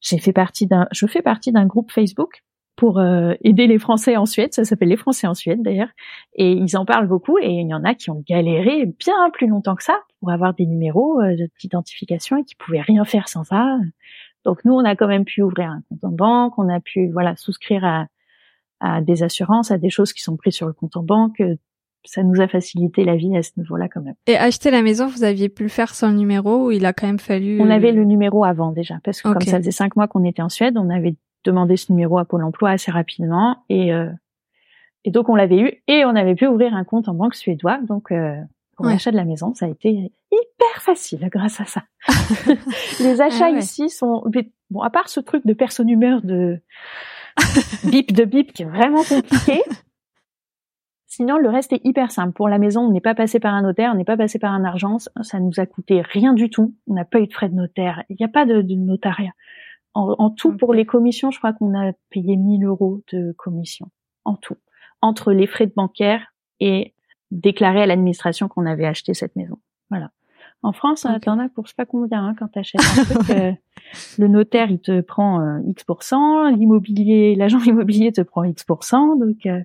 j'ai 0.00 0.18
fait 0.18 0.32
partie 0.32 0.66
d'un, 0.66 0.88
je 0.90 1.06
fais 1.06 1.20
partie 1.20 1.52
d'un 1.52 1.66
groupe 1.66 1.92
Facebook 1.92 2.42
pour 2.76 2.98
euh, 2.98 3.34
aider 3.42 3.66
les 3.66 3.78
Français 3.78 4.16
en 4.16 4.24
Suède. 4.24 4.54
Ça 4.54 4.64
s'appelle 4.64 4.88
les 4.88 4.96
Français 4.96 5.26
en 5.26 5.34
Suède 5.34 5.62
d'ailleurs, 5.62 5.90
et 6.34 6.52
ils 6.52 6.78
en 6.78 6.86
parlent 6.86 7.08
beaucoup. 7.08 7.36
Et 7.38 7.50
il 7.50 7.68
y 7.68 7.74
en 7.74 7.84
a 7.84 7.94
qui 7.94 8.08
ont 8.08 8.24
galéré 8.26 8.86
bien 8.86 9.28
plus 9.34 9.48
longtemps 9.48 9.76
que 9.76 9.84
ça 9.84 10.00
pour 10.18 10.30
avoir 10.30 10.54
des 10.54 10.64
numéros 10.64 11.20
euh, 11.20 11.36
d'identification 11.60 12.38
et 12.38 12.44
qui 12.44 12.54
pouvaient 12.54 12.80
rien 12.80 13.04
faire 13.04 13.28
sans 13.28 13.44
ça. 13.44 13.76
Donc 14.44 14.64
nous, 14.64 14.72
on 14.72 14.84
a 14.86 14.96
quand 14.96 15.08
même 15.08 15.26
pu 15.26 15.42
ouvrir 15.42 15.68
un 15.68 15.82
compte 15.90 16.04
en 16.04 16.10
banque, 16.10 16.58
on 16.58 16.70
a 16.70 16.80
pu 16.80 17.10
voilà 17.12 17.36
souscrire 17.36 17.84
à, 17.84 18.06
à 18.80 19.02
des 19.02 19.22
assurances, 19.22 19.70
à 19.70 19.76
des 19.76 19.90
choses 19.90 20.14
qui 20.14 20.22
sont 20.22 20.38
prises 20.38 20.54
sur 20.54 20.66
le 20.68 20.72
compte 20.72 20.96
en 20.96 21.02
banque, 21.02 21.42
ça 22.04 22.22
nous 22.22 22.40
a 22.40 22.48
facilité 22.48 23.04
la 23.04 23.16
vie 23.16 23.36
à 23.36 23.42
ce 23.42 23.50
niveau-là 23.56 23.88
quand 23.88 24.00
même. 24.00 24.14
Et 24.26 24.36
acheter 24.36 24.70
la 24.70 24.82
maison, 24.82 25.06
vous 25.06 25.24
aviez 25.24 25.48
pu 25.48 25.62
le 25.62 25.68
faire 25.68 25.94
sans 25.94 26.08
le 26.08 26.16
numéro 26.16 26.66
ou 26.66 26.70
il 26.70 26.84
a 26.86 26.92
quand 26.92 27.06
même 27.06 27.18
fallu 27.18 27.60
On 27.60 27.70
avait 27.70 27.92
le 27.92 28.04
numéro 28.04 28.44
avant 28.44 28.72
déjà 28.72 28.98
parce 29.04 29.22
que 29.22 29.28
comme 29.28 29.42
ça 29.42 29.58
faisait 29.58 29.70
cinq 29.70 29.96
mois 29.96 30.08
qu'on 30.08 30.24
était 30.24 30.42
en 30.42 30.48
Suède, 30.48 30.76
on 30.76 30.90
avait 30.90 31.14
demandé 31.44 31.76
ce 31.76 31.92
numéro 31.92 32.18
à 32.18 32.24
Pôle 32.24 32.44
Emploi 32.44 32.70
assez 32.70 32.90
rapidement 32.90 33.64
et 33.68 33.92
euh, 33.92 34.10
et 35.04 35.10
donc 35.10 35.28
on 35.28 35.34
l'avait 35.34 35.58
eu 35.58 35.82
et 35.88 36.04
on 36.04 36.14
avait 36.14 36.34
pu 36.34 36.46
ouvrir 36.46 36.74
un 36.74 36.84
compte 36.84 37.08
en 37.08 37.14
banque 37.14 37.34
suédois. 37.34 37.80
Donc 37.88 38.12
euh, 38.12 38.36
pour 38.76 38.86
l'achat 38.86 39.10
de 39.10 39.16
la 39.16 39.24
maison, 39.24 39.54
ça 39.54 39.66
a 39.66 39.68
été 39.68 40.12
hyper 40.30 40.82
facile 40.82 41.28
grâce 41.30 41.60
à 41.60 41.64
ça. 41.64 41.82
Les 43.00 43.20
achats 43.20 43.50
ah 43.52 43.58
ici 43.58 43.90
sont 43.90 44.24
bon 44.70 44.80
à 44.80 44.90
part 44.90 45.08
ce 45.08 45.20
truc 45.20 45.46
de 45.46 45.52
personne 45.52 45.88
humeur 45.88 46.22
de 46.22 46.60
bip 47.84 48.12
de 48.12 48.24
bip 48.24 48.52
qui 48.52 48.62
est 48.62 48.66
vraiment 48.66 49.02
compliqué. 49.04 49.62
Sinon, 51.14 51.36
le 51.36 51.50
reste 51.50 51.74
est 51.74 51.84
hyper 51.84 52.10
simple. 52.10 52.32
Pour 52.32 52.48
la 52.48 52.56
maison, 52.56 52.80
on 52.86 52.90
n'est 52.90 53.02
pas 53.02 53.14
passé 53.14 53.38
par 53.38 53.52
un 53.52 53.60
notaire, 53.60 53.90
on 53.92 53.98
n'est 53.98 54.02
pas 54.02 54.16
passé 54.16 54.38
par 54.38 54.54
un 54.54 54.64
argent, 54.64 54.96
ça 55.20 55.40
nous 55.40 55.60
a 55.60 55.66
coûté 55.66 56.00
rien 56.00 56.32
du 56.32 56.48
tout. 56.48 56.74
On 56.86 56.94
n'a 56.94 57.04
pas 57.04 57.20
eu 57.20 57.26
de 57.26 57.32
frais 57.34 57.50
de 57.50 57.54
notaire. 57.54 58.02
Il 58.08 58.16
n'y 58.18 58.24
a 58.24 58.30
pas 58.30 58.46
de, 58.46 58.62
notariat. 58.62 59.32
En, 59.92 60.30
tout, 60.30 60.56
pour 60.56 60.72
les 60.72 60.86
commissions, 60.86 61.30
je 61.30 61.36
crois 61.36 61.52
qu'on 61.52 61.78
a 61.78 61.92
payé 62.08 62.38
1000 62.38 62.64
euros 62.64 63.02
de 63.12 63.32
commission. 63.32 63.90
En 64.24 64.36
tout. 64.36 64.56
Entre 65.02 65.32
les 65.32 65.46
frais 65.46 65.66
de 65.66 65.74
bancaire 65.76 66.32
et 66.60 66.94
déclarer 67.30 67.82
à 67.82 67.86
l'administration 67.86 68.48
qu'on 68.48 68.64
avait 68.64 68.86
acheté 68.86 69.12
cette 69.12 69.36
maison. 69.36 69.58
Voilà. 69.90 70.12
En 70.62 70.72
France, 70.72 71.04
okay. 71.04 71.20
t'en 71.20 71.38
as 71.38 71.50
pour 71.50 71.66
je 71.66 71.72
sais 71.72 71.76
pas 71.76 71.84
combien 71.84 72.24
hein, 72.24 72.34
quand 72.38 72.48
t'achètes 72.48 72.80
un 72.80 73.04
truc. 73.04 73.30
Euh, 73.36 73.52
le 74.18 74.28
notaire, 74.28 74.70
il 74.70 74.80
te 74.80 75.02
prend 75.02 75.42
euh, 75.42 75.58
X 75.66 75.84
l'immobilier, 76.56 77.34
l'agent 77.34 77.60
immobilier 77.66 78.12
te 78.12 78.22
prend 78.22 78.44
X 78.44 78.64
donc 78.66 79.44
euh, 79.44 79.60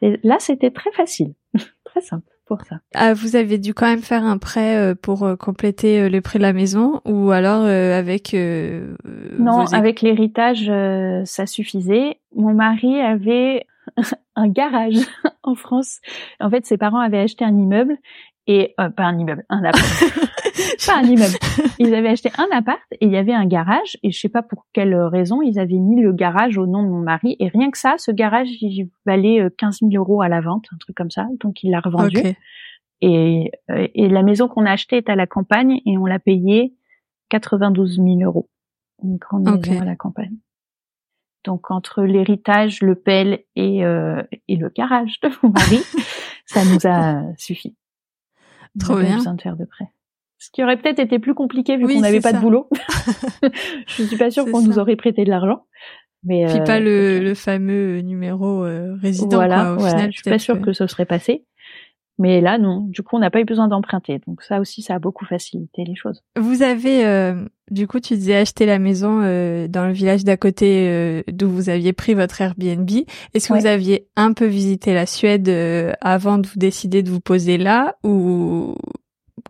là, 0.00 0.36
c'était 0.38 0.70
très 0.70 0.92
facile, 0.92 1.34
très 1.84 2.00
simple 2.00 2.30
pour 2.46 2.62
ça. 2.62 2.80
Ah, 2.94 3.14
vous 3.14 3.36
avez 3.36 3.58
dû 3.58 3.74
quand 3.74 3.86
même 3.86 4.02
faire 4.02 4.24
un 4.24 4.38
prêt 4.38 4.76
euh, 4.76 4.94
pour 4.94 5.22
euh, 5.22 5.36
compléter 5.36 6.00
euh, 6.00 6.08
le 6.08 6.20
prix 6.20 6.38
de 6.38 6.42
la 6.42 6.54
maison 6.54 7.00
ou 7.04 7.30
alors 7.30 7.64
avec 7.64 8.34
Non, 9.38 9.66
avec 9.66 10.00
l'héritage, 10.00 10.70
ça 11.24 11.46
suffisait. 11.46 12.18
Mon 12.34 12.54
mari 12.54 13.00
avait 13.00 13.66
un 14.36 14.48
garage 14.48 14.98
en 15.42 15.54
France. 15.54 16.00
En 16.40 16.50
fait, 16.50 16.66
ses 16.66 16.78
parents 16.78 17.00
avaient 17.00 17.20
acheté 17.20 17.44
un 17.44 17.56
immeuble 17.56 17.96
et 18.48 18.74
euh, 18.80 18.90
pas 18.90 19.04
un 19.04 19.16
immeuble, 19.16 19.44
un 19.48 19.62
appart. 19.62 19.84
pas 20.86 20.98
un 20.98 21.04
immeuble. 21.04 21.36
Ils 21.78 21.94
avaient 21.94 22.08
acheté 22.08 22.30
un 22.36 22.48
appart 22.56 22.80
et 22.92 23.06
il 23.06 23.12
y 23.12 23.16
avait 23.16 23.34
un 23.34 23.46
garage 23.46 23.96
et 24.02 24.10
je 24.10 24.18
sais 24.18 24.28
pas 24.28 24.42
pour 24.42 24.66
quelle 24.72 24.96
raison 24.96 25.40
ils 25.40 25.60
avaient 25.60 25.78
mis 25.78 26.02
le 26.02 26.12
garage 26.12 26.58
au 26.58 26.66
nom 26.66 26.82
de 26.82 26.88
mon 26.88 27.00
mari 27.00 27.36
et 27.38 27.48
rien 27.48 27.70
que 27.70 27.78
ça, 27.78 27.94
ce 27.98 28.10
garage 28.10 28.48
il 28.60 28.90
valait 29.06 29.46
15 29.56 29.78
000 29.82 29.92
euros 29.94 30.22
à 30.22 30.28
la 30.28 30.40
vente, 30.40 30.64
un 30.72 30.78
truc 30.78 30.96
comme 30.96 31.10
ça, 31.10 31.26
donc 31.38 31.62
il 31.62 31.70
l'a 31.70 31.80
revendu. 31.80 32.18
Et, 33.00 33.52
et 33.68 34.08
la 34.08 34.24
maison 34.24 34.48
qu'on 34.48 34.66
a 34.66 34.72
achetée 34.72 34.96
est 34.96 35.08
à 35.08 35.14
la 35.14 35.28
campagne 35.28 35.80
et 35.86 35.96
on 35.96 36.06
l'a 36.06 36.18
payée 36.18 36.74
92 37.28 37.96
000 37.96 38.06
euros. 38.22 38.48
Une 39.04 39.18
grande 39.18 39.44
maison 39.44 39.80
à 39.80 39.84
la 39.84 39.94
campagne. 39.94 40.38
Donc 41.44 41.70
entre 41.70 42.02
l'héritage, 42.02 42.82
le 42.82 42.94
pelle 42.94 43.40
et, 43.56 43.84
euh, 43.84 44.22
et 44.48 44.56
le 44.56 44.68
garage 44.68 45.20
de 45.20 45.30
mon 45.42 45.50
mari, 45.50 45.80
ça 46.46 46.64
nous 46.64 46.78
a 46.84 47.22
suffi. 47.36 47.76
Trop 48.78 48.96
bien. 48.96 49.16
besoin 49.16 49.34
de 49.34 49.40
faire 49.40 49.56
de 49.56 49.64
près. 49.64 49.86
Ce 50.38 50.50
qui 50.52 50.62
aurait 50.62 50.76
peut-être 50.76 51.00
été 51.00 51.18
plus 51.18 51.34
compliqué 51.34 51.76
vu 51.76 51.86
qu'on 51.86 52.00
n'avait 52.00 52.20
pas 52.20 52.32
de 52.32 52.38
boulot. 52.38 52.68
je 53.86 54.02
suis 54.04 54.16
pas 54.16 54.30
sûre 54.30 54.44
qu'on 54.46 54.62
nous 54.62 54.78
aurait 54.78 54.96
prêté 54.96 55.24
de 55.24 55.30
l'argent. 55.30 55.66
Mais 56.24 56.46
Puis 56.46 56.58
pas 56.64 56.78
euh, 56.78 56.80
le, 56.80 57.20
le, 57.20 57.34
fameux 57.34 58.00
numéro 58.00 58.64
euh, 58.64 58.94
résident. 59.00 59.36
Voilà, 59.36 59.74
quoi, 59.76 59.84
au 59.84 59.88
final, 59.88 60.12
je 60.12 60.20
suis 60.20 60.30
pas 60.30 60.38
sûre 60.38 60.60
que... 60.60 60.66
que 60.66 60.72
ce 60.72 60.86
serait 60.86 61.06
passé. 61.06 61.44
Mais 62.18 62.40
là, 62.40 62.58
non. 62.58 62.80
Du 62.88 63.02
coup, 63.02 63.16
on 63.16 63.20
n'a 63.20 63.30
pas 63.30 63.40
eu 63.40 63.44
besoin 63.44 63.68
d'emprunter. 63.68 64.20
Donc 64.26 64.42
ça 64.42 64.60
aussi, 64.60 64.82
ça 64.82 64.94
a 64.94 64.98
beaucoup 64.98 65.24
facilité 65.24 65.84
les 65.84 65.94
choses. 65.94 66.22
Vous 66.36 66.62
avez, 66.62 67.06
euh, 67.06 67.44
du 67.70 67.86
coup, 67.86 68.00
tu 68.00 68.14
disais 68.14 68.34
acheter 68.34 68.66
la 68.66 68.80
maison 68.80 69.20
euh, 69.22 69.68
dans 69.68 69.86
le 69.86 69.92
village 69.92 70.24
d'à 70.24 70.36
côté 70.36 70.88
euh, 70.88 71.22
d'où 71.28 71.48
vous 71.48 71.68
aviez 71.68 71.92
pris 71.92 72.14
votre 72.14 72.40
Airbnb. 72.40 72.90
Est-ce 73.34 73.48
que 73.48 73.54
vous 73.54 73.66
aviez 73.66 74.08
un 74.16 74.32
peu 74.32 74.46
visité 74.46 74.94
la 74.94 75.06
Suède 75.06 75.48
avant 76.00 76.38
de 76.38 76.46
vous 76.46 76.58
décider 76.58 77.02
de 77.02 77.10
vous 77.10 77.20
poser 77.20 77.56
là 77.56 77.96
ou 78.02 78.74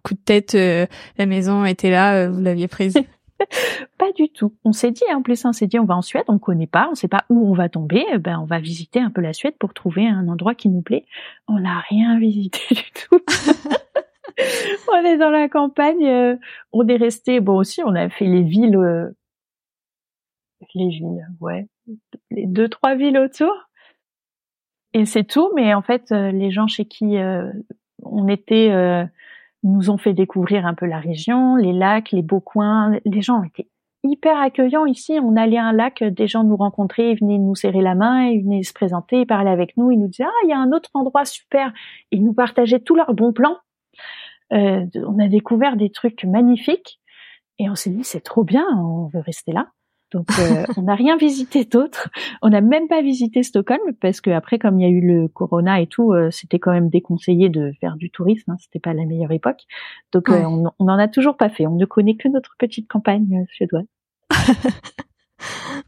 coup 0.05 0.15
de 0.15 0.21
tête, 0.25 0.55
la 0.55 1.27
maison 1.27 1.65
était 1.65 1.91
là, 1.91 2.29
vous 2.29 2.41
l'aviez 2.41 2.69
prise? 2.69 2.95
pas 3.99 4.13
du 4.13 4.29
tout. 4.29 4.55
On 4.65 4.73
s'est 4.73 4.91
dit, 4.91 5.05
en 5.15 5.23
plus, 5.23 5.45
on 5.45 5.53
s'est 5.53 5.67
dit, 5.67 5.79
on 5.79 5.85
va 5.85 5.97
en 5.97 6.03
Suède, 6.03 6.25
on 6.29 6.39
connaît 6.39 6.67
pas, 6.67 6.89
on 6.91 6.95
sait 6.95 7.09
pas 7.09 7.25
où 7.29 7.49
on 7.49 7.55
va 7.55 7.69
tomber, 7.69 8.05
eh 8.13 8.19
ben 8.19 8.39
on 8.39 8.45
va 8.45 8.59
visiter 8.59 9.01
un 9.01 9.11
peu 9.11 9.21
la 9.21 9.33
Suède 9.33 9.55
pour 9.59 9.75
trouver 9.75 10.07
un 10.07 10.29
endroit 10.29 10.55
qui 10.55 10.69
nous 10.69 10.83
plaît. 10.83 11.07
On 11.47 11.61
n'a 11.61 11.81
rien 11.89 12.19
visité 12.21 12.61
du 12.71 12.91
tout. 12.93 13.21
on 14.93 15.05
est 15.05 15.17
dans 15.17 15.31
la 15.31 15.49
campagne, 15.49 16.07
euh, 16.07 16.37
on 16.73 16.87
est 16.89 16.97
resté, 16.97 17.41
bon 17.41 17.57
aussi, 17.57 17.83
on 17.85 17.95
a 17.95 18.09
fait 18.09 18.27
les 18.27 18.43
villes, 18.43 18.77
euh, 18.77 19.11
les 20.75 20.89
villes, 20.89 21.27
ouais, 21.41 21.67
les 22.31 22.47
deux 22.47 22.69
trois 22.69 22.95
villes 22.95 23.19
autour. 23.19 23.53
Et 24.95 25.05
c'est 25.05 25.25
tout, 25.25 25.51
mais 25.55 25.75
en 25.75 25.83
fait, 25.83 26.13
euh, 26.13 26.31
les 26.31 26.51
gens 26.51 26.67
chez 26.67 26.87
qui 26.87 27.17
on 28.03 28.29
était 28.29 28.71
nous 29.63 29.91
ont 29.91 29.99
fait 29.99 30.13
découvrir 30.13 30.67
un 30.67 30.75
peu 30.75 30.87
la 30.87 31.01
région, 31.01 31.57
les 31.57 31.73
lacs, 31.73 32.13
les 32.13 32.23
beaux 32.23 32.41
coins. 32.41 32.99
Les 33.05 33.23
gens 33.23 33.43
étaient 33.43 33.69
hyper 34.05 34.39
accueillants 34.39 34.87
ici. 34.87 35.19
On 35.23 35.37
allait 35.37 35.59
à 35.59 35.65
un 35.65 35.73
lac, 35.73 36.03
des 36.03 36.27
gens 36.27 36.45
nous 36.45 36.57
rencontraient, 36.57 37.13
ils 37.13 37.19
venaient 37.19 37.39
nous 37.39 37.55
serrer 37.55 37.83
la 37.83 37.95
main, 37.95 38.27
ils 38.27 38.43
venaient 38.43 38.63
se 38.63 38.73
présenter, 38.73 39.21
ils 39.21 39.27
parlaient 39.27 39.51
avec 39.51 39.77
nous, 39.77 39.91
ils 39.91 39.99
nous 39.99 40.09
disaient 40.09 40.25
ah 40.25 40.45
il 40.45 40.51
y 40.51 40.53
a 40.53 40.59
un 40.59 40.73
autre 40.73 40.91
endroit 40.95 41.25
super. 41.25 41.73
Ils 42.11 42.25
nous 42.25 42.35
partageaient 42.35 42.81
tous 42.81 42.95
leurs 42.95 43.15
bons 43.15 43.33
plans. 43.33 43.57
Euh, 44.53 44.87
on 45.07 45.19
a 45.19 45.29
découvert 45.29 45.77
des 45.77 45.91
trucs 45.91 46.25
magnifiques 46.25 47.01
et 47.59 47.69
on 47.69 47.75
s'est 47.75 47.91
dit 47.91 48.05
c'est 48.05 48.21
trop 48.21 48.45
bien, 48.45 48.65
on 48.77 49.07
veut 49.07 49.21
rester 49.21 49.53
là. 49.53 49.69
Donc 50.13 50.27
euh, 50.39 50.65
on 50.77 50.83
n'a 50.83 50.95
rien 50.95 51.17
visité 51.17 51.65
d'autre. 51.65 52.09
On 52.43 52.51
n'a 52.51 52.61
même 52.61 52.89
pas 52.89 53.03
visité 53.03 53.43
Stockholm 53.43 53.81
parce 54.01 54.21
que 54.21 54.31
après 54.31 54.59
comme 54.59 54.81
il 54.81 54.83
y 54.83 54.87
a 54.87 54.91
eu 54.91 55.01
le 55.01 55.29
corona 55.29 55.81
et 55.81 55.87
tout, 55.87 56.13
euh, 56.13 56.31
c'était 56.31 56.59
quand 56.59 56.73
même 56.73 56.89
déconseillé 56.89 57.49
de 57.49 57.73
faire 57.81 57.97
du 57.97 58.11
tourisme. 58.11 58.53
Hein, 58.53 58.57
c'était 58.59 58.81
pas 58.81 58.95
la 58.95 59.05
meilleure 59.05 59.33
époque. 59.33 59.63
Donc 60.13 60.29
euh, 60.31 60.43
on 60.45 60.85
n'en 60.85 60.99
a 60.99 61.09
toujours 61.09 61.37
pas 61.37 61.49
fait. 61.49 61.67
On 61.67 61.77
ne 61.77 61.85
connaît 61.85 62.17
que 62.17 62.29
notre 62.29 62.57
petite 62.59 62.89
campagne 62.89 63.45
suédoise. 63.51 63.87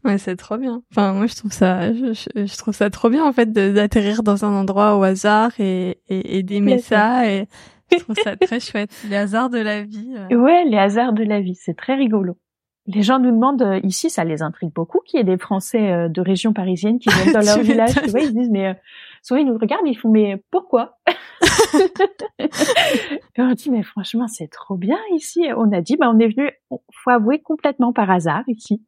ouais, 0.05 0.17
c'est 0.17 0.35
trop 0.35 0.57
bien. 0.57 0.83
Enfin, 0.91 1.13
moi, 1.13 1.27
je 1.27 1.35
trouve 1.35 1.51
ça, 1.51 1.93
je, 1.93 2.57
trouve 2.57 2.73
ça 2.73 2.89
trop 2.89 3.09
bien 3.09 3.25
en 3.25 3.33
fait 3.33 3.51
d'atterrir 3.51 4.23
dans 4.23 4.45
un 4.45 4.53
endroit 4.53 4.97
au 4.97 5.03
hasard 5.03 5.51
et, 5.59 5.99
et, 6.09 6.37
et 6.37 6.43
d'aimer 6.43 6.79
ça. 6.79 7.27
Et 7.27 7.47
je 7.91 7.97
trouve 7.97 8.15
ça 8.23 8.35
très 8.35 8.59
chouette. 8.59 8.91
Les 9.09 9.15
hasards 9.15 9.49
de 9.49 9.59
la 9.59 9.83
vie. 9.83 10.13
Ouais, 10.31 10.63
les 10.65 10.77
hasards 10.77 11.13
de 11.13 11.23
la 11.23 11.41
vie, 11.41 11.55
c'est 11.55 11.75
très 11.75 11.95
rigolo. 11.95 12.37
Les 12.87 13.03
gens 13.03 13.19
nous 13.19 13.29
demandent 13.29 13.61
euh, 13.61 13.79
ici, 13.83 14.09
ça 14.09 14.23
les 14.23 14.41
intrigue 14.41 14.73
beaucoup, 14.73 15.01
qu'il 15.05 15.19
y 15.19 15.21
ait 15.21 15.23
des 15.23 15.37
Français 15.37 15.91
euh, 15.91 16.09
de 16.09 16.19
région 16.19 16.51
parisienne 16.51 16.97
qui 16.97 17.09
viennent 17.09 17.33
dans 17.33 17.41
leur 17.45 17.59
village. 17.59 17.93
Tu 17.93 18.09
vois, 18.09 18.21
ils 18.21 18.27
se 18.27 18.31
disent 18.31 18.49
mais 18.49 18.69
euh, 18.69 18.73
souvent 19.21 19.39
ils 19.39 19.45
nous 19.45 19.57
regardent, 19.57 19.87
ils 19.87 19.95
font 19.95 20.09
mais 20.09 20.43
pourquoi? 20.49 20.97
Et 22.39 23.41
on 23.41 23.53
dit 23.53 23.69
mais 23.69 23.83
franchement 23.83 24.27
c'est 24.27 24.49
trop 24.49 24.77
bien 24.77 24.97
ici. 25.13 25.45
On 25.55 25.71
a 25.71 25.81
dit 25.81 25.95
bah 25.95 26.09
on 26.11 26.17
est 26.17 26.29
venu, 26.29 26.49
faut 26.69 27.11
avouer 27.11 27.39
complètement 27.39 27.93
par 27.93 28.09
hasard 28.09 28.43
ici. 28.47 28.83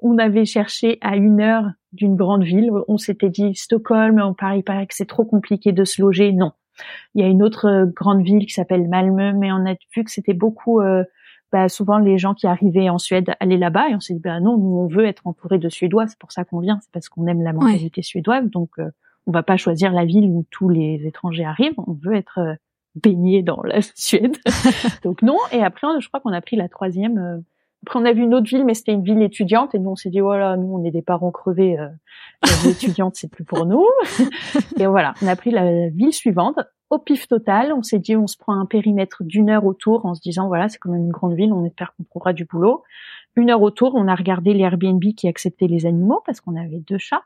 On 0.00 0.18
avait 0.18 0.44
cherché 0.44 0.98
à 1.00 1.16
une 1.16 1.40
heure 1.40 1.70
d'une 1.92 2.16
grande 2.16 2.42
ville. 2.42 2.72
On 2.88 2.96
s'était 2.96 3.28
dit 3.28 3.54
Stockholm, 3.54 4.20
on 4.20 4.34
paraît, 4.34 4.62
paraît 4.62 4.86
que 4.86 4.94
c'est 4.94 5.08
trop 5.08 5.24
compliqué 5.24 5.70
de 5.72 5.84
se 5.84 6.02
loger. 6.02 6.32
Non, 6.32 6.52
il 7.14 7.22
y 7.22 7.24
a 7.24 7.28
une 7.28 7.42
autre 7.44 7.88
grande 7.94 8.22
ville 8.22 8.46
qui 8.46 8.52
s'appelle 8.52 8.88
Malmö, 8.88 9.32
mais 9.34 9.52
on 9.52 9.64
a 9.66 9.74
vu 9.94 10.02
que 10.04 10.10
c'était 10.10 10.34
beaucoup 10.34 10.80
bah, 11.50 11.68
souvent 11.68 11.98
les 11.98 12.18
gens 12.18 12.34
qui 12.34 12.46
arrivaient 12.46 12.90
en 12.90 12.98
Suède 12.98 13.32
allaient 13.40 13.56
là-bas 13.56 13.88
et 13.88 13.94
on 13.94 14.00
s'est 14.00 14.14
dit 14.14 14.20
bah 14.20 14.38
non 14.40 14.58
nous 14.58 14.76
on 14.76 14.86
veut 14.86 15.06
être 15.06 15.26
entouré 15.26 15.58
de 15.58 15.68
Suédois 15.68 16.06
c'est 16.06 16.18
pour 16.18 16.32
ça 16.32 16.44
qu'on 16.44 16.60
vient. 16.60 16.78
C'est 16.82 16.90
parce 16.92 17.08
qu'on 17.08 17.26
aime 17.26 17.42
la 17.42 17.52
mentalité 17.52 18.02
suédoise. 18.02 18.50
Donc 18.50 18.70
euh, 18.78 18.90
on 19.26 19.32
va 19.32 19.42
pas 19.42 19.56
choisir 19.56 19.92
la 19.92 20.04
ville 20.04 20.28
où 20.28 20.44
tous 20.50 20.68
les 20.68 21.06
étrangers 21.06 21.44
arrivent. 21.44 21.74
On 21.78 21.92
veut 21.92 22.14
être 22.14 22.38
euh, 22.38 22.54
baigné 22.96 23.42
dans 23.42 23.62
la 23.62 23.80
Suède. 23.94 24.36
Donc 25.04 25.22
non. 25.22 25.38
Et 25.52 25.62
après 25.62 25.86
je 26.00 26.08
crois 26.08 26.20
qu'on 26.20 26.32
a 26.32 26.40
pris 26.40 26.56
la 26.56 26.68
troisième 26.68 27.18
euh, 27.18 27.38
après 27.86 28.00
on 28.00 28.04
a 28.04 28.12
vu 28.12 28.22
une 28.22 28.34
autre 28.34 28.48
ville 28.48 28.64
mais 28.64 28.74
c'était 28.74 28.92
une 28.92 29.04
ville 29.04 29.22
étudiante. 29.22 29.74
Et 29.74 29.78
nous 29.78 29.90
on 29.90 29.96
s'est 29.96 30.10
dit 30.10 30.20
voilà 30.20 30.58
nous 30.58 30.76
on 30.76 30.84
est 30.84 30.90
des 30.90 31.02
parents 31.02 31.30
crevés 31.30 31.78
euh, 31.78 31.88
la 32.42 32.52
vie 32.62 32.70
étudiante 32.70 33.14
c'est 33.16 33.30
plus 33.30 33.44
pour 33.44 33.64
nous. 33.64 33.86
Et 34.78 34.86
voilà. 34.86 35.14
On 35.22 35.26
a 35.26 35.36
pris 35.36 35.50
la 35.50 35.88
ville 35.88 36.12
suivante 36.12 36.58
au 36.90 36.98
pif 36.98 37.28
total. 37.28 37.72
On 37.72 37.82
s'est 37.82 37.98
dit, 37.98 38.16
on 38.16 38.26
se 38.26 38.36
prend 38.36 38.58
un 38.58 38.66
périmètre 38.66 39.22
d'une 39.24 39.50
heure 39.50 39.64
autour 39.64 40.06
en 40.06 40.14
se 40.14 40.20
disant, 40.20 40.48
voilà, 40.48 40.68
c'est 40.68 40.78
quand 40.78 40.90
même 40.90 41.04
une 41.04 41.12
grande 41.12 41.34
ville, 41.34 41.52
on 41.52 41.64
espère 41.64 41.94
qu'on 41.94 42.04
trouvera 42.04 42.32
du 42.32 42.44
boulot. 42.44 42.82
Une 43.36 43.50
heure 43.50 43.62
autour, 43.62 43.94
on 43.94 44.08
a 44.08 44.14
regardé 44.14 44.54
les 44.54 44.64
Airbnb 44.64 45.02
qui 45.16 45.28
acceptaient 45.28 45.66
les 45.66 45.86
animaux 45.86 46.22
parce 46.26 46.40
qu'on 46.40 46.56
avait 46.56 46.80
deux 46.80 46.98
chats. 46.98 47.24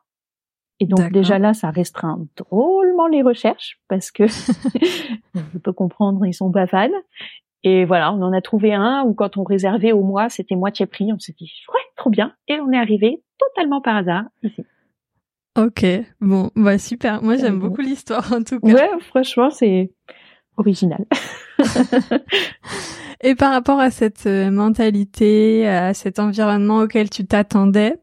Et 0.81 0.87
donc 0.87 1.13
déjà 1.13 1.39
là, 1.39 1.55
ça 1.55 1.71
restreint 1.71 2.27
drôlement 2.37 3.07
les 3.07 3.23
recherches 3.23 3.79
parce 3.89 4.11
que 4.11 4.27
je 5.35 5.59
peux 5.59 5.73
comprendre, 5.73 6.27
ils 6.27 6.35
sont 6.35 6.51
pas 6.51 6.67
fans. 6.67 6.89
Et 7.63 7.85
voilà, 7.85 8.13
on 8.13 8.21
en 8.23 8.33
a 8.33 8.41
trouvé 8.41 8.75
un 8.75 9.05
où 9.05 9.15
quand 9.15 9.37
on 9.37 9.45
réservait 9.45 9.93
au 9.93 10.03
mois, 10.03 10.29
c'était 10.29 10.57
moitié 10.57 10.87
prix. 10.87 11.13
On 11.13 11.19
s'est 11.21 11.35
dit, 11.39 11.53
ouais, 11.73 11.81
trop 11.97 12.11
bien. 12.11 12.35
Et 12.49 12.59
on 12.61 12.73
est 12.73 12.79
arrivé 12.79 13.23
totalement 13.39 13.81
par 13.81 13.97
hasard 13.97 14.25
ici. 14.43 14.65
Ok, 15.57 15.85
bon, 16.21 16.51
bah 16.57 16.79
super. 16.79 17.23
Moi, 17.23 17.37
j'aime 17.37 17.59
beaucoup 17.59 17.83
l'histoire 17.83 18.33
en 18.33 18.43
tout 18.43 18.59
cas. 18.59 18.73
Ouais, 18.73 18.91
franchement, 19.01 19.51
c'est 19.51 19.91
original. 20.57 21.05
Et 23.23 23.35
par 23.35 23.53
rapport 23.53 23.79
à 23.79 23.91
cette 23.91 24.27
euh, 24.27 24.51
mentalité, 24.51 25.69
à 25.69 25.95
cet 25.95 26.19
environnement 26.19 26.79
auquel 26.79 27.09
tu 27.09 27.25
t'attendais, 27.25 27.97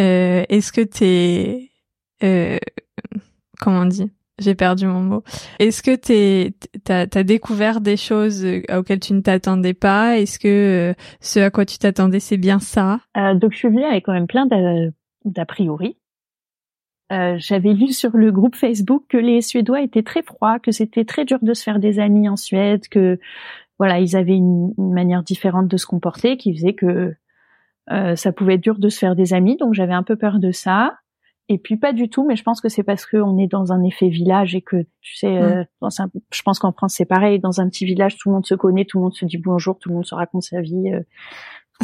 euh, 0.00 0.44
est-ce 0.48 0.72
que 0.72 0.80
t'es, 0.80 1.70
euh, 2.24 2.58
comment 3.60 3.80
on 3.80 3.86
dit? 3.86 4.10
J'ai 4.40 4.54
perdu 4.54 4.86
mon 4.86 5.00
mot. 5.00 5.22
Est-ce 5.58 5.82
que 5.82 5.94
t'es, 5.94 6.54
t'as, 6.84 7.06
as 7.12 7.22
découvert 7.22 7.80
des 7.80 7.96
choses 7.96 8.46
auxquelles 8.72 9.00
tu 9.00 9.12
ne 9.12 9.20
t'attendais 9.20 9.74
pas? 9.74 10.18
Est-ce 10.18 10.38
que 10.38 10.94
ce 11.20 11.40
à 11.40 11.50
quoi 11.50 11.66
tu 11.66 11.78
t'attendais, 11.78 12.20
c'est 12.20 12.36
bien 12.36 12.60
ça? 12.60 13.00
Donc, 13.16 13.52
je 13.52 13.58
suis 13.58 13.68
venue 13.68 13.84
avec 13.84 14.06
quand 14.06 14.12
même 14.12 14.28
plein 14.28 14.46
d'a 15.24 15.44
priori. 15.44 15.96
Euh, 17.10 17.36
j'avais 17.38 17.72
lu 17.72 17.92
sur 17.92 18.16
le 18.16 18.30
groupe 18.30 18.54
Facebook 18.54 19.04
que 19.08 19.16
les 19.16 19.40
Suédois 19.40 19.80
étaient 19.80 20.02
très 20.02 20.22
froids, 20.22 20.58
que 20.58 20.72
c'était 20.72 21.04
très 21.04 21.24
dur 21.24 21.38
de 21.40 21.54
se 21.54 21.62
faire 21.62 21.78
des 21.78 22.00
amis 22.00 22.28
en 22.28 22.36
Suède, 22.36 22.86
que 22.88 23.18
voilà, 23.78 23.98
ils 24.00 24.16
avaient 24.16 24.36
une, 24.36 24.74
manière 24.76 25.22
différente 25.22 25.68
de 25.68 25.76
se 25.76 25.86
comporter 25.86 26.36
qui 26.36 26.54
faisait 26.54 26.74
que 26.74 27.14
euh, 27.90 28.16
ça 28.16 28.32
pouvait 28.32 28.54
être 28.54 28.60
dur 28.60 28.78
de 28.78 28.88
se 28.90 28.98
faire 28.98 29.16
des 29.16 29.32
amis. 29.32 29.56
Donc 29.56 29.72
j'avais 29.72 29.94
un 29.94 30.02
peu 30.02 30.16
peur 30.16 30.38
de 30.38 30.52
ça. 30.52 30.98
Et 31.50 31.56
puis 31.56 31.78
pas 31.78 31.94
du 31.94 32.10
tout, 32.10 32.26
mais 32.26 32.36
je 32.36 32.42
pense 32.42 32.60
que 32.60 32.68
c'est 32.68 32.82
parce 32.82 33.06
qu'on 33.06 33.38
est 33.38 33.46
dans 33.46 33.72
un 33.72 33.82
effet 33.82 34.08
village 34.08 34.54
et 34.54 34.60
que 34.60 34.82
tu 35.00 35.16
sais, 35.16 35.38
euh, 35.38 35.64
je 36.30 36.42
pense 36.42 36.58
qu'en 36.58 36.72
France 36.72 36.92
c'est 36.94 37.06
pareil. 37.06 37.38
Dans 37.38 37.62
un 37.62 37.70
petit 37.70 37.86
village, 37.86 38.18
tout 38.18 38.28
le 38.28 38.34
monde 38.34 38.44
se 38.44 38.54
connaît, 38.54 38.84
tout 38.84 38.98
le 38.98 39.04
monde 39.04 39.14
se 39.14 39.24
dit 39.24 39.38
bonjour, 39.38 39.78
tout 39.78 39.88
le 39.88 39.94
monde 39.94 40.04
se 40.04 40.14
raconte 40.14 40.42
sa 40.42 40.60
vie, 40.60 40.92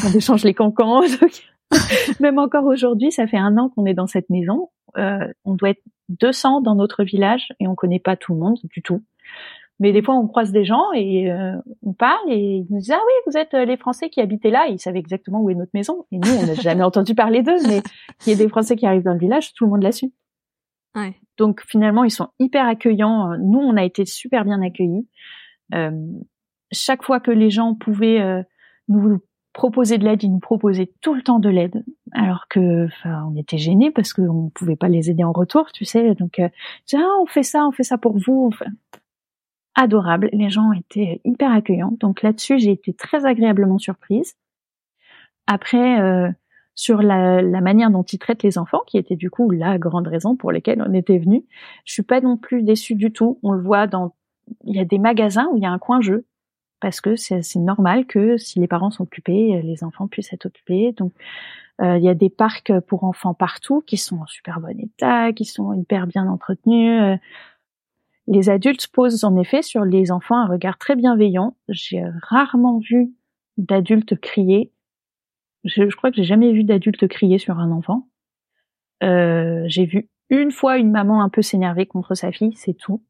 on 0.04 0.08
échange 0.14 0.44
les 0.44 0.52
cancans. 0.52 1.00
Même 2.20 2.38
encore 2.38 2.64
aujourd'hui, 2.64 3.12
ça 3.12 3.26
fait 3.26 3.38
un 3.38 3.56
an 3.58 3.70
qu'on 3.70 3.86
est 3.86 3.94
dans 3.94 4.06
cette 4.06 4.30
maison 4.30 4.70
euh, 4.96 5.32
on 5.44 5.54
doit 5.54 5.70
être 5.70 5.82
200 6.10 6.60
dans 6.60 6.74
notre 6.74 7.04
village 7.04 7.48
et 7.60 7.66
on 7.66 7.74
connaît 7.74 7.98
pas 7.98 8.16
tout 8.16 8.34
le 8.34 8.40
monde 8.40 8.58
du 8.64 8.82
tout. 8.82 9.02
Mais 9.80 9.92
des 9.92 10.02
fois, 10.02 10.14
on 10.14 10.28
croise 10.28 10.52
des 10.52 10.64
gens 10.64 10.92
et 10.94 11.32
euh, 11.32 11.56
on 11.82 11.94
parle 11.94 12.30
et 12.30 12.58
ils 12.58 12.66
nous 12.70 12.78
disent 12.78 12.92
ah 12.92 13.00
oui, 13.04 13.12
vous 13.26 13.36
êtes 13.36 13.54
euh, 13.54 13.64
les 13.64 13.76
Français 13.76 14.08
qui 14.08 14.20
habitaient 14.20 14.50
là. 14.50 14.66
ils 14.68 14.78
savaient 14.78 15.00
exactement 15.00 15.40
où 15.40 15.50
est 15.50 15.54
notre 15.54 15.72
maison. 15.74 16.06
Et 16.12 16.18
nous, 16.18 16.30
on 16.40 16.46
n'a 16.46 16.54
jamais 16.62 16.84
entendu 16.84 17.14
parler 17.14 17.42
d'eux, 17.42 17.60
mais 17.66 17.82
il 18.24 18.30
y 18.30 18.32
a 18.32 18.38
des 18.38 18.48
Français 18.48 18.76
qui 18.76 18.86
arrivent 18.86 19.02
dans 19.02 19.14
le 19.14 19.18
village, 19.18 19.52
tout 19.54 19.64
le 19.64 19.70
monde 19.70 19.82
l'a 19.82 19.92
su. 19.92 20.12
Ouais. 20.94 21.16
Donc 21.38 21.62
finalement, 21.66 22.04
ils 22.04 22.12
sont 22.12 22.28
hyper 22.38 22.66
accueillants. 22.66 23.36
Nous, 23.38 23.58
on 23.58 23.76
a 23.76 23.82
été 23.82 24.04
super 24.04 24.44
bien 24.44 24.62
accueillis. 24.62 25.08
chaque 26.70 27.02
fois 27.02 27.18
que 27.18 27.32
les 27.32 27.50
gens 27.50 27.74
pouvaient 27.74 28.44
nous 28.86 29.18
proposer 29.54 29.96
de 29.96 30.04
l'aide, 30.04 30.22
ils 30.22 30.32
nous 30.32 30.40
proposaient 30.40 30.92
tout 31.00 31.14
le 31.14 31.22
temps 31.22 31.38
de 31.38 31.48
l'aide, 31.48 31.84
alors 32.12 32.46
que, 32.48 32.88
on 33.06 33.36
était 33.36 33.56
gênés 33.56 33.90
parce 33.90 34.12
qu'on 34.12 34.50
pouvait 34.50 34.76
pas 34.76 34.88
les 34.88 35.10
aider 35.10 35.24
en 35.24 35.32
retour, 35.32 35.72
tu 35.72 35.86
sais. 35.86 36.14
Donc, 36.14 36.38
euh, 36.38 36.48
ah, 36.94 37.16
on 37.22 37.26
fait 37.26 37.42
ça, 37.42 37.66
on 37.66 37.72
fait 37.72 37.84
ça 37.84 37.96
pour 37.96 38.18
vous. 38.18 38.50
Enfin, 38.52 38.70
adorable. 39.74 40.28
Les 40.32 40.50
gens 40.50 40.72
étaient 40.72 41.20
hyper 41.24 41.52
accueillants. 41.52 41.96
Donc 42.00 42.22
là-dessus, 42.22 42.58
j'ai 42.58 42.72
été 42.72 42.92
très 42.92 43.24
agréablement 43.26 43.78
surprise. 43.78 44.34
Après, 45.46 46.00
euh, 46.00 46.30
sur 46.74 47.02
la, 47.02 47.42
la, 47.42 47.60
manière 47.60 47.90
dont 47.90 48.02
ils 48.02 48.18
traitent 48.18 48.42
les 48.42 48.58
enfants, 48.58 48.80
qui 48.86 48.98
était 48.98 49.16
du 49.16 49.30
coup 49.30 49.50
la 49.50 49.78
grande 49.78 50.08
raison 50.08 50.36
pour 50.36 50.52
laquelle 50.52 50.82
on 50.86 50.92
était 50.92 51.18
venu, 51.18 51.44
je 51.84 51.92
suis 51.92 52.02
pas 52.02 52.20
non 52.20 52.36
plus 52.36 52.62
déçue 52.62 52.94
du 52.96 53.12
tout. 53.12 53.38
On 53.42 53.52
le 53.52 53.62
voit 53.62 53.86
dans, 53.86 54.14
il 54.64 54.76
y 54.76 54.80
a 54.80 54.84
des 54.84 54.98
magasins 54.98 55.48
où 55.52 55.56
il 55.56 55.62
y 55.62 55.66
a 55.66 55.70
un 55.70 55.78
coin 55.78 56.00
jeu 56.00 56.26
parce 56.84 57.00
que 57.00 57.16
c'est 57.16 57.56
normal 57.56 58.04
que 58.04 58.36
si 58.36 58.60
les 58.60 58.66
parents 58.66 58.90
sont 58.90 59.04
occupés, 59.04 59.58
les 59.62 59.82
enfants 59.84 60.06
puissent 60.06 60.34
être 60.34 60.44
occupés. 60.44 60.92
Donc 60.92 61.14
euh, 61.80 61.96
il 61.96 62.04
y 62.04 62.10
a 62.10 62.14
des 62.14 62.28
parcs 62.28 62.78
pour 62.80 63.04
enfants 63.04 63.32
partout 63.32 63.80
qui 63.80 63.96
sont 63.96 64.18
en 64.18 64.26
super 64.26 64.60
bon 64.60 64.78
état, 64.78 65.32
qui 65.32 65.46
sont 65.46 65.72
hyper 65.72 66.06
bien 66.06 66.26
entretenus. 66.28 67.00
Euh. 67.00 67.16
Les 68.26 68.50
adultes 68.50 68.88
posent 68.88 69.24
en 69.24 69.34
effet 69.38 69.62
sur 69.62 69.86
les 69.86 70.12
enfants 70.12 70.36
un 70.36 70.46
regard 70.46 70.76
très 70.76 70.94
bienveillant. 70.94 71.56
J'ai 71.70 72.04
rarement 72.20 72.80
vu 72.80 73.14
d'adultes 73.56 74.20
crier. 74.20 74.70
Je, 75.64 75.84
crois 75.96 76.10
que 76.10 76.16
j'ai 76.16 76.24
jamais 76.24 76.52
vu 76.52 76.64
d'adultes 76.64 77.08
crier 77.08 77.38
sur 77.38 77.60
un 77.60 77.70
enfant. 77.70 78.10
Euh, 79.02 79.64
j'ai 79.68 79.86
vu 79.86 80.10
une 80.28 80.50
fois 80.50 80.76
une 80.76 80.90
maman 80.90 81.22
un 81.22 81.30
peu 81.30 81.40
s'énerver 81.40 81.86
contre 81.86 82.14
sa 82.14 82.30
fille, 82.30 82.52
c'est 82.56 82.74
tout 82.74 83.02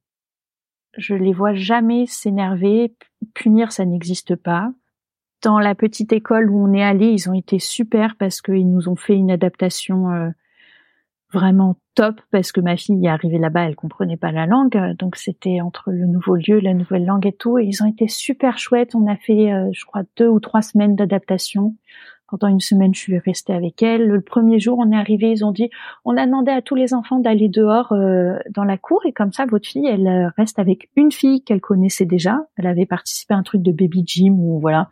je 0.97 1.15
les 1.15 1.33
vois 1.33 1.55
jamais 1.55 2.07
s'énerver, 2.07 2.95
punir 3.35 3.73
ça 3.73 3.85
n'existe 3.85 4.37
pas. 4.37 4.73
Dans 5.43 5.59
la 5.59 5.75
petite 5.75 6.13
école 6.13 6.51
où 6.51 6.65
on 6.65 6.73
est 6.73 6.83
allé, 6.83 7.09
ils 7.09 7.29
ont 7.29 7.35
été 7.35 7.59
super 7.59 8.17
parce 8.17 8.41
qu'ils 8.41 8.71
nous 8.71 8.89
ont 8.89 8.97
fait 8.97 9.15
une 9.15 9.31
adaptation 9.31 10.11
euh, 10.11 10.31
vraiment 11.35 11.77
top 11.95 12.21
parce 12.31 12.53
que 12.53 12.61
ma 12.61 12.77
fille 12.77 13.05
est 13.05 13.11
arrivée 13.11 13.39
là-bas, 13.39 13.67
elle 13.67 13.77
comprenait 13.77 14.17
pas 14.17 14.33
la 14.33 14.47
langue, 14.47 14.95
donc 14.99 15.17
c'était 15.17 15.61
entre 15.61 15.91
le 15.91 16.07
nouveau 16.07 16.37
lieu, 16.37 16.61
la 16.61 16.73
nouvelle 16.73 17.05
langue 17.05 17.27
et 17.27 17.33
tout, 17.33 17.59
et 17.59 17.65
ils 17.65 17.83
ont 17.83 17.87
été 17.87 18.09
super 18.09 18.57
chouettes. 18.57 18.95
On 18.95 19.07
a 19.07 19.17
fait, 19.17 19.53
euh, 19.53 19.69
je 19.73 19.85
crois, 19.85 20.03
deux 20.17 20.29
ou 20.29 20.41
trois 20.41 20.63
semaines 20.63 20.97
d'adaptation. 20.97 21.77
Pendant 22.41 22.53
une 22.53 22.61
semaine, 22.61 22.93
je 22.93 22.99
suis 22.99 23.19
restée 23.19 23.53
avec 23.53 23.81
elle. 23.81 24.09
Le 24.09 24.21
premier 24.21 24.59
jour, 24.59 24.81
on 24.81 24.91
est 24.91 24.97
arrivé, 24.97 25.31
ils 25.31 25.45
ont 25.45 25.53
dit, 25.53 25.71
on 26.05 26.17
a 26.17 26.27
demandé 26.27 26.51
à 26.51 26.63
tous 26.63 26.75
les 26.75 26.93
enfants 26.93 27.21
d'aller 27.21 27.49
dehors 27.49 27.93
euh, 27.93 28.39
dans 28.51 28.65
la 28.65 28.77
cour 28.77 29.07
et 29.07 29.13
comme 29.13 29.33
ça, 29.33 29.47
votre 29.47 29.69
fille, 29.69 29.87
elle 29.87 30.09
euh, 30.09 30.31
reste 30.37 30.59
avec 30.59 30.91
une 30.97 31.13
fille 31.13 31.45
qu'elle 31.45 31.61
connaissait 31.61 32.07
déjà. 32.07 32.41
Elle 32.57 32.67
avait 32.67 32.87
participé 32.87 33.35
à 33.35 33.37
un 33.37 33.45
truc 33.45 33.63
de 33.63 33.71
baby 33.71 34.03
gym 34.05 34.41
ou 34.41 34.59
voilà, 34.59 34.89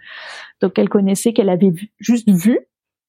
donc 0.61 0.79
elle 0.79 0.89
connaissait, 0.89 1.33
qu'elle 1.33 1.49
avait 1.49 1.73
juste 1.99 2.31
vu. 2.31 2.61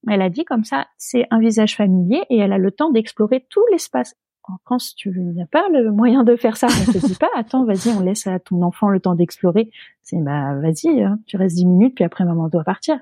Elle 0.09 0.23
a 0.23 0.31
dit 0.31 0.45
comme 0.45 0.63
ça, 0.63 0.87
c'est 0.97 1.27
un 1.29 1.37
visage 1.37 1.75
familier 1.75 2.23
et 2.31 2.39
elle 2.39 2.53
a 2.53 2.57
le 2.57 2.71
temps 2.71 2.89
d'explorer 2.89 3.45
tout 3.51 3.63
l'espace 3.71 4.15
en 4.45 4.57
France, 4.65 4.93
tu 4.95 5.09
n'as 5.09 5.45
pas 5.45 5.69
le 5.69 5.91
moyen 5.91 6.23
de 6.23 6.35
faire 6.35 6.57
ça. 6.57 6.67
On 6.67 6.91
te 6.91 6.97
dit 6.97 7.15
pas, 7.15 7.29
attends, 7.35 7.63
vas-y, 7.65 7.89
on 7.95 8.01
laisse 8.01 8.27
à 8.27 8.39
ton 8.39 8.61
enfant 8.61 8.89
le 8.89 8.99
temps 8.99 9.15
d'explorer. 9.15 9.71
C'est 10.01 10.17
bah 10.17 10.55
vas-y, 10.59 11.01
hein, 11.01 11.19
tu 11.27 11.37
restes 11.37 11.55
dix 11.55 11.65
minutes, 11.65 11.95
puis 11.95 12.03
après 12.03 12.25
maman 12.25 12.49
doit 12.49 12.63
partir. 12.63 12.99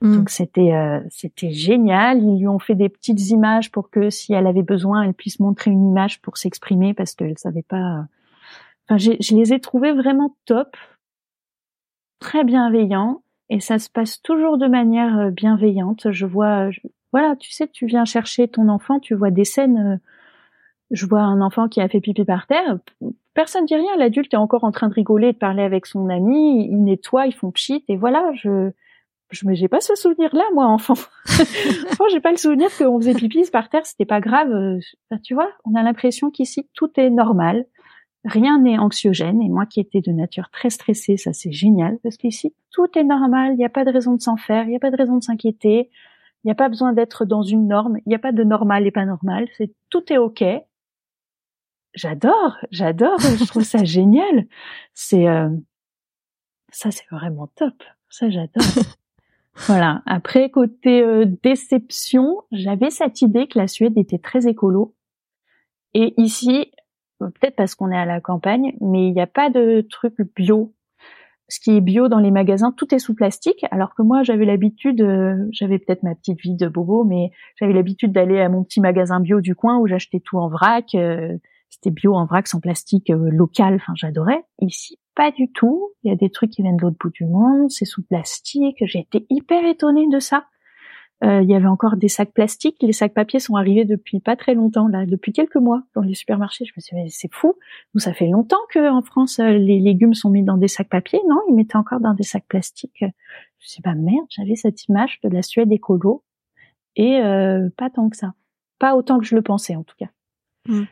Mm. 0.00 0.16
Donc 0.16 0.30
c'était 0.30 0.72
euh, 0.72 1.00
c'était 1.10 1.50
génial. 1.50 2.22
Ils 2.22 2.40
lui 2.40 2.48
ont 2.48 2.58
fait 2.58 2.74
des 2.74 2.88
petites 2.88 3.30
images 3.30 3.70
pour 3.70 3.90
que 3.90 4.10
si 4.10 4.32
elle 4.32 4.46
avait 4.46 4.62
besoin, 4.62 5.02
elle 5.02 5.14
puisse 5.14 5.40
montrer 5.40 5.70
une 5.70 5.88
image 5.88 6.20
pour 6.20 6.36
s'exprimer 6.36 6.94
parce 6.94 7.14
qu'elle 7.14 7.38
savait 7.38 7.62
pas. 7.62 8.06
Enfin, 8.88 8.98
je 8.98 9.34
les 9.34 9.52
ai 9.52 9.60
trouvés 9.60 9.92
vraiment 9.92 10.34
top, 10.46 10.76
très 12.20 12.44
bienveillants 12.44 13.22
et 13.50 13.60
ça 13.60 13.78
se 13.78 13.90
passe 13.90 14.22
toujours 14.22 14.58
de 14.58 14.66
manière 14.66 15.18
euh, 15.18 15.30
bienveillante. 15.30 16.10
Je 16.10 16.26
vois, 16.26 16.70
voilà, 17.12 17.36
tu 17.36 17.52
sais, 17.52 17.68
tu 17.68 17.86
viens 17.86 18.04
chercher 18.04 18.48
ton 18.48 18.68
enfant, 18.68 19.00
tu 19.00 19.14
vois 19.14 19.30
des 19.30 19.44
scènes. 19.44 19.78
Euh, 19.78 19.96
je 20.90 21.04
vois 21.04 21.20
un 21.20 21.42
enfant 21.42 21.68
qui 21.68 21.82
a 21.82 21.88
fait 21.88 22.00
pipi 22.00 22.24
par 22.24 22.46
terre, 22.46 22.78
personne 23.34 23.66
dit 23.66 23.74
rien, 23.76 23.96
l'adulte 23.96 24.32
est 24.32 24.38
encore 24.38 24.64
en 24.64 24.72
train 24.72 24.88
de 24.88 24.94
rigoler, 24.94 25.32
de 25.32 25.38
parler 25.38 25.62
avec 25.62 25.86
son 25.86 26.08
ami, 26.08 26.66
il 26.70 26.82
nettoie, 26.82 27.26
ils 27.26 27.34
font 27.34 27.50
pchit, 27.50 27.84
et 27.88 27.96
voilà, 27.96 28.32
je, 28.34 28.72
je 29.30 29.46
me, 29.46 29.54
j'ai 29.54 29.68
pas 29.68 29.80
ce 29.80 29.94
souvenir-là, 29.94 30.44
moi, 30.54 30.66
enfant. 30.66 30.94
moi, 31.98 32.08
j'ai 32.10 32.20
pas 32.20 32.30
le 32.30 32.36
souvenir 32.36 32.68
qu'on 32.76 32.98
faisait 32.98 33.14
pipi 33.14 33.42
par 33.50 33.68
terre, 33.68 33.84
c'était 33.84 34.06
pas 34.06 34.20
grave. 34.20 34.50
Euh, 34.50 34.78
tu 35.22 35.34
vois, 35.34 35.50
on 35.64 35.74
a 35.74 35.82
l'impression 35.82 36.30
qu'ici, 36.30 36.68
tout 36.74 36.90
est 36.96 37.10
normal. 37.10 37.66
Rien 38.24 38.58
n'est 38.58 38.78
anxiogène. 38.78 39.40
Et 39.42 39.48
moi 39.48 39.66
qui 39.66 39.80
étais 39.80 40.00
de 40.00 40.10
nature 40.10 40.50
très 40.50 40.70
stressée, 40.70 41.16
ça 41.16 41.32
c'est 41.32 41.52
génial. 41.52 41.98
Parce 42.02 42.16
qu'ici, 42.16 42.54
tout 42.70 42.88
est 42.96 43.04
normal. 43.04 43.52
Il 43.52 43.58
n'y 43.58 43.64
a 43.64 43.70
pas 43.70 43.84
de 43.84 43.90
raison 43.90 44.14
de 44.14 44.20
s'en 44.20 44.36
faire. 44.36 44.64
Il 44.64 44.70
n'y 44.70 44.76
a 44.76 44.80
pas 44.80 44.90
de 44.90 44.96
raison 44.96 45.16
de 45.16 45.22
s'inquiéter. 45.22 45.90
Il 46.44 46.46
n'y 46.46 46.50
a 46.50 46.56
pas 46.56 46.68
besoin 46.68 46.92
d'être 46.92 47.24
dans 47.24 47.42
une 47.42 47.68
norme. 47.68 47.98
Il 48.06 48.08
n'y 48.08 48.14
a 48.14 48.18
pas 48.18 48.32
de 48.32 48.44
normal 48.44 48.86
et 48.86 48.90
pas 48.90 49.04
normal. 49.04 49.46
C'est, 49.56 49.72
tout 49.90 50.12
est 50.12 50.18
ok 50.18 50.44
j'adore, 51.94 52.56
j'adore, 52.70 53.18
je 53.18 53.44
trouve 53.44 53.64
ça 53.64 53.84
génial. 53.84 54.46
C'est 54.94 55.28
euh, 55.28 55.50
ça, 56.70 56.90
c'est 56.90 57.08
vraiment 57.10 57.48
top. 57.48 57.82
Ça, 58.10 58.30
j'adore. 58.30 58.64
voilà. 59.66 60.02
Après, 60.06 60.50
côté 60.50 61.02
euh, 61.02 61.24
déception, 61.42 62.42
j'avais 62.52 62.90
cette 62.90 63.22
idée 63.22 63.46
que 63.48 63.58
la 63.58 63.66
Suède 63.66 63.96
était 63.96 64.18
très 64.18 64.46
écolo. 64.46 64.94
Et 65.94 66.14
ici, 66.16 66.70
peut-être 67.18 67.56
parce 67.56 67.74
qu'on 67.74 67.90
est 67.90 67.96
à 67.96 68.04
la 68.04 68.20
campagne, 68.20 68.76
mais 68.80 69.08
il 69.08 69.12
n'y 69.12 69.20
a 69.20 69.26
pas 69.26 69.50
de 69.50 69.86
truc 69.90 70.14
bio. 70.36 70.74
Ce 71.48 71.60
qui 71.60 71.76
est 71.76 71.80
bio 71.80 72.08
dans 72.08 72.18
les 72.18 72.30
magasins, 72.30 72.72
tout 72.76 72.94
est 72.94 72.98
sous 72.98 73.14
plastique, 73.14 73.64
alors 73.70 73.94
que 73.94 74.02
moi 74.02 74.22
j'avais 74.22 74.44
l'habitude, 74.44 75.00
euh, 75.00 75.48
j'avais 75.50 75.78
peut-être 75.78 76.02
ma 76.02 76.14
petite 76.14 76.40
vie 76.40 76.54
de 76.54 76.68
bobo, 76.68 77.04
mais 77.04 77.30
j'avais 77.56 77.72
l'habitude 77.72 78.12
d'aller 78.12 78.38
à 78.40 78.50
mon 78.50 78.64
petit 78.64 78.80
magasin 78.80 79.18
bio 79.18 79.40
du 79.40 79.54
coin 79.54 79.78
où 79.78 79.86
j'achetais 79.86 80.20
tout 80.20 80.36
en 80.36 80.48
vrac, 80.50 80.94
c'était 81.70 81.90
bio 81.90 82.14
en 82.14 82.24
vrac 82.24 82.46
sans 82.46 82.60
plastique 82.60 83.10
euh, 83.10 83.30
local. 83.30 83.74
Enfin, 83.74 83.92
j'adorais. 83.94 84.44
Ici, 84.60 84.98
pas 85.14 85.30
du 85.30 85.50
tout. 85.50 85.92
Il 86.02 86.10
y 86.10 86.12
a 86.12 86.16
des 86.16 86.30
trucs 86.30 86.50
qui 86.50 86.62
viennent 86.62 86.76
de 86.76 86.82
l'autre 86.82 86.96
bout 86.98 87.10
du 87.10 87.24
monde. 87.24 87.70
C'est 87.70 87.84
sous 87.84 88.02
plastique. 88.02 88.76
J'ai 88.80 89.00
été 89.00 89.26
hyper 89.30 89.64
étonnée 89.64 90.08
de 90.08 90.18
ça. 90.18 90.46
Euh, 91.24 91.42
il 91.42 91.50
y 91.50 91.54
avait 91.54 91.66
encore 91.66 91.96
des 91.96 92.08
sacs 92.08 92.32
plastiques. 92.32 92.76
Les 92.80 92.92
sacs 92.92 93.12
papier 93.12 93.40
sont 93.40 93.56
arrivés 93.56 93.84
depuis 93.84 94.20
pas 94.20 94.36
très 94.36 94.54
longtemps, 94.54 94.86
là, 94.88 95.04
depuis 95.04 95.32
quelques 95.32 95.56
mois 95.56 95.82
dans 95.94 96.02
les 96.02 96.14
supermarchés. 96.14 96.64
Je 96.64 96.72
me 96.76 96.80
suis 96.80 96.96
dit, 96.96 97.10
c'est 97.10 97.32
fou. 97.32 97.54
Nous, 97.94 98.00
ça 98.00 98.12
fait 98.12 98.28
longtemps 98.28 98.56
que 98.70 98.90
en 98.90 99.02
France, 99.02 99.38
euh, 99.40 99.50
les 99.50 99.80
légumes 99.80 100.14
sont 100.14 100.30
mis 100.30 100.42
dans 100.42 100.56
des 100.56 100.68
sacs 100.68 100.88
papier. 100.88 101.20
Non, 101.28 101.40
ils 101.48 101.54
mettaient 101.54 101.76
encore 101.76 102.00
dans 102.00 102.14
des 102.14 102.22
sacs 102.22 102.46
plastiques. 102.46 102.98
Je 103.00 103.06
me 103.06 103.10
suis 103.58 103.76
dit, 103.76 103.82
bah 103.84 103.94
merde, 103.94 104.26
j'avais 104.30 104.54
cette 104.54 104.86
image 104.86 105.20
de 105.22 105.28
la 105.28 105.42
Suède 105.42 105.72
écolo. 105.72 106.24
Et 106.96 107.20
pas 107.76 107.90
tant 107.90 108.08
que 108.08 108.16
ça. 108.16 108.34
Pas 108.80 108.96
autant 108.96 109.20
que 109.20 109.24
je 109.24 109.36
le 109.36 109.42
pensais, 109.42 109.76
en 109.76 109.84
tout 109.84 109.94
cas. 109.96 110.08
Mm. 110.66 110.84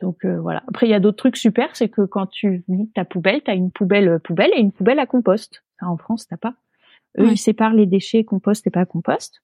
Donc 0.00 0.24
euh, 0.24 0.40
voilà. 0.40 0.62
Après, 0.68 0.86
il 0.86 0.90
y 0.90 0.94
a 0.94 1.00
d'autres 1.00 1.16
trucs 1.16 1.36
super, 1.36 1.74
c'est 1.74 1.88
que 1.88 2.02
quand 2.02 2.26
tu 2.26 2.64
vis 2.68 2.90
ta 2.94 3.04
poubelle, 3.04 3.42
tu 3.42 3.50
as 3.50 3.54
une 3.54 3.70
poubelle 3.70 4.08
euh, 4.08 4.18
poubelle 4.18 4.50
et 4.54 4.60
une 4.60 4.72
poubelle 4.72 4.98
à 4.98 5.06
compost. 5.06 5.64
En 5.80 5.96
France, 5.96 6.26
t'as 6.28 6.36
pas. 6.36 6.54
Eux, 7.18 7.30
ils 7.30 7.38
séparent 7.38 7.72
les 7.72 7.86
déchets 7.86 8.24
compost 8.24 8.66
et 8.66 8.70
pas 8.70 8.84
compost. 8.84 9.42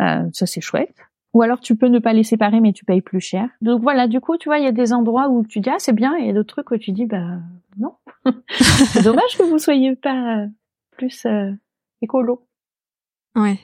Euh, 0.00 0.28
ça, 0.32 0.46
c'est 0.46 0.60
chouette. 0.60 0.96
Ou 1.34 1.42
alors, 1.42 1.60
tu 1.60 1.76
peux 1.76 1.88
ne 1.88 1.98
pas 1.98 2.12
les 2.12 2.24
séparer, 2.24 2.60
mais 2.60 2.72
tu 2.72 2.84
payes 2.84 3.02
plus 3.02 3.20
cher. 3.20 3.48
Donc 3.60 3.82
voilà, 3.82 4.08
du 4.08 4.20
coup, 4.20 4.36
tu 4.36 4.48
vois, 4.48 4.58
il 4.58 4.64
y 4.64 4.68
a 4.68 4.72
des 4.72 4.92
endroits 4.92 5.28
où 5.28 5.44
tu 5.46 5.60
dis, 5.60 5.68
ah, 5.68 5.78
c'est 5.78 5.92
bien, 5.92 6.16
et 6.16 6.22
il 6.22 6.26
y 6.26 6.30
a 6.30 6.32
d'autres 6.32 6.54
trucs 6.54 6.70
où 6.70 6.78
tu 6.78 6.92
dis, 6.92 7.06
bah, 7.06 7.38
non. 7.76 7.94
c'est 8.48 9.02
dommage 9.02 9.36
que 9.36 9.42
vous 9.42 9.58
soyez 9.58 9.94
pas 9.96 10.46
plus 10.96 11.26
écolo. 12.00 12.46
Ouais. 13.36 13.58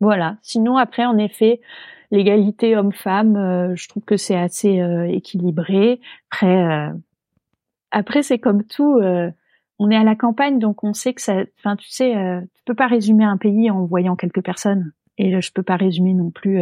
Voilà. 0.00 0.36
Sinon, 0.42 0.76
après, 0.76 1.06
en 1.06 1.18
effet, 1.18 1.60
l'égalité 2.10 2.76
homme-femme, 2.76 3.36
euh, 3.36 3.76
je 3.76 3.88
trouve 3.88 4.04
que 4.04 4.16
c'est 4.16 4.36
assez 4.36 4.80
euh, 4.80 5.06
équilibré. 5.08 6.00
Après, 6.30 6.64
euh, 6.66 6.92
après 7.90 8.22
c'est 8.22 8.38
comme 8.38 8.64
tout. 8.64 9.00
on 9.78 9.90
est 9.90 9.96
à 9.96 10.04
la 10.04 10.16
campagne, 10.16 10.58
donc 10.58 10.84
on 10.84 10.92
sait 10.92 11.14
que 11.14 11.22
ça. 11.22 11.44
Enfin, 11.58 11.76
tu 11.76 11.88
sais, 11.88 12.12
tu 12.54 12.64
peux 12.64 12.74
pas 12.74 12.86
résumer 12.86 13.24
un 13.24 13.36
pays 13.36 13.70
en 13.70 13.84
voyant 13.84 14.16
quelques 14.16 14.42
personnes. 14.42 14.92
Et 15.16 15.40
je 15.40 15.52
peux 15.52 15.62
pas 15.62 15.76
résumer 15.76 16.14
non 16.14 16.30
plus 16.30 16.60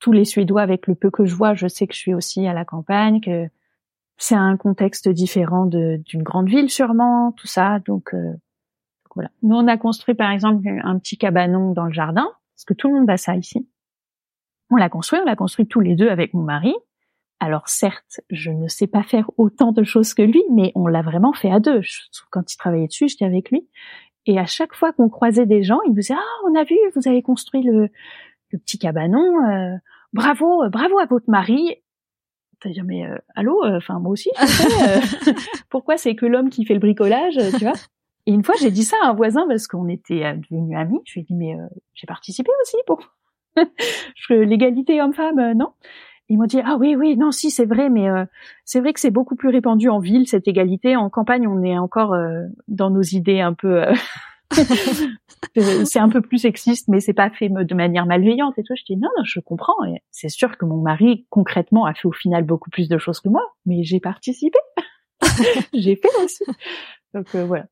tous 0.00 0.12
les 0.12 0.24
Suédois 0.24 0.62
avec 0.62 0.86
le 0.86 0.94
peu 0.94 1.10
que 1.10 1.24
je 1.24 1.34
vois. 1.34 1.54
Je 1.54 1.68
sais 1.68 1.86
que 1.86 1.94
je 1.94 1.98
suis 1.98 2.14
aussi 2.14 2.46
à 2.46 2.54
la 2.54 2.64
campagne, 2.64 3.20
que 3.20 3.48
c'est 4.16 4.34
un 4.34 4.56
contexte 4.56 5.08
différent 5.08 5.66
d'une 5.66 6.22
grande 6.22 6.48
ville 6.48 6.70
sûrement, 6.70 7.32
tout 7.32 7.46
ça. 7.46 7.80
Donc 7.80 8.14
voilà. 9.14 9.30
Nous, 9.42 9.54
on 9.54 9.68
a 9.68 9.76
construit 9.76 10.14
par 10.14 10.30
exemple 10.30 10.66
un 10.82 10.98
petit 10.98 11.18
cabanon 11.18 11.72
dans 11.72 11.84
le 11.84 11.92
jardin, 11.92 12.28
parce 12.54 12.64
que 12.64 12.74
tout 12.74 12.88
le 12.88 12.94
monde 12.94 13.10
a 13.10 13.18
ça 13.18 13.36
ici. 13.36 13.68
On 14.74 14.76
l'a 14.76 14.88
construit, 14.88 15.20
on 15.20 15.24
l'a 15.24 15.36
construit 15.36 15.68
tous 15.68 15.78
les 15.78 15.94
deux 15.94 16.08
avec 16.08 16.34
mon 16.34 16.42
mari. 16.42 16.74
Alors 17.38 17.68
certes, 17.68 18.20
je 18.28 18.50
ne 18.50 18.66
sais 18.66 18.88
pas 18.88 19.04
faire 19.04 19.30
autant 19.36 19.70
de 19.70 19.84
choses 19.84 20.14
que 20.14 20.22
lui, 20.22 20.42
mais 20.50 20.72
on 20.74 20.88
l'a 20.88 21.00
vraiment 21.00 21.32
fait 21.32 21.48
à 21.48 21.60
deux. 21.60 21.80
Quand 22.30 22.52
il 22.52 22.56
travaillait 22.56 22.88
dessus, 22.88 23.06
j'étais 23.06 23.24
avec 23.24 23.52
lui. 23.52 23.68
Et 24.26 24.36
à 24.36 24.46
chaque 24.46 24.74
fois 24.74 24.92
qu'on 24.92 25.08
croisait 25.08 25.46
des 25.46 25.62
gens, 25.62 25.78
il 25.84 25.90
nous 25.90 26.00
disait 26.00 26.14
ah 26.14 26.48
on 26.50 26.56
a 26.56 26.64
vu, 26.64 26.74
vous 26.96 27.08
avez 27.08 27.22
construit 27.22 27.62
le, 27.62 27.88
petit 28.50 28.80
cabanon, 28.80 29.48
euh, 29.48 29.76
bravo, 30.12 30.68
bravo 30.70 30.98
à 30.98 31.06
votre 31.06 31.30
mari. 31.30 31.76
C'est-à-dire, 32.60 32.82
mais 32.84 33.06
euh, 33.06 33.16
allô, 33.36 33.64
euh, 33.64 33.76
enfin 33.76 34.00
moi 34.00 34.10
aussi, 34.10 34.30
je 34.40 34.46
fais, 34.46 35.30
euh, 35.30 35.32
pourquoi 35.70 35.98
c'est 35.98 36.16
que 36.16 36.26
l'homme 36.26 36.50
qui 36.50 36.64
fait 36.64 36.74
le 36.74 36.80
bricolage, 36.80 37.38
tu 37.58 37.64
vois? 37.64 37.74
Et 38.26 38.32
une 38.32 38.42
fois, 38.42 38.56
j'ai 38.60 38.72
dit 38.72 38.82
ça 38.82 38.96
à 39.04 39.10
un 39.10 39.14
voisin 39.14 39.46
parce 39.46 39.68
qu'on 39.68 39.86
était 39.86 40.34
devenus 40.50 40.76
amis. 40.76 41.00
Je 41.04 41.12
lui 41.12 41.20
ai 41.20 41.24
dit, 41.24 41.34
mais 41.34 41.54
j'ai 41.92 42.08
participé 42.08 42.50
aussi 42.62 42.78
pour 42.86 42.98
l'égalité 44.30 45.00
homme-femme, 45.00 45.52
non 45.56 45.72
Ils 46.28 46.38
m'ont 46.38 46.46
dit, 46.46 46.60
ah 46.64 46.76
oui, 46.78 46.96
oui, 46.96 47.16
non, 47.16 47.30
si, 47.30 47.50
c'est 47.50 47.66
vrai, 47.66 47.90
mais 47.90 48.08
c'est 48.64 48.80
vrai 48.80 48.92
que 48.92 49.00
c'est 49.00 49.10
beaucoup 49.10 49.36
plus 49.36 49.48
répandu 49.48 49.88
en 49.88 49.98
ville 49.98 50.26
cette 50.26 50.48
égalité. 50.48 50.96
En 50.96 51.10
campagne, 51.10 51.46
on 51.46 51.62
est 51.62 51.78
encore 51.78 52.14
dans 52.68 52.90
nos 52.90 53.02
idées 53.02 53.40
un 53.40 53.54
peu 53.54 53.84
c'est 55.84 55.98
un 55.98 56.08
peu 56.08 56.20
plus 56.20 56.38
sexiste, 56.38 56.88
mais 56.88 57.00
c'est 57.00 57.12
pas 57.12 57.30
fait 57.30 57.48
de 57.48 57.74
manière 57.74 58.06
malveillante 58.06 58.58
et 58.58 58.62
tout. 58.62 58.74
Je 58.76 58.84
dis 58.84 58.96
non, 58.96 59.08
non, 59.16 59.24
je 59.24 59.40
comprends. 59.40 59.74
C'est 60.10 60.28
sûr 60.28 60.56
que 60.56 60.64
mon 60.64 60.80
mari 60.80 61.26
concrètement 61.30 61.86
a 61.86 61.94
fait 61.94 62.06
au 62.06 62.12
final 62.12 62.44
beaucoup 62.44 62.70
plus 62.70 62.88
de 62.88 62.98
choses 62.98 63.20
que 63.20 63.28
moi, 63.28 63.42
mais 63.66 63.82
j'ai 63.82 64.00
participé, 64.00 64.58
j'ai 65.74 65.96
fait 65.96 66.22
aussi. 66.22 66.44
Donc 67.14 67.34
euh, 67.34 67.44
voilà, 67.44 67.66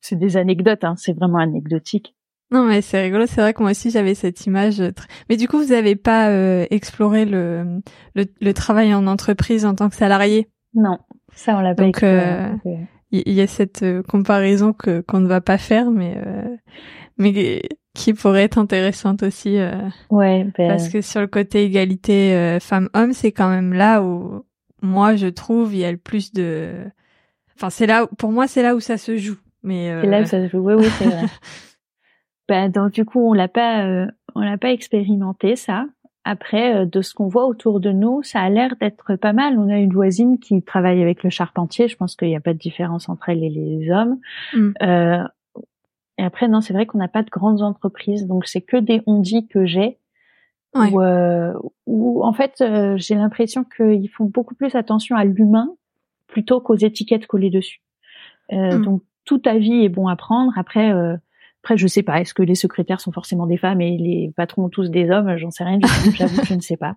c'est 0.00 0.16
des 0.16 0.36
anecdotes, 0.36 0.84
hein, 0.84 0.94
c'est 0.96 1.12
vraiment 1.12 1.38
anecdotique. 1.38 2.14
Non 2.52 2.64
mais 2.64 2.82
c'est 2.82 3.00
rigolo, 3.00 3.26
c'est 3.26 3.40
vrai 3.40 3.54
que 3.54 3.62
moi 3.62 3.70
aussi 3.70 3.90
j'avais 3.90 4.14
cette 4.14 4.44
image. 4.46 4.82
Mais 5.28 5.36
du 5.36 5.46
coup 5.46 5.58
vous 5.58 5.72
avez 5.72 5.94
pas 5.96 6.30
euh, 6.30 6.66
exploré 6.70 7.24
le, 7.24 7.80
le, 8.14 8.52
travail 8.52 8.92
en 8.92 9.06
entreprise 9.06 9.64
en 9.64 9.74
tant 9.74 9.88
que 9.88 9.94
salarié? 9.94 10.48
Non, 10.74 10.98
ça 11.32 11.56
on 11.56 11.60
l'a 11.60 11.74
pas 11.74 11.86
exploré 11.86 12.50
il 13.12 13.32
y, 13.32 13.40
a 13.40 13.46
cette 13.46 13.82
euh, 13.82 14.02
comparaison 14.02 14.72
que 14.72 15.00
qu'on 15.00 15.20
ne 15.20 15.26
va 15.26 15.40
pas 15.40 15.58
faire, 15.58 15.90
mais 15.90 16.16
euh, 16.24 16.56
mais 17.18 17.62
qui 17.94 18.14
pourrait 18.14 18.44
être 18.44 18.58
intéressante 18.58 19.22
aussi. 19.22 19.58
Euh, 19.58 19.72
ouais. 20.10 20.46
Ben... 20.56 20.68
Parce 20.68 20.88
que 20.88 21.00
sur 21.00 21.20
le 21.20 21.26
côté 21.26 21.64
égalité 21.64 22.34
euh, 22.34 22.60
femmes-hommes, 22.60 23.12
c'est 23.12 23.32
quand 23.32 23.50
même 23.50 23.72
là 23.72 24.02
où 24.02 24.44
moi 24.80 25.16
je 25.16 25.26
trouve 25.26 25.74
il 25.74 25.80
y 25.80 25.84
a 25.84 25.90
le 25.90 25.98
plus 25.98 26.32
de. 26.32 26.72
Enfin, 27.56 27.70
c'est 27.70 27.86
là. 27.86 28.06
Pour 28.18 28.30
moi, 28.30 28.46
c'est 28.46 28.62
là 28.62 28.74
où 28.74 28.80
ça 28.80 28.96
se 28.96 29.16
joue. 29.16 29.38
Mais 29.62 29.92
c'est 30.00 30.08
là 30.08 30.22
où 30.22 30.26
ça 30.26 30.46
se 30.46 30.48
joue. 30.48 30.60
Oui, 30.60 30.74
oui, 30.74 30.86
c'est 30.98 31.04
vrai. 31.04 31.26
donc 32.50 32.92
du 32.92 33.04
coup, 33.04 33.20
on 33.20 33.32
l'a 33.32 33.48
pas, 33.48 34.06
on 34.34 34.40
l'a 34.40 34.58
pas 34.58 34.72
expérimenté 34.72 35.56
ça. 35.56 35.86
Après, 36.24 36.76
euh, 36.76 36.84
de 36.84 37.00
ce 37.00 37.14
qu'on 37.14 37.28
voit 37.28 37.46
autour 37.46 37.80
de 37.80 37.92
nous, 37.92 38.22
ça 38.22 38.40
a 38.40 38.48
l'air 38.50 38.76
d'être 38.80 39.16
pas 39.16 39.32
mal. 39.32 39.58
On 39.58 39.68
a 39.68 39.78
une 39.78 39.92
voisine 39.92 40.38
qui 40.38 40.62
travaille 40.62 41.00
avec 41.00 41.22
le 41.22 41.30
charpentier. 41.30 41.88
Je 41.88 41.96
pense 41.96 42.14
qu'il 42.14 42.28
n'y 42.28 42.36
a 42.36 42.40
pas 42.40 42.52
de 42.52 42.58
différence 42.58 43.08
entre 43.08 43.30
elle 43.30 43.42
et 43.42 43.48
les 43.48 43.90
hommes. 43.90 44.18
Mm. 44.52 44.72
Euh, 44.82 45.24
et 46.18 46.22
après, 46.22 46.48
non, 46.48 46.60
c'est 46.60 46.74
vrai 46.74 46.84
qu'on 46.84 46.98
n'a 46.98 47.08
pas 47.08 47.22
de 47.22 47.30
grandes 47.30 47.62
entreprises, 47.62 48.26
donc 48.26 48.46
c'est 48.46 48.60
que 48.60 48.76
des 48.76 49.02
on 49.06 49.22
que 49.22 49.64
j'ai. 49.64 49.98
Ouais. 50.74 50.92
Où, 50.92 51.00
euh, 51.00 51.54
en 51.86 52.32
fait, 52.34 52.60
euh, 52.60 52.96
j'ai 52.98 53.14
l'impression 53.14 53.64
qu'ils 53.64 54.10
font 54.10 54.26
beaucoup 54.26 54.54
plus 54.54 54.74
attention 54.74 55.16
à 55.16 55.24
l'humain 55.24 55.74
plutôt 56.26 56.60
qu'aux 56.60 56.76
étiquettes 56.76 57.26
collées 57.26 57.50
dessus. 57.50 57.80
Mm. 58.52 58.82
Donc 58.82 59.02
tout 59.24 59.40
avis 59.46 59.84
est 59.84 59.88
bon 59.88 60.06
à 60.06 60.16
prendre. 60.16 60.52
Après, 60.56 60.92
après, 61.62 61.76
je 61.76 61.86
sais 61.86 62.02
pas. 62.02 62.20
Est-ce 62.20 62.32
que 62.32 62.42
les 62.42 62.54
secrétaires 62.54 63.00
sont 63.00 63.12
forcément 63.12 63.46
des 63.46 63.58
femmes 63.58 63.82
et 63.82 63.98
les 63.98 64.32
patrons 64.34 64.70
tous 64.70 64.90
des 64.90 65.10
hommes? 65.10 65.36
J'en 65.36 65.50
sais 65.50 65.64
rien. 65.64 65.78
J'avoue, 66.14 66.42
je 66.44 66.54
ne 66.54 66.60
sais 66.60 66.78
pas. 66.78 66.96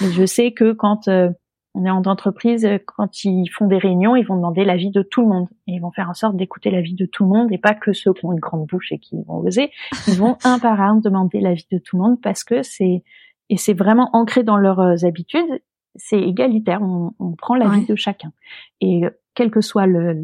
Mais 0.00 0.10
je 0.10 0.26
sais 0.26 0.50
que 0.52 0.72
quand 0.72 1.06
euh, 1.06 1.30
on 1.74 1.84
est 1.84 1.90
en 1.90 2.02
entreprise, 2.02 2.68
quand 2.86 3.24
ils 3.24 3.46
font 3.48 3.68
des 3.68 3.78
réunions, 3.78 4.16
ils 4.16 4.26
vont 4.26 4.34
demander 4.34 4.64
l'avis 4.64 4.90
de 4.90 5.02
tout 5.02 5.22
le 5.22 5.28
monde. 5.28 5.46
Et 5.68 5.74
ils 5.74 5.80
vont 5.80 5.92
faire 5.92 6.10
en 6.10 6.14
sorte 6.14 6.36
d'écouter 6.36 6.72
l'avis 6.72 6.94
de 6.94 7.06
tout 7.06 7.22
le 7.22 7.30
monde 7.30 7.52
et 7.52 7.58
pas 7.58 7.74
que 7.74 7.92
ceux 7.92 8.12
qui 8.12 8.26
ont 8.26 8.32
une 8.32 8.40
grande 8.40 8.66
bouche 8.66 8.90
et 8.90 8.98
qui 8.98 9.14
vont 9.28 9.38
oser. 9.38 9.70
Ils 10.08 10.18
vont 10.18 10.36
un 10.42 10.58
par 10.58 10.80
un 10.80 10.96
demander 10.96 11.40
l'avis 11.40 11.66
de 11.70 11.78
tout 11.78 11.96
le 11.96 12.02
monde 12.02 12.20
parce 12.20 12.42
que 12.42 12.62
c'est 12.62 13.04
et 13.48 13.56
c'est 13.56 13.74
vraiment 13.74 14.10
ancré 14.12 14.42
dans 14.42 14.56
leurs 14.56 14.80
euh, 14.80 15.04
habitudes. 15.04 15.62
C'est 15.94 16.20
égalitaire. 16.20 16.82
On, 16.82 17.12
on 17.20 17.32
prend 17.32 17.54
l'avis 17.54 17.86
de 17.86 17.94
chacun. 17.94 18.32
Et 18.80 19.04
euh, 19.04 19.10
quel 19.34 19.50
que 19.52 19.60
soit 19.60 19.86
le, 19.86 20.22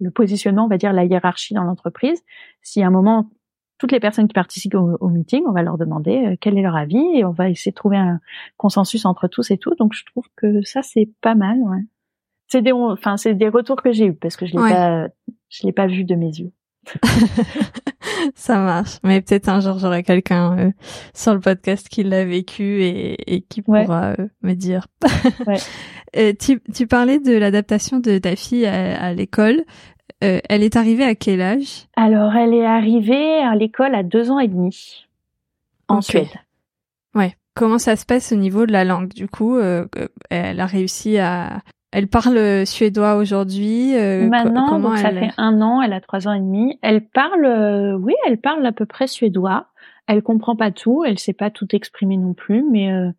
le 0.00 0.10
positionnement, 0.10 0.64
on 0.64 0.68
va 0.68 0.78
dire 0.78 0.92
la 0.92 1.04
hiérarchie 1.04 1.54
dans 1.54 1.64
l'entreprise. 1.64 2.22
Si 2.62 2.82
à 2.82 2.86
un 2.86 2.90
moment 2.90 3.30
toutes 3.78 3.92
les 3.92 4.00
personnes 4.00 4.26
qui 4.26 4.34
participent 4.34 4.74
au, 4.74 5.08
meeting, 5.08 5.44
on 5.46 5.52
va 5.52 5.62
leur 5.62 5.78
demander 5.78 6.26
euh, 6.26 6.36
quel 6.40 6.58
est 6.58 6.62
leur 6.62 6.74
avis 6.74 7.04
et 7.14 7.24
on 7.24 7.30
va 7.30 7.48
essayer 7.48 7.70
de 7.70 7.76
trouver 7.76 7.96
un 7.96 8.20
consensus 8.56 9.04
entre 9.04 9.28
tous 9.28 9.52
et 9.52 9.58
tout. 9.58 9.74
Donc 9.76 9.92
je 9.94 10.04
trouve 10.04 10.24
que 10.36 10.62
ça 10.62 10.82
c'est 10.82 11.08
pas 11.20 11.36
mal. 11.36 11.58
Ouais. 11.58 11.84
C'est 12.48 12.62
des, 12.62 12.72
enfin 12.72 13.16
c'est 13.16 13.34
des 13.34 13.48
retours 13.48 13.80
que 13.80 13.92
j'ai 13.92 14.06
eu 14.06 14.14
parce 14.14 14.36
que 14.36 14.46
je 14.46 14.52
l'ai 14.52 14.58
pas, 14.58 15.08
je 15.48 15.66
l'ai 15.66 15.72
pas 15.72 15.86
vu 15.86 16.04
de 16.04 16.14
mes 16.16 16.26
yeux. 16.26 16.52
ça 18.34 18.58
marche. 18.58 18.98
Mais 19.02 19.20
peut-être 19.20 19.48
un 19.48 19.60
jour 19.60 19.78
j'aurai 19.78 20.02
quelqu'un 20.02 20.58
euh, 20.58 20.70
sur 21.14 21.34
le 21.34 21.40
podcast 21.40 21.88
qui 21.88 22.02
l'a 22.02 22.24
vécu 22.24 22.82
et, 22.82 23.34
et 23.34 23.40
qui 23.42 23.62
pourra 23.62 24.12
euh, 24.18 24.28
me 24.42 24.54
dire. 24.54 24.86
ouais. 25.46 26.34
tu, 26.40 26.60
tu, 26.74 26.86
parlais 26.86 27.18
de 27.18 27.36
l'adaptation 27.36 27.98
de 27.98 28.18
ta 28.18 28.36
fille 28.36 28.66
à, 28.66 29.12
l'école. 29.12 29.62
Euh, 30.24 30.40
elle 30.48 30.62
est 30.62 30.76
arrivée 30.76 31.04
à 31.04 31.14
quel 31.14 31.40
âge? 31.40 31.86
Alors, 31.96 32.34
elle 32.34 32.54
est 32.54 32.66
arrivée 32.66 33.38
à 33.40 33.54
l'école 33.54 33.94
à 33.94 34.02
deux 34.02 34.30
ans 34.30 34.38
et 34.38 34.48
demi 34.48 35.06
en 35.86 36.00
Suède. 36.00 36.28
Ouais. 37.14 37.36
Comment 37.54 37.78
ça 37.78 37.96
se 37.96 38.04
passe 38.04 38.32
au 38.32 38.36
niveau 38.36 38.66
de 38.66 38.72
la 38.72 38.84
langue? 38.84 39.08
Du 39.08 39.28
coup, 39.28 39.58
elle 39.58 40.60
a 40.60 40.66
réussi 40.66 41.18
à, 41.18 41.60
elle 41.90 42.08
parle 42.08 42.66
suédois 42.66 43.16
aujourd'hui. 43.16 43.96
Euh, 43.96 44.28
Maintenant, 44.28 44.78
donc 44.78 44.98
ça 44.98 45.10
fait 45.10 45.30
un 45.38 45.60
an, 45.62 45.80
elle 45.80 45.94
a 45.94 46.00
trois 46.00 46.28
ans 46.28 46.34
et 46.34 46.40
demi. 46.40 46.78
Elle 46.82 47.06
parle, 47.06 47.46
euh, 47.46 47.96
oui, 47.96 48.14
elle 48.26 48.38
parle 48.38 48.64
à 48.66 48.72
peu 48.72 48.84
près 48.84 49.06
suédois. 49.06 49.68
Elle 50.06 50.22
comprend 50.22 50.56
pas 50.56 50.70
tout, 50.70 51.04
elle 51.04 51.18
sait 51.18 51.32
pas 51.32 51.50
tout 51.50 51.74
exprimer 51.74 52.16
non 52.16 52.34
plus, 52.34 52.62
mais 52.70 52.92
euh, 52.92 53.10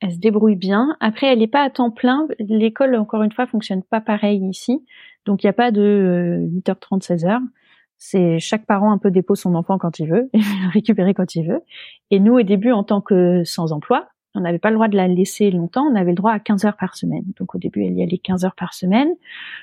elle 0.00 0.12
se 0.12 0.18
débrouille 0.18 0.56
bien. 0.56 0.96
Après, 1.00 1.28
elle 1.28 1.38
n'est 1.38 1.46
pas 1.48 1.62
à 1.62 1.70
temps 1.70 1.90
plein. 1.90 2.26
L'école, 2.40 2.96
encore 2.96 3.22
une 3.22 3.32
fois, 3.32 3.46
fonctionne 3.46 3.82
pas 3.82 4.00
pareil 4.00 4.44
ici, 4.48 4.84
donc 5.24 5.42
il 5.42 5.46
n'y 5.46 5.50
a 5.50 5.54
pas 5.54 5.70
de 5.70 6.40
8h30, 6.54 7.02
16h. 7.02 7.38
C'est 8.00 8.38
chaque 8.38 8.66
parent 8.66 8.92
un 8.92 8.98
peu 8.98 9.10
dépose 9.10 9.40
son 9.40 9.54
enfant 9.56 9.78
quand 9.78 9.98
il 9.98 10.08
veut 10.08 10.28
et 10.32 10.38
le 10.38 10.72
récupérer 10.72 11.14
quand 11.14 11.34
il 11.36 11.48
veut. 11.48 11.60
Et 12.10 12.18
nous, 12.18 12.34
au 12.34 12.42
début, 12.42 12.72
en 12.72 12.82
tant 12.82 13.00
que 13.00 13.42
sans 13.44 13.72
emploi, 13.72 14.08
on 14.38 14.42
n'avait 14.42 14.58
pas 14.58 14.70
le 14.70 14.76
droit 14.76 14.88
de 14.88 14.96
la 14.96 15.08
laisser 15.08 15.50
longtemps, 15.50 15.84
on 15.84 15.94
avait 15.94 16.12
le 16.12 16.16
droit 16.16 16.32
à 16.32 16.38
15 16.38 16.64
heures 16.64 16.76
par 16.76 16.94
semaine. 16.94 17.24
Donc 17.38 17.54
au 17.54 17.58
début, 17.58 17.84
elle 17.84 17.94
y 17.94 18.02
allait 18.02 18.18
15 18.18 18.44
heures 18.44 18.54
par 18.54 18.72
semaine. 18.72 19.08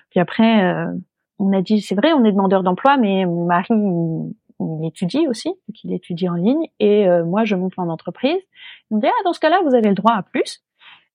Puis 0.09 0.19
après, 0.19 0.63
euh, 0.63 0.93
on 1.39 1.51
a 1.53 1.61
dit, 1.61 1.82
c'est 1.82 1.95
vrai, 1.95 2.13
on 2.13 2.23
est 2.23 2.32
demandeur 2.32 2.63
d'emploi, 2.63 2.97
mais 2.97 3.26
mon 3.26 3.45
mari, 3.45 3.67
il, 3.71 4.86
étudie 4.86 5.28
aussi, 5.28 5.49
donc 5.49 5.84
il 5.84 5.93
étudie 5.93 6.30
en 6.30 6.36
ligne, 6.36 6.67
et 6.80 7.07
euh, 7.07 7.26
moi, 7.26 7.43
je 7.43 7.55
monte 7.55 7.73
en 7.78 7.89
entreprise. 7.89 8.39
Ils 8.89 8.95
ont 8.95 8.99
dit, 8.99 9.07
ah, 9.07 9.23
dans 9.23 9.34
ce 9.34 9.39
cas-là, 9.39 9.61
vous 9.65 9.76
avez 9.76 9.89
le 9.89 9.95
droit 9.95 10.13
à 10.13 10.23
plus. 10.23 10.63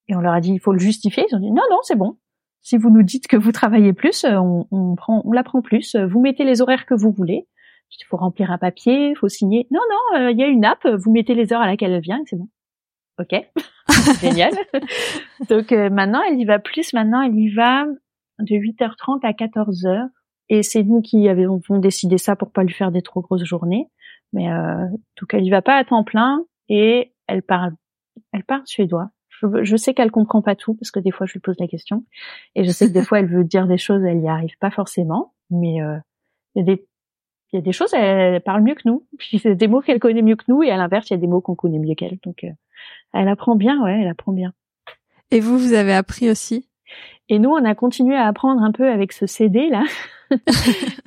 Et 0.09 0.17
on 0.17 0.21
leur 0.21 0.33
a 0.33 0.41
dit, 0.41 0.53
il 0.53 0.61
faut 0.61 0.73
le 0.73 0.79
justifier. 0.79 1.25
Ils 1.31 1.37
ont 1.37 1.41
dit, 1.41 1.51
non, 1.51 1.63
non, 1.71 1.79
c'est 1.83 1.97
bon. 1.97 2.17
Si 2.63 2.77
vous 2.77 2.91
nous 2.91 3.03
dites 3.03 3.27
que 3.27 3.37
vous 3.37 3.53
travaillez 3.53 3.93
plus, 3.93 4.25
euh, 4.25 4.37
on, 4.37 4.67
on 4.71 4.95
prend, 4.95 5.23
on 5.25 5.33
la 5.33 5.43
prend 5.43 5.63
plus. 5.63 5.97
Vous 5.97 6.21
mettez 6.21 6.45
les 6.45 6.61
horaires 6.61 6.85
que 6.85 6.95
vous 6.95 7.13
voulez. 7.13 7.47
Il 7.99 8.05
faut 8.05 8.17
remplir 8.17 8.51
un 8.51 8.59
papier, 8.59 9.11
il 9.11 9.17
faut 9.17 9.29
signer. 9.29 9.67
Non, 9.71 9.81
non, 9.91 10.29
il 10.31 10.39
y 10.39 10.45
a 10.45 10.47
une 10.47 10.65
app, 10.65 10.87
vous 10.87 11.11
mettez 11.11 11.35
les 11.35 11.53
heures 11.53 11.61
à 11.61 11.67
laquelle 11.67 11.93
elle 11.93 12.01
vient, 12.01 12.23
c'est 12.27 12.37
bon. 12.37 12.49
Ok, 13.21 13.35
génial. 14.23 14.53
Donc 15.49 15.73
euh, 15.73 15.91
maintenant, 15.91 16.23
elle 16.23 16.39
y 16.41 16.45
va 16.47 16.59
plus. 16.59 16.93
Maintenant, 16.95 17.21
elle 17.21 17.39
y 17.39 17.53
va 17.53 17.85
de 18.39 18.55
8h30 18.55 19.21
à 19.23 19.33
14h. 19.33 20.09
Et 20.49 20.63
c'est 20.63 20.83
nous 20.83 21.01
qui 21.01 21.29
avons 21.29 21.61
décidé 21.79 22.19
ça 22.19 22.35
pour 22.35 22.51
pas 22.51 22.65
lui 22.65 22.73
faire 22.73 22.91
des 22.91 23.03
trop 23.03 23.21
grosses 23.21 23.45
journées. 23.45 23.89
Mais 24.33 24.51
euh, 24.51 24.87
donc 25.21 25.35
elle 25.35 25.45
y 25.45 25.51
va 25.51 25.63
pas 25.63 25.77
à 25.77 25.85
temps 25.85 26.03
plein 26.03 26.45
et 26.69 27.13
elle 27.27 27.43
parle, 27.43 27.75
elle 28.33 28.45
parle 28.45 28.63
suédois. 28.65 29.11
Je, 29.63 29.77
sais 29.77 29.95
qu'elle 29.95 30.11
comprend 30.11 30.43
pas 30.43 30.55
tout 30.55 30.75
parce 30.75 30.91
que 30.91 31.01
des 31.01 31.11
fois 31.11 31.27
je 31.27 31.33
lui 31.33 31.41
pose 31.41 31.57
la 31.59 31.67
question 31.67 32.05
et 32.55 32.65
je 32.65 32.71
sais 32.71 32.89
que 32.89 32.93
des 32.93 33.03
fois 33.03 33.21
elle 33.21 33.29
veut 33.29 33.45
dire 33.45 33.67
des 33.67 33.79
choses, 33.79 34.03
elle 34.05 34.21
y 34.21 34.29
arrive 34.29 34.57
pas 34.59 34.71
forcément. 34.71 35.35
Mais 35.51 35.81
euh, 35.83 35.97
il 36.55 36.61
y 36.61 36.63
a 36.63 36.75
des 36.75 36.87
y 37.53 37.59
a 37.59 37.63
des 37.63 37.73
choses, 37.73 37.93
elle, 37.95 38.41
parle 38.43 38.63
mieux 38.63 38.75
que 38.75 38.83
nous. 38.85 39.07
Puis 39.19 39.39
c'est 39.39 39.55
des 39.55 39.69
mots 39.69 39.81
qu'elle 39.81 39.99
connaît 39.99 40.23
mieux 40.23 40.37
que 40.37 40.45
nous, 40.49 40.63
et 40.63 40.71
à 40.71 40.77
l'inverse, 40.77 41.11
il 41.11 41.15
y 41.15 41.17
a 41.17 41.21
des 41.21 41.27
mots 41.27 41.41
qu'on 41.41 41.55
connaît 41.55 41.79
mieux 41.79 41.95
qu'elle. 41.95 42.19
Donc, 42.23 42.45
euh, 42.45 42.51
elle 43.13 43.29
apprend 43.29 43.57
bien, 43.57 43.83
ouais, 43.83 44.01
elle 44.01 44.09
apprend 44.09 44.33
bien. 44.33 44.53
Et 45.31 45.41
vous, 45.41 45.59
vous 45.59 45.73
avez 45.73 45.93
appris 45.93 46.31
aussi? 46.31 46.69
Et 47.29 47.39
nous, 47.39 47.51
on 47.51 47.65
a 47.65 47.75
continué 47.75 48.17
à 48.17 48.27
apprendre 48.27 48.63
un 48.63 48.73
peu 48.73 48.89
avec 48.89 49.13
ce 49.13 49.27
CD 49.27 49.69
là. 49.69 49.85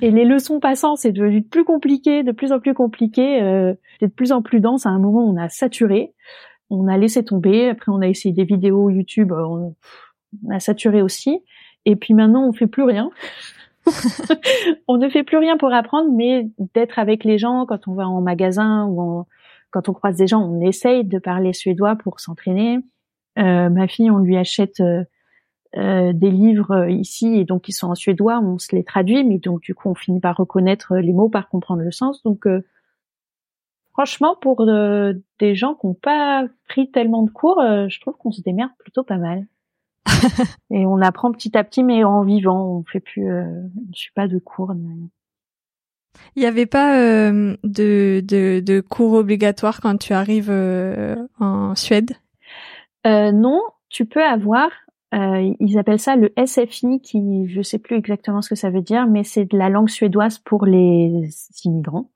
et 0.00 0.10
les 0.10 0.24
leçons 0.24 0.60
passant, 0.60 0.96
c'est 0.96 1.12
devenu 1.12 1.40
de 1.42 1.46
plus 1.46 1.64
compliqué, 1.64 2.22
de 2.22 2.32
plus 2.32 2.52
en 2.52 2.60
plus 2.60 2.74
compliqué, 2.74 3.42
euh, 3.42 3.74
de 4.00 4.06
plus 4.06 4.32
en 4.32 4.42
plus 4.42 4.60
dense. 4.60 4.86
À 4.86 4.90
un 4.90 4.98
moment, 4.98 5.24
on 5.24 5.36
a 5.36 5.48
saturé, 5.48 6.14
on 6.70 6.88
a 6.88 6.96
laissé 6.96 7.24
tomber. 7.24 7.68
Après, 7.68 7.90
on 7.90 8.00
a 8.00 8.08
essayé 8.08 8.34
des 8.34 8.44
vidéos 8.44 8.90
YouTube, 8.90 9.32
on, 9.32 9.74
a 10.50 10.60
saturé 10.60 11.02
aussi. 11.02 11.42
Et 11.84 11.96
puis 11.96 12.14
maintenant, 12.14 12.48
on 12.48 12.52
fait 12.52 12.66
plus 12.66 12.84
rien. 12.84 13.10
on 14.88 14.96
ne 14.96 15.10
fait 15.10 15.24
plus 15.24 15.36
rien 15.36 15.58
pour 15.58 15.72
apprendre, 15.72 16.10
mais 16.10 16.48
d'être 16.74 16.98
avec 16.98 17.22
les 17.24 17.36
gens 17.36 17.66
quand 17.66 17.86
on 17.86 17.92
va 17.92 18.08
en 18.08 18.22
magasin 18.22 18.86
ou 18.86 19.26
quand 19.74 19.88
on 19.88 19.92
croise 19.92 20.14
des 20.14 20.28
gens, 20.28 20.40
on 20.40 20.60
essaye 20.60 21.02
de 21.02 21.18
parler 21.18 21.52
suédois 21.52 21.96
pour 21.96 22.20
s'entraîner. 22.20 22.78
Euh, 23.40 23.68
ma 23.68 23.88
fille, 23.88 24.08
on 24.08 24.18
lui 24.18 24.36
achète 24.36 24.78
euh, 24.78 25.02
euh, 25.76 26.12
des 26.12 26.30
livres 26.30 26.88
ici 26.88 27.34
et 27.34 27.44
donc 27.44 27.68
ils 27.68 27.72
sont 27.72 27.88
en 27.88 27.96
suédois, 27.96 28.38
on 28.38 28.56
se 28.58 28.76
les 28.76 28.84
traduit, 28.84 29.24
mais 29.24 29.38
donc 29.38 29.62
du 29.62 29.74
coup 29.74 29.88
on 29.88 29.96
finit 29.96 30.20
par 30.20 30.36
reconnaître 30.36 30.94
les 30.96 31.12
mots, 31.12 31.28
par 31.28 31.48
comprendre 31.48 31.82
le 31.82 31.90
sens. 31.90 32.22
Donc 32.22 32.46
franchement, 33.94 34.36
pour 34.40 34.64
des 34.64 35.54
gens 35.56 35.74
qui 35.74 35.88
n'ont 35.88 35.94
pas 35.94 36.46
pris 36.68 36.92
tellement 36.92 37.24
de 37.24 37.30
cours, 37.30 37.60
je 37.60 38.00
trouve 38.00 38.14
qu'on 38.16 38.30
se 38.30 38.42
démerde 38.42 38.70
plutôt 38.78 39.02
pas 39.02 39.18
mal. 39.18 39.44
et 40.70 40.86
on 40.86 41.00
apprend 41.00 41.32
petit 41.32 41.58
à 41.58 41.64
petit, 41.64 41.82
mais 41.82 42.04
en 42.04 42.22
vivant. 42.22 42.78
On 42.78 42.84
fait 42.84 43.00
plus, 43.00 43.26
je 43.26 43.98
suis 43.98 44.12
pas 44.12 44.28
de 44.28 44.38
cours. 44.38 44.72
Il 46.36 46.40
n'y 46.40 46.46
avait 46.46 46.66
pas 46.66 46.98
euh, 46.98 47.56
de, 47.62 48.20
de, 48.24 48.80
cours 48.80 49.14
obligatoires 49.14 49.80
quand 49.80 49.96
tu 49.96 50.12
arrives 50.12 50.50
euh, 50.50 51.16
en 51.38 51.74
Suède? 51.74 52.12
Euh, 53.06 53.32
Non, 53.32 53.62
tu 53.88 54.06
peux 54.06 54.22
avoir. 54.22 54.68
ils 55.12 55.78
appellent 55.78 56.00
ça 56.00 56.16
le 56.16 56.32
SFI, 56.36 57.00
qui 57.00 57.48
je 57.48 57.62
sais 57.62 57.78
plus 57.78 57.96
exactement 57.96 58.42
ce 58.42 58.48
que 58.48 58.56
ça 58.56 58.70
veut 58.70 58.82
dire, 58.82 59.06
mais 59.06 59.24
c'est 59.24 59.44
de 59.44 59.56
la 59.56 59.68
langue 59.68 59.88
suédoise 59.88 60.38
pour 60.38 60.66
les 60.66 61.30
immigrants. 61.64 62.10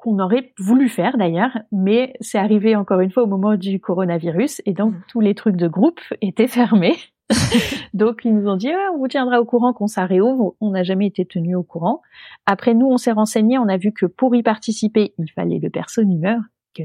Qu'on 0.00 0.18
aurait 0.18 0.52
voulu 0.58 0.88
faire 0.88 1.16
d'ailleurs, 1.16 1.56
mais 1.72 2.14
c'est 2.20 2.38
arrivé 2.38 2.74
encore 2.74 3.00
une 3.00 3.10
fois 3.10 3.22
au 3.22 3.26
moment 3.26 3.56
du 3.56 3.80
coronavirus 3.80 4.62
et 4.66 4.72
donc 4.72 4.94
mmh. 4.94 5.02
tous 5.08 5.20
les 5.20 5.34
trucs 5.34 5.56
de 5.56 5.68
groupe 5.68 6.00
étaient 6.20 6.48
fermés. 6.48 6.96
Donc 7.94 8.22
ils 8.24 8.34
nous 8.34 8.48
ont 8.48 8.56
dit 8.56 8.70
ah, 8.70 8.90
on 8.94 8.98
vous 8.98 9.08
tiendra 9.08 9.40
au 9.40 9.44
courant 9.44 9.72
quand 9.72 9.86
ça 9.86 10.04
réouvre. 10.04 10.54
On 10.60 10.70
n'a 10.70 10.82
jamais 10.82 11.06
été 11.06 11.24
tenu 11.24 11.54
au 11.54 11.62
courant. 11.62 12.02
Après 12.46 12.74
nous 12.74 12.86
on 12.86 12.96
s'est 12.96 13.12
renseigné, 13.12 13.56
on 13.58 13.68
a 13.68 13.76
vu 13.76 13.92
que 13.92 14.06
pour 14.06 14.34
y 14.34 14.42
participer 14.42 15.14
il 15.18 15.30
fallait 15.30 15.60
le 15.60 15.70
personne-humeur. 15.70 16.40
Que 16.74 16.82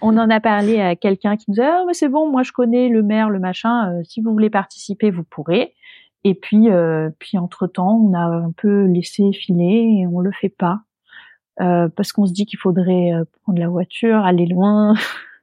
on 0.00 0.16
en 0.16 0.30
a 0.30 0.40
parlé 0.40 0.80
à 0.80 0.94
quelqu'un 0.96 1.36
qui 1.36 1.44
nous 1.48 1.60
a 1.60 1.64
dit 1.64 1.70
ah, 1.70 1.84
mais 1.86 1.94
c'est 1.94 2.08
bon 2.08 2.28
moi 2.30 2.42
je 2.42 2.52
connais 2.52 2.88
le 2.88 3.02
maire 3.02 3.30
le 3.30 3.38
machin. 3.38 3.92
Euh, 3.92 4.02
si 4.04 4.20
vous 4.20 4.32
voulez 4.32 4.50
participer 4.50 5.10
vous 5.10 5.24
pourrez. 5.24 5.74
Et 6.24 6.34
puis 6.34 6.70
euh, 6.70 7.10
puis 7.18 7.38
entre 7.38 7.66
temps 7.66 8.00
on 8.02 8.14
a 8.14 8.24
un 8.24 8.52
peu 8.56 8.86
laissé 8.86 9.32
filer 9.32 10.00
et 10.00 10.06
on 10.06 10.20
le 10.20 10.32
fait 10.32 10.48
pas. 10.48 10.80
Euh, 11.60 11.88
parce 11.88 12.12
qu'on 12.12 12.26
se 12.26 12.32
dit 12.32 12.44
qu'il 12.44 12.58
faudrait 12.58 13.12
euh, 13.12 13.24
prendre 13.42 13.58
la 13.58 13.68
voiture, 13.68 14.18
aller 14.18 14.46
loin. 14.46 14.94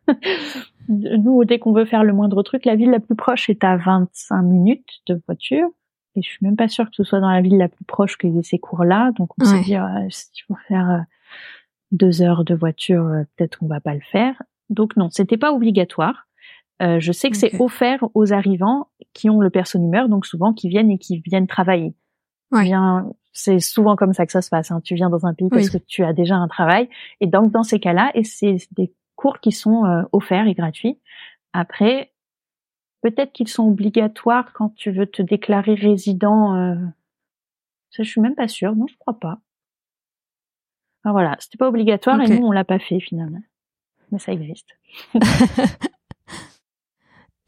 Nous, 0.90 1.44
dès 1.46 1.60
qu'on 1.60 1.74
veut 1.74 1.86
faire 1.86 2.04
le 2.04 2.14
moindre 2.14 2.44
truc, 2.44 2.66
la 2.66 2.76
ville 2.76 2.92
la 2.92 3.00
plus 3.00 3.16
proche 3.16 3.50
est 3.50 3.64
à 3.64 3.78
25 3.78 4.42
minutes 4.44 5.02
de 5.08 5.20
voiture. 5.26 5.70
Et 6.16 6.22
je 6.22 6.28
suis 6.28 6.46
même 6.46 6.56
pas 6.56 6.68
sûre 6.68 6.86
que 6.86 6.96
ce 6.96 7.04
soit 7.04 7.20
dans 7.20 7.32
la 7.32 7.42
ville 7.42 7.58
la 7.58 7.70
plus 7.70 7.86
proche 7.86 8.18
qu'il 8.18 8.36
y 8.36 8.40
ait 8.40 8.44
ces 8.44 8.60
cours-là. 8.60 9.12
Donc 9.18 9.30
on 9.42 9.46
s'est 9.46 9.62
dit, 9.62 9.76
euh, 9.76 10.08
si 10.10 10.44
faut 10.48 10.58
faire 10.68 10.90
euh, 10.90 11.00
deux 11.92 12.22
heures 12.22 12.44
de 12.44 12.54
voiture, 12.54 13.10
peut-être 13.36 13.58
qu'on 13.58 13.68
va 13.68 13.80
pas 13.80 13.96
le 13.96 14.02
faire. 14.12 14.36
Donc 14.70 14.96
non, 14.96 15.10
c'était 15.10 15.38
pas 15.38 15.52
obligatoire. 15.54 16.28
Euh, 16.82 17.00
je 17.00 17.12
sais 17.12 17.30
que 17.30 17.38
c'est 17.38 17.60
offert 17.62 18.04
aux 18.14 18.34
arrivants 18.34 18.90
qui 19.14 19.30
ont 19.30 19.40
le 19.40 19.50
personnumeur, 19.50 20.10
donc 20.10 20.26
souvent 20.26 20.54
qui 20.54 20.70
viennent 20.70 20.92
et 20.92 20.98
qui 20.98 21.20
viennent 21.20 21.48
travailler. 21.48 21.94
Ouais. 22.52 22.72
C'est 23.34 23.60
souvent 23.60 23.96
comme 23.96 24.14
ça 24.14 24.26
que 24.26 24.32
ça 24.32 24.44
se 24.44 24.50
passe. 24.50 24.72
Hein. 24.72 24.80
Tu 24.84 24.94
viens 24.94 25.10
dans 25.10 25.26
un 25.26 25.34
pays 25.34 25.50
parce 25.50 25.70
que 25.70 25.80
tu 25.80 26.04
as 26.04 26.14
déjà 26.14 26.36
un 26.36 26.48
travail. 26.48 26.88
Et 27.20 27.28
donc 27.28 27.52
dans 27.52 27.64
ces 27.64 27.80
cas-là, 27.80 28.12
et 28.14 28.24
c'est 28.24 28.58
des 28.72 28.94
cours 29.16 29.40
qui 29.40 29.52
sont 29.52 29.86
euh, 29.86 30.04
offerts 30.12 30.48
et 30.48 30.54
gratuits. 30.54 31.00
Après, 31.52 32.14
peut-être 33.02 33.34
qu'ils 33.34 33.48
sont 33.48 33.68
obligatoires 33.68 34.54
quand 34.54 34.74
tu 34.76 34.92
veux 34.92 35.08
te 35.08 35.22
déclarer 35.22 35.74
résident. 35.74 36.56
Euh... 36.56 36.76
Ça, 37.90 38.04
je 38.04 38.10
suis 38.10 38.22
même 38.22 38.36
pas 38.36 38.48
sûre. 38.48 38.76
Non, 38.76 38.88
je 38.88 38.98
crois 38.98 39.20
pas. 39.20 39.40
Enfin, 41.04 41.12
voilà, 41.12 41.36
c'était 41.40 41.58
pas 41.58 41.68
obligatoire 41.68 42.22
et 42.22 42.30
nous 42.30 42.46
on 42.46 42.52
l'a 42.52 42.64
pas 42.64 42.80
fait 42.80 43.00
finalement. 43.00 43.42
Mais 44.12 44.20
ça 44.20 44.32
existe. 44.32 44.70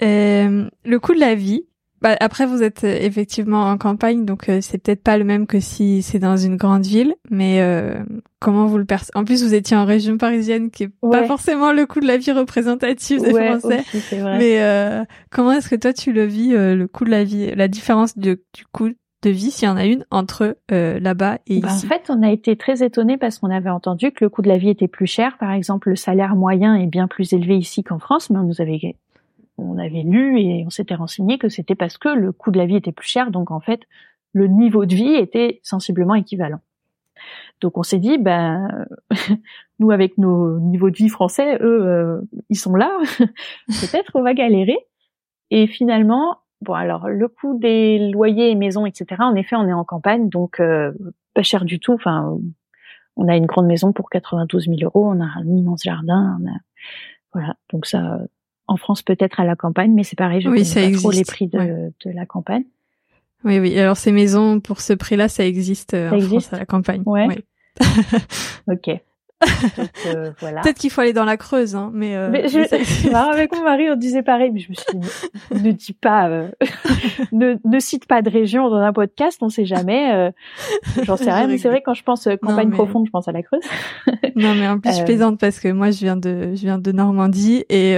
euh, 0.02 0.70
le 0.84 1.00
coût 1.00 1.14
de 1.14 1.20
la 1.20 1.36
vie, 1.36 1.66
bah, 2.02 2.16
après, 2.20 2.46
vous 2.46 2.62
êtes 2.62 2.84
euh, 2.84 2.98
effectivement 3.02 3.64
en 3.64 3.78
campagne, 3.78 4.26
donc 4.26 4.50
euh, 4.50 4.60
c'est 4.62 4.78
peut-être 4.78 5.02
pas 5.02 5.18
le 5.18 5.24
même 5.24 5.48
que 5.48 5.60
si 5.60 6.02
c'est 6.02 6.20
dans 6.20 6.38
une 6.38 6.58
grande 6.58 6.86
ville. 6.86 7.16
Mais 7.30 7.62
euh, 7.62 8.04
comment 8.40 8.66
vous 8.66 8.78
le 8.78 8.86
percevez 8.86 9.12
En 9.16 9.24
plus, 9.24 9.44
vous 9.44 9.54
étiez 9.54 9.78
en 9.78 9.86
région 9.86 10.18
parisienne, 10.18 10.70
qui 10.72 10.84
est 10.84 10.92
pas 11.02 11.26
forcément 11.26 11.72
le 11.72 11.86
coût 11.86 12.02
de 12.02 12.08
la 12.08 12.18
vie 12.18 12.32
représentatif 12.32 13.22
des 13.22 13.32
Français. 13.32 13.84
Mais 14.12 15.06
comment 15.32 15.54
est-ce 15.54 15.70
que 15.70 15.76
toi 15.76 15.94
tu 15.94 16.12
le 16.12 16.26
vis, 16.26 16.52
le 16.52 16.86
coût 16.86 17.06
de 17.06 17.12
la 17.12 17.24
vie, 17.24 17.54
la 17.56 17.68
différence 17.68 18.18
du 18.18 18.38
coût 18.72 18.90
de 19.24 19.30
vie, 19.30 19.50
s'il 19.50 19.68
y 19.68 19.72
en 19.72 19.78
a 19.78 19.86
une, 19.86 20.06
entre 20.12 20.58
là-bas 20.70 21.40
et 21.48 21.62
bah, 21.62 21.70
ici? 21.70 21.86
En 21.86 21.90
fait, 21.90 22.10
on 22.10 22.22
a 22.22 22.32
été 22.32 22.56
très 22.58 22.84
étonnés 22.84 23.18
parce 23.18 23.40
qu'on 23.40 23.50
avait 23.50 23.70
entendu 23.70 24.12
que 24.12 24.24
le 24.24 24.30
coût 24.30 24.42
de 24.42 24.50
la 24.50 24.58
vie 24.58 24.70
était 24.70 24.88
plus 24.88 25.08
cher. 25.08 25.38
Par 25.40 25.52
exemple, 25.52 25.90
le 25.90 25.96
salaire 25.96 26.36
moyen 26.36 26.76
est 26.76 26.88
bien 26.88 27.08
plus 27.08 27.34
élevé 27.34 27.58
ici 27.58 27.84
qu'en 27.84 28.00
France, 28.00 28.30
mais 28.30 28.38
on 28.38 28.44
nous 28.44 28.62
avait 28.62 28.76
on 29.58 29.78
avait 29.78 30.04
lu 30.04 30.40
et 30.40 30.64
on 30.66 30.70
s'était 30.70 30.96
renseigné 30.96 31.38
que 31.38 31.50
c'était 31.50 31.76
parce 31.76 31.98
que 31.98 32.10
le 32.10 32.32
coût 32.32 32.52
de 32.52 32.58
la 32.58 32.66
vie 32.66 32.76
était 32.76 32.92
plus 32.92 33.08
cher, 33.08 33.32
donc 33.32 33.52
en 33.52 33.60
fait 33.60 33.82
le 34.34 34.48
niveau 34.48 34.86
de 34.86 34.94
vie 34.94 35.14
était 35.14 35.60
sensiblement 35.64 36.16
équivalent. 36.16 36.60
Donc 37.62 37.78
on 37.78 37.84
s'est 37.84 38.00
dit, 38.00 38.18
ben 38.18 38.86
nous 39.80 39.92
avec 39.92 40.18
nos 40.18 40.60
niveaux 40.60 40.90
de 40.90 40.96
vie 40.96 41.10
français, 41.10 41.58
eux 41.62 41.88
euh, 41.88 42.22
ils 42.50 42.58
sont 42.58 42.76
là, 42.76 42.98
peut-être 43.68 44.12
on 44.16 44.24
va 44.24 44.34
galérer. 44.34 44.78
Et 45.52 45.68
finalement, 45.68 46.40
bon 46.62 46.74
alors 46.74 47.08
le 47.08 47.28
coût 47.28 47.58
des 47.58 48.10
loyers 48.12 48.52
et 48.52 48.56
maisons, 48.56 48.86
etc. 48.86 49.22
En 49.22 49.36
effet, 49.36 49.56
on 49.56 49.68
est 49.68 49.74
en 49.74 49.86
campagne, 49.86 50.28
donc 50.30 50.60
euh, 50.60 50.92
pas 51.34 51.44
cher 51.44 51.64
du 51.64 51.80
tout. 51.80 51.94
Enfin, 51.94 52.38
on 53.16 53.28
a 53.30 53.38
une 53.38 53.46
grande 53.46 53.68
maison 53.68 53.94
pour 53.94 54.10
92 54.10 54.66
000 54.66 54.78
euros, 54.84 55.10
on 55.10 55.22
a 55.22 55.26
un 55.26 55.48
immense 55.48 55.84
jardin, 55.84 56.38
on 56.42 56.48
a 56.48 56.56
voilà, 57.34 57.56
donc 57.70 57.86
ça 57.86 58.20
en 58.68 58.78
France 58.78 59.02
peut-être 59.02 59.40
à 59.40 59.46
la 59.46 59.56
campagne, 59.56 59.94
mais 59.94 60.04
c'est 60.04 60.16
pareil, 60.16 60.42
je 60.42 60.50
oui, 60.50 60.64
connais 60.64 60.92
pas 60.92 60.98
trop 60.98 61.12
les 61.12 61.24
prix 61.24 61.48
de, 61.48 61.94
de, 62.04 62.12
la 62.12 62.26
campagne. 62.26 62.64
Oui, 63.44 63.60
oui. 63.60 63.78
Alors 63.80 63.98
ces 63.98 64.12
maisons 64.12 64.60
pour 64.60 64.82
ce 64.82 64.94
prix-là, 64.94 65.28
ça 65.28 65.46
existe 65.46 65.94
euh, 65.94 66.12
en 66.12 66.20
France 66.20 66.54
à 66.54 66.60
la 66.60 66.66
campagne. 66.66 67.04
Ouais. 67.06 67.28
ok. 68.72 69.00
Euh, 70.08 70.32
voilà. 70.40 70.62
Peut-être 70.62 70.78
qu'il 70.78 70.90
faut 70.90 71.02
aller 71.02 71.14
dans 71.14 71.26
la 71.26 71.38
Creuse, 71.38 71.76
hein, 71.76 71.92
mais. 71.94 72.16
Euh, 72.16 72.30
mais 72.32 72.48
je, 72.48 73.14
avec 73.16 73.54
mon 73.54 73.64
mari, 73.64 73.90
on 73.90 73.96
disait 73.96 74.24
pareil, 74.24 74.52
mais 74.52 74.60
je 74.60 74.70
me 74.70 74.76
suis 74.76 75.00
dit, 75.00 75.64
ne 75.64 75.72
dis 75.72 75.94
pas, 75.94 76.30
euh, 76.30 76.50
ne, 77.32 77.56
ne 77.64 77.80
cite 77.80 78.08
pas 78.08 78.22
de 78.22 78.30
région 78.30 78.70
dans 78.70 78.78
un 78.78 78.94
podcast, 78.94 79.40
on 79.42 79.50
sait 79.50 79.66
jamais. 79.66 80.32
J'en 81.04 81.18
sais 81.18 81.32
rien, 81.32 81.48
mais 81.48 81.58
c'est 81.58 81.70
vrai 81.70 81.82
quand 81.82 81.94
je 81.94 82.04
pense 82.04 82.28
campagne 82.42 82.72
profonde, 82.72 83.06
je 83.06 83.12
pense 83.12 83.28
à 83.28 83.32
la 83.32 83.44
Creuse. 83.44 83.64
non, 84.36 84.56
mais 84.56 84.68
en 84.68 84.80
plus 84.80 84.98
je 84.98 85.04
plaisante 85.04 85.40
parce 85.40 85.60
que 85.60 85.68
moi 85.70 85.92
je 85.92 86.00
viens 86.00 86.18
de, 86.18 86.56
je 86.56 86.62
viens 86.62 86.78
de 86.78 86.92
Normandie 86.92 87.66
et 87.70 87.96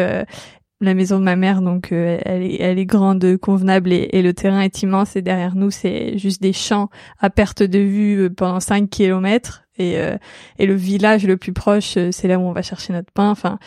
la 0.79 0.93
maison 0.93 1.19
de 1.19 1.23
ma 1.23 1.35
mère, 1.35 1.61
donc 1.61 1.91
elle 1.91 2.43
est, 2.43 2.61
elle 2.61 2.77
est 2.77 2.85
grande, 2.85 3.37
convenable 3.37 3.91
et, 3.91 4.09
et, 4.11 4.21
le 4.21 4.33
terrain 4.33 4.61
est 4.61 4.83
immense. 4.83 5.15
Et 5.15 5.21
derrière 5.21 5.55
nous, 5.55 5.71
c'est 5.71 6.17
juste 6.17 6.41
des 6.41 6.53
champs 6.53 6.89
à 7.19 7.29
perte 7.29 7.63
de 7.63 7.79
vue 7.79 8.29
pendant 8.29 8.59
5 8.59 8.89
kilomètres 8.89 9.63
et 9.77 9.97
euh, 9.97 10.17
et 10.59 10.65
le 10.65 10.73
village 10.73 11.25
le 11.25 11.37
plus 11.37 11.53
proche 11.53 11.97
euh, 11.97 12.09
c'est 12.11 12.27
là 12.27 12.39
où 12.39 12.41
on 12.41 12.51
va 12.51 12.61
chercher 12.61 12.93
notre 12.93 13.11
pain 13.11 13.29
enfin 13.29 13.59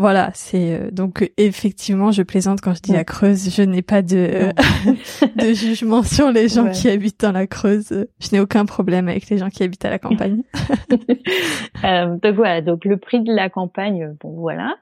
voilà, 0.00 0.30
c'est 0.32 0.74
euh, 0.74 0.90
donc 0.92 1.28
effectivement, 1.36 2.12
je 2.12 2.22
plaisante 2.22 2.60
quand 2.60 2.72
je 2.72 2.80
dis 2.80 2.92
la 2.92 3.02
Creuse. 3.02 3.52
Je 3.52 3.62
n'ai 3.62 3.82
pas 3.82 4.00
de 4.00 4.52
de 5.36 5.52
jugement 5.52 6.04
sur 6.04 6.30
les 6.30 6.48
gens 6.48 6.70
qui 6.70 6.88
habitent 6.88 7.20
dans 7.20 7.32
la 7.32 7.48
Creuse. 7.48 8.06
Je 8.20 8.28
n'ai 8.30 8.38
aucun 8.38 8.64
problème 8.64 9.08
avec 9.08 9.28
les 9.28 9.38
gens 9.38 9.50
qui 9.50 9.64
habitent 9.64 9.84
à 9.84 9.90
la 9.90 9.98
campagne. 9.98 10.42
euh, 11.84 12.16
donc 12.22 12.34
voilà, 12.36 12.60
donc 12.60 12.84
le 12.84 12.96
prix 12.96 13.24
de 13.24 13.32
la 13.32 13.50
campagne, 13.50 14.14
bon 14.20 14.30
voilà. 14.36 14.76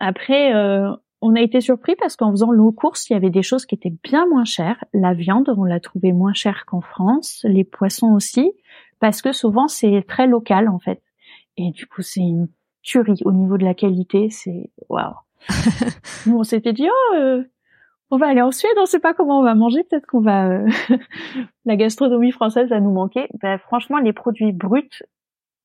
Après, 0.00 0.54
euh, 0.54 0.90
on 1.20 1.34
a 1.34 1.40
été 1.40 1.60
surpris 1.60 1.94
parce 1.96 2.16
qu'en 2.16 2.30
faisant 2.30 2.52
nos 2.52 2.72
courses, 2.72 3.08
il 3.10 3.12
y 3.12 3.16
avait 3.16 3.30
des 3.30 3.42
choses 3.42 3.66
qui 3.66 3.74
étaient 3.74 3.94
bien 4.02 4.26
moins 4.26 4.44
chères. 4.44 4.82
La 4.94 5.12
viande, 5.12 5.52
on 5.56 5.64
l'a 5.64 5.78
trouvée 5.78 6.12
moins 6.12 6.32
chère 6.32 6.64
qu'en 6.66 6.80
France. 6.80 7.44
Les 7.44 7.64
poissons 7.64 8.12
aussi 8.14 8.52
parce 9.00 9.22
que 9.22 9.32
souvent 9.32 9.68
c'est 9.68 10.04
très 10.08 10.26
local 10.26 10.68
en 10.68 10.78
fait. 10.78 11.02
Et 11.56 11.70
du 11.72 11.86
coup, 11.86 12.02
c'est 12.02 12.20
une 12.20 12.48
tuerie 12.82 13.20
au 13.24 13.32
niveau 13.32 13.58
de 13.58 13.64
la 13.64 13.74
qualité. 13.74 14.30
C'est 14.30 14.70
waouh. 14.88 15.14
Nous, 16.26 16.36
on 16.36 16.42
s'était 16.42 16.72
dit 16.72 16.88
oh, 16.88 17.14
euh, 17.16 17.44
on 18.10 18.16
va 18.16 18.28
aller 18.28 18.42
en 18.42 18.50
Suède, 18.50 18.72
on 18.78 18.86
sait 18.86 18.98
pas 18.98 19.12
comment 19.12 19.40
on 19.40 19.44
va 19.44 19.54
manger. 19.54 19.84
Peut-être 19.84 20.06
qu'on 20.06 20.20
va 20.20 20.48
euh, 20.48 20.66
la 21.66 21.76
gastronomie 21.76 22.32
française 22.32 22.70
va 22.70 22.80
nous 22.80 22.92
manquer. 22.92 23.28
Ben, 23.42 23.58
franchement, 23.58 23.98
les 23.98 24.14
produits 24.14 24.52
bruts, 24.52 25.02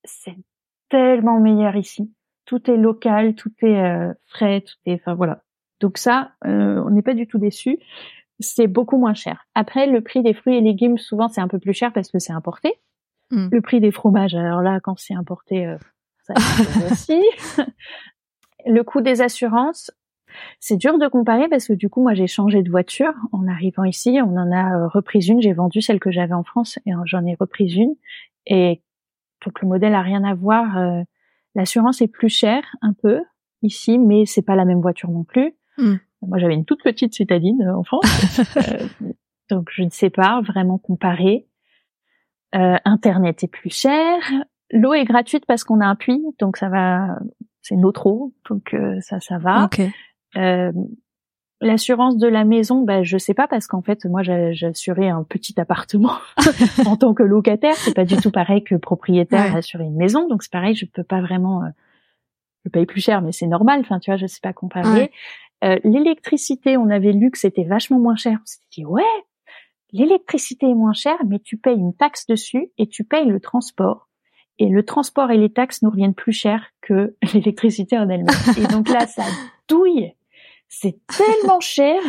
c'est 0.03 0.35
tellement 0.89 1.39
meilleur 1.39 1.75
ici. 1.77 2.13
Tout 2.45 2.69
est 2.69 2.77
local, 2.77 3.35
tout 3.35 3.51
est 3.61 3.81
euh, 3.81 4.13
frais, 4.27 4.61
tout 4.61 4.75
est. 4.85 4.95
Enfin 4.95 5.15
voilà. 5.15 5.41
Donc 5.81 5.97
ça, 5.97 6.31
on 6.43 6.89
n'est 6.89 7.01
pas 7.01 7.13
du 7.13 7.27
tout 7.27 7.37
déçu. 7.37 7.77
C'est 8.39 8.67
beaucoup 8.67 8.97
moins 8.97 9.13
cher. 9.13 9.45
Après, 9.55 9.87
le 9.87 10.01
prix 10.01 10.21
des 10.21 10.33
fruits 10.33 10.55
et 10.55 10.61
légumes, 10.61 10.97
souvent, 10.97 11.27
c'est 11.27 11.41
un 11.41 11.47
peu 11.47 11.59
plus 11.59 11.73
cher 11.73 11.93
parce 11.93 12.11
que 12.11 12.19
c'est 12.19 12.33
importé. 12.33 12.73
Mm. 13.31 13.47
Le 13.51 13.61
prix 13.61 13.79
des 13.79 13.91
fromages, 13.91 14.35
alors 14.35 14.61
là, 14.61 14.79
quand 14.81 14.97
c'est 14.99 15.13
importé, 15.13 15.65
euh, 15.65 15.77
ça 16.23 16.33
aussi. 16.91 17.21
le 18.65 18.83
coût 18.83 19.01
des 19.01 19.21
assurances, 19.21 19.91
c'est 20.59 20.75
dur 20.75 20.97
de 20.97 21.07
comparer 21.07 21.47
parce 21.47 21.67
que 21.67 21.73
du 21.73 21.89
coup, 21.89 22.01
moi, 22.01 22.13
j'ai 22.13 22.27
changé 22.27 22.61
de 22.61 22.69
voiture 22.69 23.13
en 23.31 23.47
arrivant 23.47 23.85
ici. 23.85 24.19
On 24.21 24.35
en 24.35 24.51
a 24.51 24.77
euh, 24.77 24.87
repris 24.87 25.25
une. 25.25 25.41
J'ai 25.41 25.53
vendu 25.53 25.81
celle 25.81 25.99
que 25.99 26.11
j'avais 26.11 26.33
en 26.33 26.43
France 26.43 26.77
et 26.85 26.91
j'en 27.05 27.25
ai 27.25 27.35
repris 27.39 27.67
une. 27.69 27.95
Et 28.47 28.81
donc 29.45 29.61
le 29.61 29.67
modèle 29.67 29.95
a 29.95 30.01
rien 30.01 30.23
à 30.23 30.33
voir. 30.33 30.77
Euh, 31.55 31.59
l'assurance 31.59 32.01
est 32.01 32.07
plus 32.07 32.29
chère 32.29 32.63
un 32.81 32.93
peu 32.93 33.21
ici, 33.61 33.97
mais 33.97 34.25
c'est 34.25 34.41
pas 34.41 34.55
la 34.55 34.65
même 34.65 34.81
voiture 34.81 35.09
non 35.09 35.23
plus. 35.23 35.53
Mm. 35.77 35.95
Moi, 36.21 36.37
j'avais 36.39 36.55
une 36.55 36.65
toute 36.65 36.83
petite 36.83 37.13
citadine 37.13 37.67
en 37.69 37.83
France, 37.83 38.41
donc 39.49 39.69
je 39.71 39.83
ne 39.83 39.89
sais 39.89 40.09
pas 40.09 40.41
vraiment 40.41 40.77
comparer. 40.77 41.47
Euh, 42.55 42.77
Internet 42.85 43.43
est 43.43 43.51
plus 43.51 43.69
cher. 43.69 44.17
L'eau 44.71 44.93
est 44.93 45.05
gratuite 45.05 45.45
parce 45.45 45.63
qu'on 45.63 45.81
a 45.81 45.85
un 45.85 45.95
puits, 45.95 46.23
donc 46.39 46.57
ça 46.57 46.69
va, 46.69 47.19
c'est 47.61 47.75
notre 47.75 48.07
eau, 48.07 48.33
donc 48.49 48.73
euh, 48.73 48.99
ça, 49.01 49.19
ça 49.19 49.37
va. 49.37 49.69
Euh, 50.37 50.71
L'assurance 51.61 52.17
de 52.17 52.27
la 52.27 52.43
maison, 52.43 52.83
bah, 52.83 53.03
je 53.03 53.17
sais 53.17 53.33
pas 53.33 53.47
parce 53.47 53.65
qu'en 53.67 53.81
fait, 53.81 54.05
moi, 54.05 54.23
j'assurais 54.23 55.07
un 55.07 55.23
petit 55.23 55.59
appartement 55.59 56.17
en 56.85 56.97
tant 56.97 57.13
que 57.13 57.23
locataire. 57.23 57.75
C'est 57.75 57.95
pas 57.95 58.03
du 58.03 58.17
tout 58.17 58.31
pareil 58.31 58.63
que 58.63 58.75
propriétaire 58.75 59.53
ouais. 59.53 59.59
assurer 59.59 59.85
une 59.85 59.95
maison. 59.95 60.27
Donc 60.27 60.43
c'est 60.43 60.51
pareil, 60.51 60.75
je 60.75 60.85
peux 60.85 61.03
pas 61.03 61.21
vraiment. 61.21 61.63
Euh, 61.63 61.69
je 62.65 62.69
paye 62.71 62.85
plus 62.85 63.01
cher, 63.01 63.21
mais 63.21 63.31
c'est 63.31 63.47
normal. 63.47 63.79
Enfin, 63.81 63.99
tu 63.99 64.11
vois, 64.11 64.17
je 64.17 64.25
sais 64.25 64.41
pas 64.41 64.51
comparer. 64.51 65.11
Euh, 65.63 65.79
l'électricité, 65.83 66.77
on 66.77 66.89
avait 66.89 67.13
lu 67.13 67.31
que 67.31 67.37
c'était 67.37 67.63
vachement 67.63 67.99
moins 67.99 68.15
cher. 68.15 68.39
On 68.41 68.45
s'est 68.45 68.59
dit 68.71 68.85
ouais, 68.85 69.03
l'électricité 69.91 70.69
est 70.69 70.75
moins 70.75 70.93
chère, 70.93 71.17
mais 71.27 71.39
tu 71.39 71.57
payes 71.57 71.77
une 71.77 71.95
taxe 71.95 72.25
dessus 72.27 72.71
et 72.77 72.87
tu 72.87 73.03
payes 73.03 73.27
le 73.27 73.39
transport. 73.39 74.09
Et 74.57 74.67
le 74.67 74.83
transport 74.83 75.31
et 75.31 75.37
les 75.37 75.51
taxes 75.51 75.81
nous 75.81 75.89
reviennent 75.89 76.13
plus 76.13 76.31
cher 76.31 76.65
que 76.81 77.15
l'électricité 77.33 77.97
en 77.97 78.09
elle-même. 78.09 78.35
Et 78.57 78.67
donc 78.67 78.89
là, 78.89 79.07
ça 79.07 79.23
douille 79.67 80.13
c'est 80.67 80.99
tellement 81.07 81.59
cher. 81.59 82.01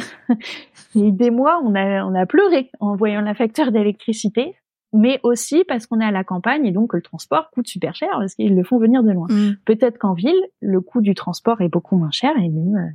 Et 0.95 1.13
des 1.13 1.31
mois, 1.31 1.61
on 1.63 1.75
a, 1.75 2.05
on 2.05 2.15
a 2.15 2.27
pleuré 2.27 2.71
en 2.81 2.97
voyant 2.97 3.21
la 3.21 3.35
facture 3.35 3.71
d'électricité, 3.71 4.57
mais 4.93 5.21
aussi 5.23 5.65
parce 5.65 5.87
qu'on 5.87 6.01
est 6.01 6.05
à 6.05 6.11
la 6.11 6.25
campagne 6.25 6.65
et 6.67 6.73
donc 6.73 6.95
le 6.95 7.03
transport 7.03 7.51
coûte 7.51 7.69
super 7.69 7.95
cher 7.95 8.11
parce 8.13 8.35
qu'ils 8.35 8.57
le 8.57 8.65
font 8.65 8.79
venir 8.79 9.03
de 9.03 9.13
loin. 9.13 9.27
Mm. 9.29 9.57
Peut-être 9.65 9.99
qu'en 9.99 10.15
ville, 10.15 10.41
le 10.61 10.81
coût 10.81 11.01
du 11.01 11.15
transport 11.15 11.61
est 11.61 11.69
beaucoup 11.69 11.97
moins 11.97 12.11
cher 12.11 12.37
et 12.39 12.49
nous, 12.49 12.77
euh, 12.77 12.89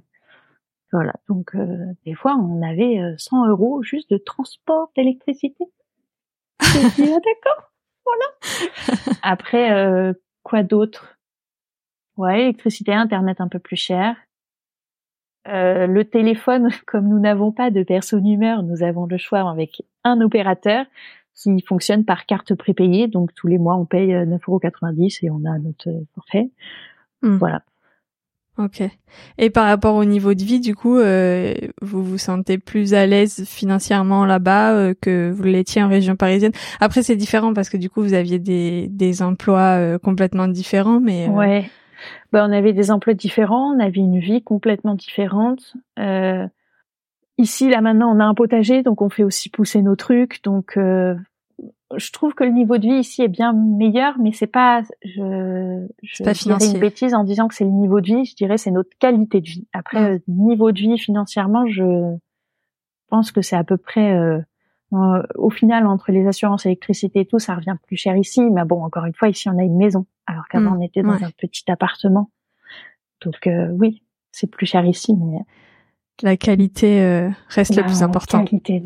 voilà. 0.91 1.13
Donc, 1.29 1.55
euh, 1.55 1.85
des 2.05 2.15
fois, 2.15 2.35
on 2.35 2.61
avait 2.61 2.99
100 3.17 3.45
euh, 3.45 3.49
euros 3.49 3.81
juste 3.81 4.09
de 4.09 4.17
transport 4.17 4.91
d'électricité. 4.95 5.65
ah, 6.59 6.65
d'accord, 6.97 7.71
voilà. 8.05 9.15
Après, 9.21 10.13
quoi 10.43 10.63
d'autre? 10.63 11.17
Ouais, 12.17 12.41
électricité, 12.41 12.93
internet 12.93 13.39
un 13.39 13.47
peu 13.47 13.59
plus 13.59 13.77
cher. 13.77 14.15
Euh, 15.47 15.87
le 15.87 16.05
téléphone, 16.05 16.69
comme 16.85 17.07
nous 17.07 17.19
n'avons 17.19 17.51
pas 17.51 17.71
de 17.71 17.83
personne-humeur, 17.83 18.63
nous 18.63 18.83
avons 18.83 19.05
le 19.05 19.17
choix 19.17 19.49
avec 19.49 19.81
un 20.03 20.21
opérateur 20.21 20.85
qui 21.35 21.61
fonctionne 21.61 22.05
par 22.05 22.25
carte 22.25 22.53
prépayée. 22.55 23.07
Donc 23.07 23.33
tous 23.33 23.47
les 23.47 23.57
mois, 23.57 23.75
on 23.75 23.85
paye 23.85 24.11
9,90€ 24.11 25.25
et 25.25 25.29
on 25.29 25.43
a 25.45 25.57
notre 25.57 25.89
forfait. 26.13 26.51
Hmm. 27.21 27.37
Voilà. 27.37 27.63
Ok. 28.57 28.83
Et 29.37 29.49
par 29.49 29.65
rapport 29.65 29.95
au 29.95 30.05
niveau 30.05 30.33
de 30.33 30.43
vie, 30.43 30.59
du 30.59 30.75
coup, 30.75 30.97
euh, 30.97 31.53
vous 31.81 32.03
vous 32.03 32.17
sentez 32.17 32.57
plus 32.57 32.93
à 32.93 33.07
l'aise 33.07 33.45
financièrement 33.45 34.25
là-bas 34.25 34.73
euh, 34.73 34.93
que 34.99 35.31
vous 35.31 35.43
l'étiez 35.43 35.81
en 35.81 35.87
région 35.87 36.15
parisienne? 36.15 36.51
Après, 36.79 37.01
c'est 37.01 37.15
différent 37.15 37.53
parce 37.53 37.69
que 37.69 37.77
du 37.77 37.89
coup, 37.89 38.01
vous 38.01 38.13
aviez 38.13 38.37
des, 38.37 38.87
des 38.89 39.21
emplois 39.23 39.97
complètement 39.99 40.47
différents, 40.47 40.99
mais. 40.99 41.27
Ouais 41.29 41.65
bah, 42.31 42.45
on 42.47 42.51
avait 42.51 42.73
des 42.73 42.91
emplois 42.91 43.13
différents, 43.13 43.75
on 43.75 43.79
avait 43.79 43.99
une 43.99 44.19
vie 44.19 44.41
complètement 44.41 44.95
différente. 44.95 45.73
Euh, 45.99 46.47
ici, 47.37 47.69
là 47.69 47.81
maintenant, 47.81 48.15
on 48.15 48.19
a 48.19 48.25
un 48.25 48.33
potager, 48.33 48.83
donc 48.83 49.01
on 49.01 49.09
fait 49.09 49.23
aussi 49.23 49.49
pousser 49.49 49.81
nos 49.81 49.95
trucs. 49.95 50.43
Donc, 50.43 50.77
euh, 50.77 51.15
je 51.95 52.11
trouve 52.11 52.33
que 52.33 52.43
le 52.43 52.51
niveau 52.51 52.77
de 52.77 52.87
vie 52.87 52.99
ici 52.99 53.21
est 53.21 53.27
bien 53.27 53.53
meilleur, 53.53 54.17
mais 54.19 54.31
c'est 54.31 54.47
pas, 54.47 54.81
je, 55.03 55.85
je 56.01 56.23
pas 56.23 56.33
dirais 56.33 56.65
une 56.73 56.79
bêtise 56.79 57.13
en 57.13 57.23
disant 57.23 57.47
que 57.47 57.55
c'est 57.55 57.65
le 57.65 57.71
niveau 57.71 58.01
de 58.01 58.07
vie. 58.07 58.25
Je 58.25 58.35
dirais 58.35 58.57
c'est 58.57 58.71
notre 58.71 58.97
qualité 58.99 59.41
de 59.41 59.47
vie. 59.47 59.67
Après, 59.73 60.15
mmh. 60.15 60.19
niveau 60.27 60.71
de 60.71 60.79
vie 60.79 60.97
financièrement, 60.97 61.65
je 61.67 62.15
pense 63.09 63.31
que 63.31 63.41
c'est 63.41 63.57
à 63.57 63.63
peu 63.63 63.77
près 63.77 64.41
euh, 64.93 64.97
euh, 64.97 65.23
au 65.35 65.49
final, 65.49 65.87
entre 65.87 66.11
les 66.11 66.27
assurances, 66.27 66.65
électricité 66.65 67.21
et 67.21 67.25
tout, 67.25 67.39
ça 67.39 67.55
revient 67.55 67.75
plus 67.87 67.97
cher 67.97 68.15
ici. 68.17 68.41
Mais 68.41 68.65
bon, 68.65 68.83
encore 68.83 69.05
une 69.05 69.13
fois, 69.13 69.29
ici, 69.29 69.49
on 69.49 69.57
a 69.57 69.63
une 69.63 69.77
maison, 69.77 70.05
alors 70.25 70.47
qu'avant, 70.49 70.71
mmh, 70.71 70.77
on 70.77 70.81
était 70.81 71.01
dans 71.01 71.23
un 71.23 71.31
petit 71.37 71.69
appartement. 71.71 72.29
Donc 73.21 73.47
euh, 73.47 73.67
oui, 73.71 74.03
c'est 74.31 74.47
plus 74.47 74.65
cher 74.65 74.85
ici, 74.85 75.15
mais 75.15 75.39
la 76.21 76.37
qualité 76.37 77.01
euh, 77.01 77.29
reste 77.49 77.75
la, 77.75 77.83
plus 77.83 78.03
importante. 78.03 78.49
Qualité, 78.49 78.83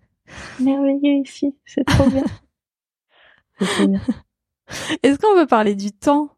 merveilleux 0.60 1.22
ici, 1.22 1.56
c'est 1.64 1.84
trop 1.84 2.08
bien. 2.08 2.24
bien. 3.86 4.00
Est-ce 5.02 5.18
qu'on 5.18 5.38
veut 5.38 5.46
parler 5.46 5.74
du 5.74 5.92
temps? 5.92 6.30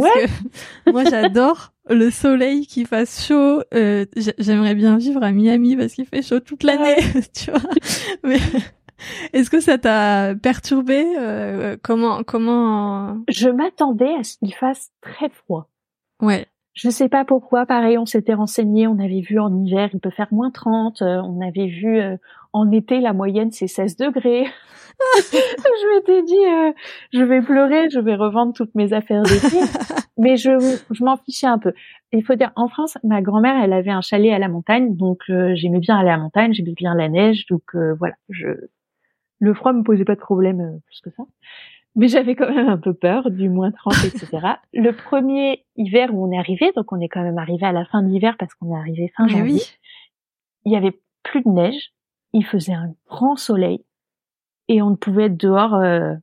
Parce 0.00 0.12
que 0.14 0.90
moi, 0.92 1.04
j'adore 1.04 1.72
le 1.88 2.10
soleil 2.10 2.66
qui 2.66 2.84
fasse 2.84 3.26
chaud. 3.26 3.62
Euh, 3.74 4.06
J'aimerais 4.38 4.74
bien 4.74 4.96
vivre 4.96 5.22
à 5.22 5.32
Miami 5.32 5.76
parce 5.76 5.92
qu'il 5.92 6.06
fait 6.06 6.22
chaud 6.22 6.40
toute 6.40 6.62
l'année, 6.62 6.96
tu 7.34 7.50
vois. 7.50 7.60
Mais 8.22 8.38
est-ce 9.32 9.50
que 9.50 9.60
ça 9.60 9.78
t'a 9.78 10.34
perturbé 10.34 11.04
euh, 11.18 11.76
Comment 11.82 12.22
comment 12.22 13.18
Je 13.28 13.48
m'attendais 13.48 14.14
à 14.18 14.24
ce 14.24 14.38
qu'il 14.38 14.54
fasse 14.54 14.90
très 15.00 15.28
froid. 15.28 15.68
Ouais. 16.20 16.46
Je 16.74 16.88
sais 16.88 17.08
pas 17.08 17.24
pourquoi. 17.24 17.66
Pareil, 17.66 17.98
on 17.98 18.06
s'était 18.06 18.34
renseigné. 18.34 18.86
On 18.86 18.98
avait 18.98 19.20
vu 19.20 19.38
en 19.38 19.54
hiver, 19.64 19.90
il 19.92 20.00
peut 20.00 20.10
faire 20.10 20.32
moins 20.32 20.50
30. 20.50 21.02
Euh, 21.02 21.20
on 21.22 21.40
avait 21.46 21.66
vu 21.66 21.98
euh, 21.98 22.16
en 22.52 22.70
été, 22.70 23.00
la 23.00 23.12
moyenne 23.12 23.50
c'est 23.50 23.66
16 23.66 23.96
degrés. 23.96 24.46
je 25.32 25.94
m'étais 25.94 26.22
dit, 26.22 26.34
euh, 26.34 26.72
je 27.12 27.22
vais 27.22 27.42
pleurer, 27.42 27.90
je 27.90 27.98
vais 27.98 28.14
revendre 28.14 28.52
toutes 28.54 28.74
mes 28.74 28.92
affaires 28.92 29.22
d'été. 29.22 29.58
Mais 30.18 30.36
je, 30.36 30.50
je 30.90 31.04
m'en 31.04 31.16
fichais 31.16 31.46
un 31.46 31.58
peu. 31.58 31.72
Il 32.12 32.24
faut 32.24 32.34
dire, 32.34 32.52
en 32.56 32.68
France, 32.68 32.96
ma 33.02 33.22
grand-mère, 33.22 33.62
elle 33.62 33.72
avait 33.72 33.90
un 33.90 34.02
chalet 34.02 34.32
à 34.32 34.38
la 34.38 34.48
montagne, 34.48 34.94
donc 34.94 35.22
j'aimais 35.54 35.80
bien 35.80 35.96
aller 35.96 36.10
à 36.10 36.16
la 36.16 36.22
montagne, 36.22 36.52
j'aimais 36.52 36.74
bien 36.74 36.94
la 36.94 37.08
neige, 37.08 37.46
donc 37.46 37.62
voilà. 37.98 38.14
Je, 38.28 38.48
le 39.40 39.54
froid 39.54 39.72
me 39.72 39.82
posait 39.82 40.04
pas 40.04 40.14
de 40.14 40.20
problème 40.20 40.80
plus 40.86 41.00
que 41.00 41.10
ça 41.16 41.24
mais 41.94 42.08
j'avais 42.08 42.34
quand 42.34 42.52
même 42.52 42.68
un 42.68 42.78
peu 42.78 42.94
peur 42.94 43.30
du 43.30 43.48
moins 43.48 43.70
30, 43.70 44.04
etc. 44.04 44.28
le 44.72 44.92
premier 44.92 45.64
hiver 45.76 46.10
où 46.12 46.26
on 46.26 46.32
est 46.32 46.38
arrivé, 46.38 46.72
donc 46.74 46.92
on 46.92 47.00
est 47.00 47.08
quand 47.08 47.22
même 47.22 47.38
arrivé 47.38 47.66
à 47.66 47.72
la 47.72 47.84
fin 47.84 48.02
de 48.02 48.08
l'hiver 48.08 48.36
parce 48.38 48.54
qu'on 48.54 48.74
est 48.74 48.78
arrivé 48.78 49.12
fin 49.16 49.28
janvier, 49.28 49.60
il 50.64 50.72
y 50.72 50.76
avait 50.76 50.98
plus 51.22 51.42
de 51.42 51.48
neige, 51.50 51.92
il 52.32 52.44
faisait 52.44 52.72
un 52.72 52.94
grand 53.08 53.36
soleil 53.36 53.84
et 54.68 54.80
on 54.80 54.90
ne 54.90 54.96
pouvait 54.96 55.24
être 55.24 55.36
dehors 55.36 55.74
euh, 55.74 56.14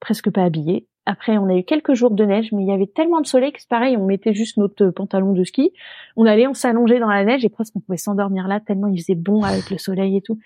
presque 0.00 0.30
pas 0.30 0.44
habillé. 0.44 0.86
Après, 1.08 1.38
on 1.38 1.48
a 1.48 1.54
eu 1.54 1.62
quelques 1.62 1.94
jours 1.94 2.10
de 2.10 2.24
neige, 2.24 2.50
mais 2.52 2.62
il 2.62 2.68
y 2.68 2.72
avait 2.72 2.88
tellement 2.88 3.20
de 3.20 3.26
soleil 3.26 3.52
que 3.52 3.60
c'est 3.60 3.68
pareil, 3.68 3.96
on 3.96 4.06
mettait 4.06 4.34
juste 4.34 4.56
notre 4.56 4.90
pantalon 4.90 5.32
de 5.32 5.44
ski, 5.44 5.72
on 6.16 6.26
allait, 6.26 6.48
on 6.48 6.54
s'allongeait 6.54 6.98
dans 6.98 7.08
la 7.08 7.24
neige 7.24 7.44
et 7.44 7.48
presque 7.48 7.74
on 7.76 7.80
pouvait 7.80 7.96
s'endormir 7.96 8.48
là 8.48 8.60
tellement 8.60 8.88
il 8.88 9.00
faisait 9.00 9.14
bon 9.14 9.42
avec 9.42 9.70
le 9.70 9.78
soleil 9.78 10.16
et 10.16 10.22
tout. 10.22 10.38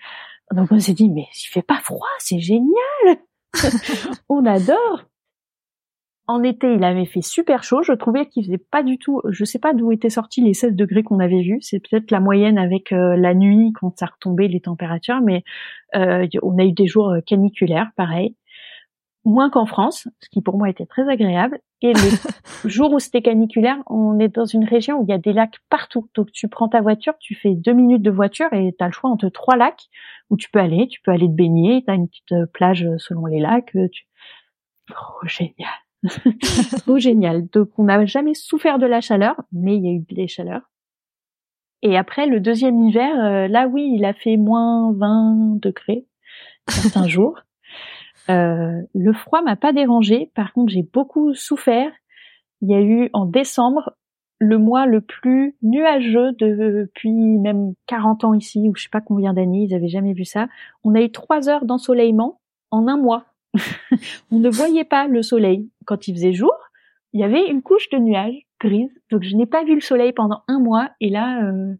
Donc 0.51 0.71
on 0.71 0.79
s'est 0.79 0.93
dit, 0.93 1.09
mais 1.09 1.27
il 1.33 1.47
fait 1.47 1.61
pas 1.61 1.79
froid, 1.79 2.07
c'est 2.19 2.39
génial 2.39 3.17
on 4.29 4.45
adore. 4.45 5.05
En 6.27 6.43
été, 6.43 6.73
il 6.73 6.83
avait 6.83 7.05
fait 7.05 7.21
super 7.21 7.63
chaud. 7.63 7.83
Je 7.83 7.91
trouvais 7.93 8.25
qu'il 8.25 8.45
faisait 8.45 8.57
pas 8.57 8.83
du 8.83 8.97
tout. 8.97 9.21
Je 9.29 9.43
sais 9.43 9.59
pas 9.59 9.73
d'où 9.73 9.91
étaient 9.91 10.09
sortis 10.09 10.41
les 10.41 10.53
16 10.53 10.75
degrés 10.75 11.03
qu'on 11.03 11.19
avait 11.19 11.41
vus. 11.41 11.57
C'est 11.61 11.79
peut-être 11.79 12.11
la 12.11 12.19
moyenne 12.19 12.57
avec 12.57 12.93
euh, 12.93 13.17
la 13.17 13.33
nuit 13.33 13.73
quand 13.73 13.97
ça 13.97 14.05
retombait 14.05 14.47
les 14.47 14.61
températures, 14.61 15.19
mais 15.21 15.43
euh, 15.95 16.27
on 16.41 16.57
a 16.57 16.63
eu 16.63 16.71
des 16.71 16.87
jours 16.87 17.09
euh, 17.09 17.21
caniculaires, 17.21 17.91
pareil 17.97 18.35
moins 19.23 19.49
qu'en 19.49 19.65
France, 19.65 20.07
ce 20.19 20.29
qui 20.29 20.41
pour 20.41 20.57
moi 20.57 20.69
était 20.69 20.85
très 20.85 21.07
agréable. 21.07 21.59
Et 21.81 21.93
le 21.93 22.69
jour 22.69 22.91
où 22.91 22.99
c'était 22.99 23.21
caniculaire, 23.21 23.77
on 23.87 24.19
est 24.19 24.29
dans 24.29 24.45
une 24.45 24.63
région 24.63 24.99
où 24.99 25.03
il 25.03 25.09
y 25.09 25.13
a 25.13 25.17
des 25.17 25.33
lacs 25.33 25.57
partout. 25.69 26.09
Donc 26.15 26.31
tu 26.31 26.47
prends 26.47 26.67
ta 26.67 26.81
voiture, 26.81 27.13
tu 27.19 27.35
fais 27.35 27.53
deux 27.55 27.73
minutes 27.73 28.01
de 28.01 28.11
voiture 28.11 28.51
et 28.51 28.73
tu 28.77 28.83
as 28.83 28.87
le 28.87 28.93
choix 28.93 29.09
entre 29.09 29.29
trois 29.29 29.55
lacs 29.55 29.89
où 30.29 30.37
tu 30.37 30.49
peux 30.49 30.59
aller. 30.59 30.87
Tu 30.87 31.01
peux 31.01 31.11
aller 31.11 31.27
te 31.27 31.33
baigner, 31.33 31.83
tu 31.83 31.91
as 31.91 31.95
une 31.95 32.07
petite 32.07 32.31
euh, 32.31 32.45
plage 32.51 32.87
selon 32.97 33.25
les 33.25 33.39
lacs. 33.39 33.75
Euh, 33.75 33.87
tu... 33.91 34.05
Trop 34.87 35.27
génial. 35.27 35.69
Trop 36.79 36.97
génial. 36.97 37.47
Donc 37.49 37.69
on 37.77 37.83
n'a 37.83 38.05
jamais 38.05 38.33
souffert 38.33 38.79
de 38.79 38.85
la 38.85 39.01
chaleur, 39.01 39.35
mais 39.51 39.75
il 39.75 39.85
y 39.85 39.89
a 39.89 39.91
eu 39.91 39.99
des 39.99 40.27
chaleurs. 40.27 40.63
Et 41.83 41.97
après, 41.97 42.27
le 42.27 42.39
deuxième 42.39 42.81
hiver, 42.83 43.19
euh, 43.19 43.47
là 43.47 43.67
oui, 43.67 43.91
il 43.95 44.05
a 44.05 44.13
fait 44.13 44.37
moins 44.37 44.93
20 44.93 45.59
degrés 45.61 46.05
certains 46.69 47.07
jours. 47.07 47.39
Euh, 48.29 48.81
le 48.93 49.13
froid 49.13 49.41
m'a 49.41 49.55
pas 49.55 49.73
dérangé. 49.73 50.31
Par 50.35 50.53
contre, 50.53 50.71
j'ai 50.71 50.83
beaucoup 50.83 51.33
souffert. 51.33 51.91
Il 52.61 52.69
y 52.69 52.75
a 52.75 52.81
eu 52.81 53.09
en 53.13 53.25
décembre 53.25 53.95
le 54.39 54.57
mois 54.57 54.87
le 54.87 55.01
plus 55.01 55.55
nuageux 55.61 56.31
depuis 56.39 57.37
même 57.37 57.73
40 57.85 58.23
ans 58.23 58.33
ici, 58.33 58.67
ou 58.67 58.75
je 58.75 58.83
sais 58.83 58.89
pas 58.89 59.01
combien 59.01 59.33
d'années, 59.33 59.65
ils 59.69 59.75
avaient 59.75 59.87
jamais 59.87 60.13
vu 60.13 60.25
ça. 60.25 60.47
On 60.83 60.95
a 60.95 61.01
eu 61.01 61.11
trois 61.11 61.47
heures 61.47 61.65
d'ensoleillement 61.65 62.39
en 62.71 62.87
un 62.87 62.97
mois. 62.97 63.25
on 64.31 64.39
ne 64.39 64.49
voyait 64.49 64.83
pas 64.83 65.07
le 65.07 65.21
soleil. 65.21 65.69
Quand 65.85 66.07
il 66.07 66.15
faisait 66.15 66.33
jour, 66.33 66.53
il 67.13 67.19
y 67.19 67.23
avait 67.23 67.47
une 67.49 67.61
couche 67.61 67.89
de 67.89 67.97
nuages 67.97 68.47
grise. 68.59 68.91
Donc 69.11 69.23
je 69.23 69.35
n'ai 69.35 69.45
pas 69.45 69.63
vu 69.63 69.75
le 69.75 69.81
soleil 69.81 70.11
pendant 70.11 70.41
un 70.47 70.59
mois. 70.59 70.89
Et 71.01 71.09
là, 71.09 71.43
euh, 71.43 71.75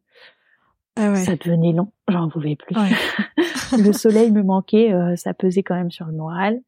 ah 0.98 1.16
ça 1.16 1.36
devenait 1.36 1.74
long. 1.74 1.92
J'en 2.08 2.30
pouvais 2.30 2.56
plus. 2.56 2.76
le 3.78 3.94
soleil 3.94 4.32
me 4.32 4.44
manquait, 4.44 4.94
euh, 4.94 5.16
ça 5.16 5.34
pesait 5.34 5.64
quand 5.64 5.76
même 5.76 5.92
sur 5.92 6.06
le 6.06 6.14
moral. 6.14 6.60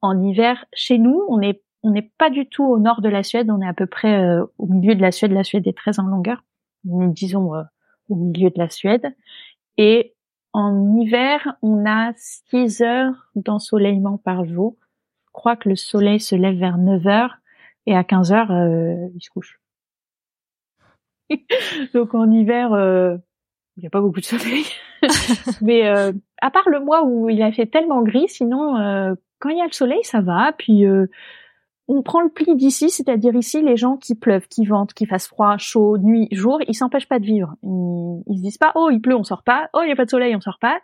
En 0.00 0.20
hiver, 0.22 0.64
chez 0.72 0.98
nous, 0.98 1.22
on 1.28 1.40
est 1.40 1.62
on 1.84 1.90
n'est 1.90 2.12
pas 2.16 2.30
du 2.30 2.48
tout 2.48 2.64
au 2.64 2.78
nord 2.78 3.00
de 3.00 3.08
la 3.08 3.24
Suède, 3.24 3.50
on 3.50 3.60
est 3.60 3.66
à 3.66 3.74
peu 3.74 3.86
près 3.86 4.22
euh, 4.22 4.44
au 4.56 4.66
milieu 4.66 4.94
de 4.94 5.02
la 5.02 5.10
Suède. 5.10 5.32
La 5.32 5.42
Suède 5.42 5.66
est 5.66 5.76
très 5.76 5.98
en 5.98 6.04
longueur, 6.04 6.44
disons 6.84 7.56
euh, 7.56 7.62
au 8.08 8.14
milieu 8.14 8.50
de 8.50 8.58
la 8.58 8.68
Suède. 8.68 9.16
Et 9.78 10.14
en 10.52 10.96
hiver, 10.96 11.56
on 11.60 11.84
a 11.84 12.12
6 12.14 12.82
heures 12.82 13.30
d'ensoleillement 13.34 14.16
par 14.16 14.44
jour. 14.44 14.76
Je 15.26 15.32
crois 15.32 15.56
que 15.56 15.68
le 15.68 15.74
soleil 15.74 16.20
se 16.20 16.36
lève 16.36 16.56
vers 16.56 16.78
9 16.78 17.06
heures 17.08 17.38
et 17.86 17.96
à 17.96 18.04
15 18.04 18.32
heures, 18.32 18.52
il 18.52 19.20
se 19.20 19.30
couche. 19.30 19.60
donc 21.94 22.14
en 22.14 22.30
hiver, 22.30 22.72
euh, 22.72 23.16
il 23.76 23.80
n'y 23.80 23.86
a 23.86 23.90
pas 23.90 24.00
beaucoup 24.00 24.20
de 24.20 24.24
soleil. 24.24 24.64
Mais 25.62 25.86
euh, 25.86 26.12
à 26.40 26.50
part 26.50 26.68
le 26.68 26.80
mois 26.80 27.04
où 27.04 27.28
il 27.28 27.42
a 27.42 27.52
fait 27.52 27.66
tellement 27.66 28.02
gris, 28.02 28.28
sinon 28.28 28.76
euh, 28.76 29.14
quand 29.38 29.48
il 29.48 29.58
y 29.58 29.62
a 29.62 29.66
le 29.66 29.72
soleil, 29.72 30.02
ça 30.02 30.20
va. 30.20 30.52
Puis 30.56 30.84
on 31.88 32.02
prend 32.02 32.20
le 32.20 32.28
pli 32.28 32.54
d'ici, 32.54 32.90
c'est-à-dire 32.90 33.34
ici, 33.34 33.62
les 33.62 33.76
gens 33.76 33.96
qui 33.96 34.14
pleuvent, 34.14 34.46
qui 34.48 34.64
ventent, 34.64 34.94
qui 34.94 35.06
fassent 35.06 35.26
froid, 35.26 35.56
chaud, 35.58 35.98
nuit, 35.98 36.28
jour, 36.30 36.58
ils 36.68 36.74
s'empêchent 36.74 37.08
pas 37.08 37.18
de 37.18 37.24
vivre. 37.24 37.54
Ils, 37.62 38.22
ils 38.28 38.38
se 38.38 38.42
disent 38.42 38.58
pas, 38.58 38.72
oh, 38.76 38.88
il 38.90 39.00
pleut, 39.00 39.16
on 39.16 39.24
sort 39.24 39.42
pas. 39.42 39.68
Oh, 39.72 39.80
il 39.82 39.88
y 39.88 39.92
a 39.92 39.96
pas 39.96 40.04
de 40.04 40.10
soleil, 40.10 40.36
on 40.36 40.40
sort 40.40 40.58
pas. 40.60 40.80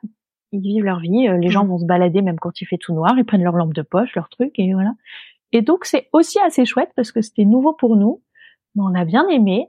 Ils 0.52 0.60
vivent 0.60 0.84
leur 0.84 1.00
vie. 1.00 1.28
Les 1.40 1.50
gens 1.50 1.64
mm. 1.64 1.68
vont 1.68 1.78
se 1.78 1.86
balader 1.86 2.22
même 2.22 2.38
quand 2.40 2.60
il 2.60 2.66
fait 2.66 2.78
tout 2.78 2.94
noir. 2.94 3.14
Ils 3.16 3.24
prennent 3.24 3.44
leur 3.44 3.54
lampe 3.54 3.74
de 3.74 3.82
poche, 3.82 4.14
leur 4.16 4.28
truc, 4.28 4.52
et 4.58 4.72
voilà. 4.72 4.92
Et 5.52 5.62
donc 5.62 5.84
c'est 5.84 6.08
aussi 6.12 6.38
assez 6.40 6.64
chouette 6.64 6.90
parce 6.96 7.12
que 7.12 7.22
c'était 7.22 7.44
nouveau 7.44 7.74
pour 7.74 7.96
nous. 7.96 8.22
Mais 8.74 8.82
on 8.84 8.94
a 8.94 9.04
bien 9.04 9.28
aimé. 9.28 9.68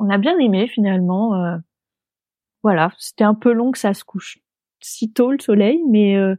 On 0.00 0.10
a 0.10 0.18
bien 0.18 0.36
aimé 0.38 0.66
finalement. 0.66 1.58
Euh, 2.64 2.68
voilà, 2.68 2.92
c'était 2.98 3.24
un 3.24 3.34
peu 3.34 3.52
long 3.52 3.72
que 3.72 3.78
ça 3.78 3.94
se 3.94 4.04
couche 4.04 4.38
si 4.80 5.12
tôt 5.12 5.30
le 5.30 5.38
soleil, 5.38 5.82
mais 5.88 6.16
euh, 6.16 6.34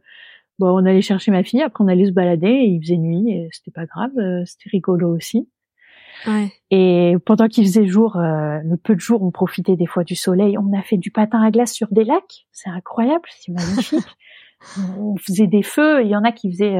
bon, 0.58 0.68
on 0.68 0.84
allait 0.84 1.02
chercher 1.02 1.30
ma 1.30 1.42
fille. 1.42 1.62
Après 1.62 1.82
on 1.82 1.88
allait 1.88 2.06
se 2.06 2.12
balader. 2.12 2.48
Et 2.48 2.66
il 2.66 2.80
faisait 2.80 2.96
nuit 2.96 3.30
et 3.30 3.48
c'était 3.52 3.72
pas 3.72 3.86
grave. 3.86 4.12
Euh, 4.18 4.44
c'était 4.44 4.70
rigolo 4.70 5.14
aussi. 5.14 5.48
Ouais. 6.26 6.52
Et 6.70 7.16
pendant 7.26 7.48
qu'il 7.48 7.64
faisait 7.64 7.86
jour, 7.86 8.16
le 8.16 8.76
peu 8.76 8.94
de 8.94 9.00
jours, 9.00 9.22
on 9.22 9.30
profitait 9.30 9.76
des 9.76 9.86
fois 9.86 10.02
du 10.02 10.14
soleil. 10.14 10.56
On 10.58 10.76
a 10.76 10.82
fait 10.82 10.96
du 10.96 11.10
patin 11.10 11.42
à 11.42 11.50
glace 11.50 11.72
sur 11.72 11.88
des 11.90 12.04
lacs. 12.04 12.46
C'est 12.52 12.70
incroyable, 12.70 13.28
c'est 13.38 13.52
magnifique. 13.52 14.16
on 14.98 15.16
faisait 15.16 15.46
des 15.46 15.62
feux. 15.62 16.02
Il 16.02 16.08
y 16.08 16.16
en 16.16 16.24
a 16.24 16.32
qui 16.32 16.50
faisaient 16.50 16.78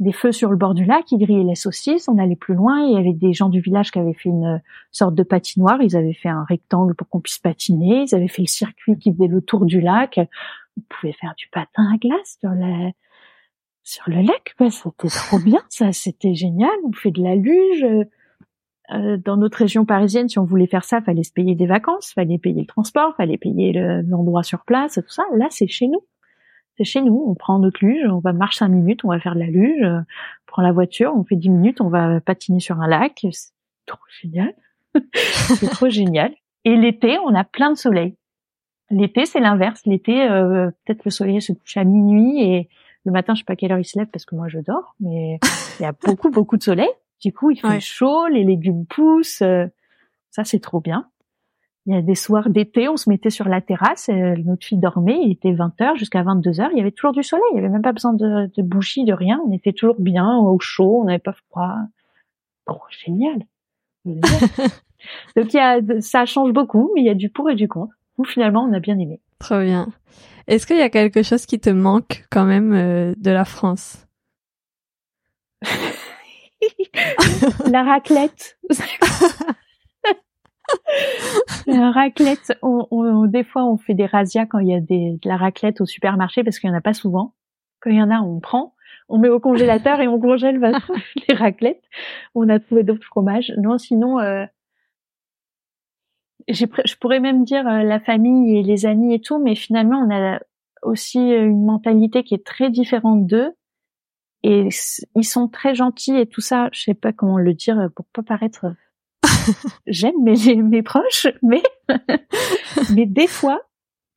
des 0.00 0.12
feux 0.12 0.32
sur 0.32 0.50
le 0.50 0.56
bord 0.56 0.74
du 0.74 0.84
lac, 0.84 1.10
ils 1.12 1.18
grillaient 1.18 1.44
les 1.44 1.54
saucisses, 1.54 2.08
on 2.08 2.18
allait 2.18 2.36
plus 2.36 2.54
loin, 2.54 2.80
il 2.80 2.94
y 2.94 2.96
avait 2.96 3.12
des 3.12 3.32
gens 3.32 3.48
du 3.48 3.60
village 3.60 3.92
qui 3.92 3.98
avaient 3.98 4.14
fait 4.14 4.28
une 4.28 4.60
sorte 4.90 5.14
de 5.14 5.22
patinoire, 5.22 5.80
ils 5.82 5.96
avaient 5.96 6.14
fait 6.14 6.28
un 6.28 6.44
rectangle 6.44 6.94
pour 6.94 7.08
qu'on 7.08 7.20
puisse 7.20 7.38
patiner, 7.38 8.04
ils 8.08 8.14
avaient 8.14 8.28
fait 8.28 8.42
le 8.42 8.48
circuit 8.48 8.98
qui 8.98 9.12
faisait 9.12 9.28
le 9.28 9.40
tour 9.40 9.66
du 9.66 9.80
lac, 9.80 10.18
on 10.76 10.82
pouvait 10.88 11.12
faire 11.12 11.34
du 11.36 11.48
patin 11.48 11.92
à 11.92 11.96
glace 11.98 12.38
sur 12.40 12.50
la 12.50 12.90
sur 13.86 14.04
le 14.08 14.22
lac, 14.22 14.54
c'était 14.70 15.08
trop 15.08 15.38
bien, 15.38 15.60
ça, 15.68 15.92
c'était 15.92 16.34
génial, 16.34 16.70
on 16.86 16.92
fait 16.92 17.10
de 17.10 17.22
la 17.22 17.36
luge. 17.36 17.84
Euh, 18.92 19.16
dans 19.16 19.38
notre 19.38 19.58
région 19.58 19.86
parisienne, 19.86 20.28
si 20.28 20.38
on 20.38 20.44
voulait 20.44 20.66
faire 20.66 20.84
ça, 20.84 21.00
fallait 21.00 21.22
se 21.22 21.32
payer 21.32 21.54
des 21.54 21.66
vacances, 21.66 22.12
fallait 22.12 22.36
payer 22.36 22.60
le 22.60 22.66
transport, 22.66 23.14
fallait 23.16 23.38
payer 23.38 23.72
l'endroit 24.06 24.42
sur 24.42 24.64
place, 24.64 24.94
tout 24.94 25.08
ça. 25.08 25.22
Là, 25.34 25.46
c'est 25.50 25.68
chez 25.68 25.88
nous 25.88 26.02
c'est 26.76 26.84
chez 26.84 27.02
nous, 27.02 27.24
on 27.26 27.34
prend 27.34 27.58
notre 27.58 27.84
luge, 27.84 28.04
on 28.10 28.18
va 28.18 28.32
marcher 28.32 28.58
cinq 28.58 28.68
minutes, 28.68 29.04
on 29.04 29.08
va 29.08 29.20
faire 29.20 29.34
de 29.34 29.40
la 29.40 29.46
luge, 29.46 29.84
on 29.84 30.04
prend 30.46 30.62
la 30.62 30.72
voiture, 30.72 31.12
on 31.14 31.24
fait 31.24 31.36
dix 31.36 31.50
minutes, 31.50 31.80
on 31.80 31.88
va 31.88 32.20
patiner 32.20 32.60
sur 32.60 32.80
un 32.80 32.88
lac, 32.88 33.26
c'est 33.30 33.52
trop 33.86 34.02
génial. 34.20 34.54
c'est 35.14 35.68
trop 35.70 35.88
génial. 35.88 36.34
Et 36.64 36.76
l'été, 36.76 37.18
on 37.18 37.34
a 37.34 37.44
plein 37.44 37.70
de 37.70 37.76
soleil. 37.76 38.16
L'été, 38.90 39.26
c'est 39.26 39.40
l'inverse. 39.40 39.82
L'été, 39.86 40.22
euh, 40.22 40.70
peut-être 40.84 41.04
le 41.04 41.10
soleil 41.10 41.40
se 41.42 41.52
couche 41.52 41.76
à 41.76 41.84
minuit 41.84 42.42
et 42.42 42.68
le 43.04 43.12
matin, 43.12 43.34
je 43.34 43.40
sais 43.40 43.44
pas 43.44 43.52
à 43.54 43.56
quelle 43.56 43.72
heure 43.72 43.78
il 43.78 43.84
se 43.84 43.98
lève 43.98 44.08
parce 44.08 44.24
que 44.24 44.34
moi 44.34 44.48
je 44.48 44.58
dors, 44.60 44.94
mais 45.00 45.38
il 45.78 45.82
y 45.82 45.86
a 45.86 45.92
beaucoup 45.92 46.30
beaucoup 46.30 46.56
de 46.56 46.62
soleil. 46.62 46.88
Du 47.20 47.32
coup, 47.32 47.50
il 47.50 47.60
fait 47.60 47.80
chaud, 47.80 48.26
les 48.28 48.44
légumes 48.44 48.86
poussent. 48.86 49.42
Euh, 49.42 49.66
ça, 50.30 50.44
c'est 50.44 50.58
trop 50.58 50.80
bien. 50.80 51.08
Il 51.86 51.94
y 51.94 51.96
a 51.96 52.02
des 52.02 52.14
soirs 52.14 52.48
d'été, 52.48 52.88
on 52.88 52.96
se 52.96 53.10
mettait 53.10 53.30
sur 53.30 53.46
la 53.46 53.60
terrasse, 53.60 54.08
euh, 54.08 54.36
notre 54.44 54.64
fille 54.64 54.78
dormait, 54.78 55.20
il 55.22 55.32
était 55.32 55.52
20h 55.52 55.98
jusqu'à 55.98 56.22
22h, 56.22 56.68
il 56.72 56.78
y 56.78 56.80
avait 56.80 56.92
toujours 56.92 57.12
du 57.12 57.22
soleil, 57.22 57.44
il 57.52 57.56
y 57.56 57.58
avait 57.58 57.68
même 57.68 57.82
pas 57.82 57.92
besoin 57.92 58.14
de, 58.14 58.50
de 58.56 58.62
bougies, 58.62 59.04
de 59.04 59.12
rien, 59.12 59.38
on 59.46 59.52
était 59.52 59.72
toujours 59.72 60.00
bien, 60.00 60.38
au 60.38 60.58
chaud, 60.58 61.00
on 61.02 61.04
n'avait 61.04 61.18
pas 61.18 61.34
froid. 61.34 61.74
Oh, 62.66 62.80
génial. 62.88 63.44
Donc 65.36 65.52
il 65.52 65.56
y 65.56 65.58
a, 65.58 65.80
ça 66.00 66.24
change 66.24 66.52
beaucoup, 66.52 66.90
mais 66.94 67.02
il 67.02 67.06
y 67.06 67.10
a 67.10 67.14
du 67.14 67.28
pour 67.28 67.50
et 67.50 67.54
du 67.54 67.68
contre. 67.68 67.92
Ou 68.16 68.24
finalement, 68.24 68.64
on 68.64 68.72
a 68.72 68.80
bien 68.80 68.98
aimé. 68.98 69.20
Trop 69.38 69.60
bien. 69.60 69.88
Est-ce 70.46 70.66
qu'il 70.66 70.76
y 70.76 70.82
a 70.82 70.90
quelque 70.90 71.22
chose 71.22 71.46
qui 71.46 71.58
te 71.58 71.70
manque 71.70 72.26
quand 72.30 72.44
même 72.44 72.72
euh, 72.72 73.14
de 73.16 73.30
la 73.30 73.44
France? 73.44 74.06
La 77.70 77.82
raclette. 77.82 78.58
la 81.66 81.90
raclette, 81.92 82.56
on, 82.62 83.26
des 83.26 83.44
fois 83.44 83.64
on 83.64 83.76
fait 83.76 83.94
des 83.94 84.06
razzias 84.06 84.46
quand 84.46 84.58
il 84.58 84.68
y 84.68 84.74
a 84.74 84.80
des, 84.80 85.18
de 85.22 85.28
la 85.28 85.36
raclette 85.36 85.80
au 85.80 85.86
supermarché 85.86 86.44
parce 86.44 86.58
qu'il 86.58 86.70
y 86.70 86.72
en 86.72 86.76
a 86.76 86.80
pas 86.80 86.94
souvent. 86.94 87.34
Quand 87.80 87.90
il 87.90 87.96
y 87.96 88.02
en 88.02 88.10
a, 88.10 88.20
on 88.20 88.40
prend, 88.40 88.74
on 89.08 89.18
met 89.18 89.28
au 89.28 89.40
congélateur 89.40 90.00
et 90.00 90.08
on 90.08 90.18
congèle 90.18 90.60
les 91.28 91.34
raclettes. 91.34 91.84
On 92.34 92.48
a 92.48 92.58
trouvé 92.58 92.82
d'autres 92.82 93.06
fromages. 93.06 93.52
Non, 93.58 93.78
sinon, 93.78 94.18
euh, 94.20 94.46
je 96.48 96.96
pourrais 96.96 97.20
même 97.20 97.44
dire 97.44 97.66
euh, 97.66 97.82
la 97.82 98.00
famille 98.00 98.58
et 98.58 98.62
les 98.62 98.86
amis 98.86 99.14
et 99.14 99.20
tout, 99.20 99.38
mais 99.38 99.54
finalement 99.54 99.98
on 99.98 100.14
a 100.14 100.40
aussi 100.82 101.18
une 101.18 101.64
mentalité 101.64 102.22
qui 102.22 102.34
est 102.34 102.44
très 102.44 102.70
différente 102.70 103.26
d'eux. 103.26 103.52
Et 104.46 104.68
ils 105.16 105.24
sont 105.24 105.48
très 105.48 105.74
gentils 105.74 106.18
et 106.18 106.26
tout 106.26 106.42
ça. 106.42 106.68
Je 106.72 106.82
sais 106.82 106.92
pas 106.92 107.14
comment 107.14 107.38
le 107.38 107.54
dire 107.54 107.88
pour 107.96 108.04
pas 108.12 108.22
paraître 108.22 108.66
j'aime 109.86 110.14
mes, 110.22 110.82
proches, 110.82 111.26
mais, 111.42 111.62
mais 112.94 113.06
des 113.06 113.26
fois, 113.26 113.60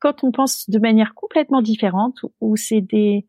quand 0.00 0.24
on 0.24 0.30
pense 0.30 0.68
de 0.68 0.78
manière 0.78 1.14
complètement 1.14 1.62
différente, 1.62 2.18
où 2.40 2.56
c'est 2.56 2.80
des, 2.80 3.26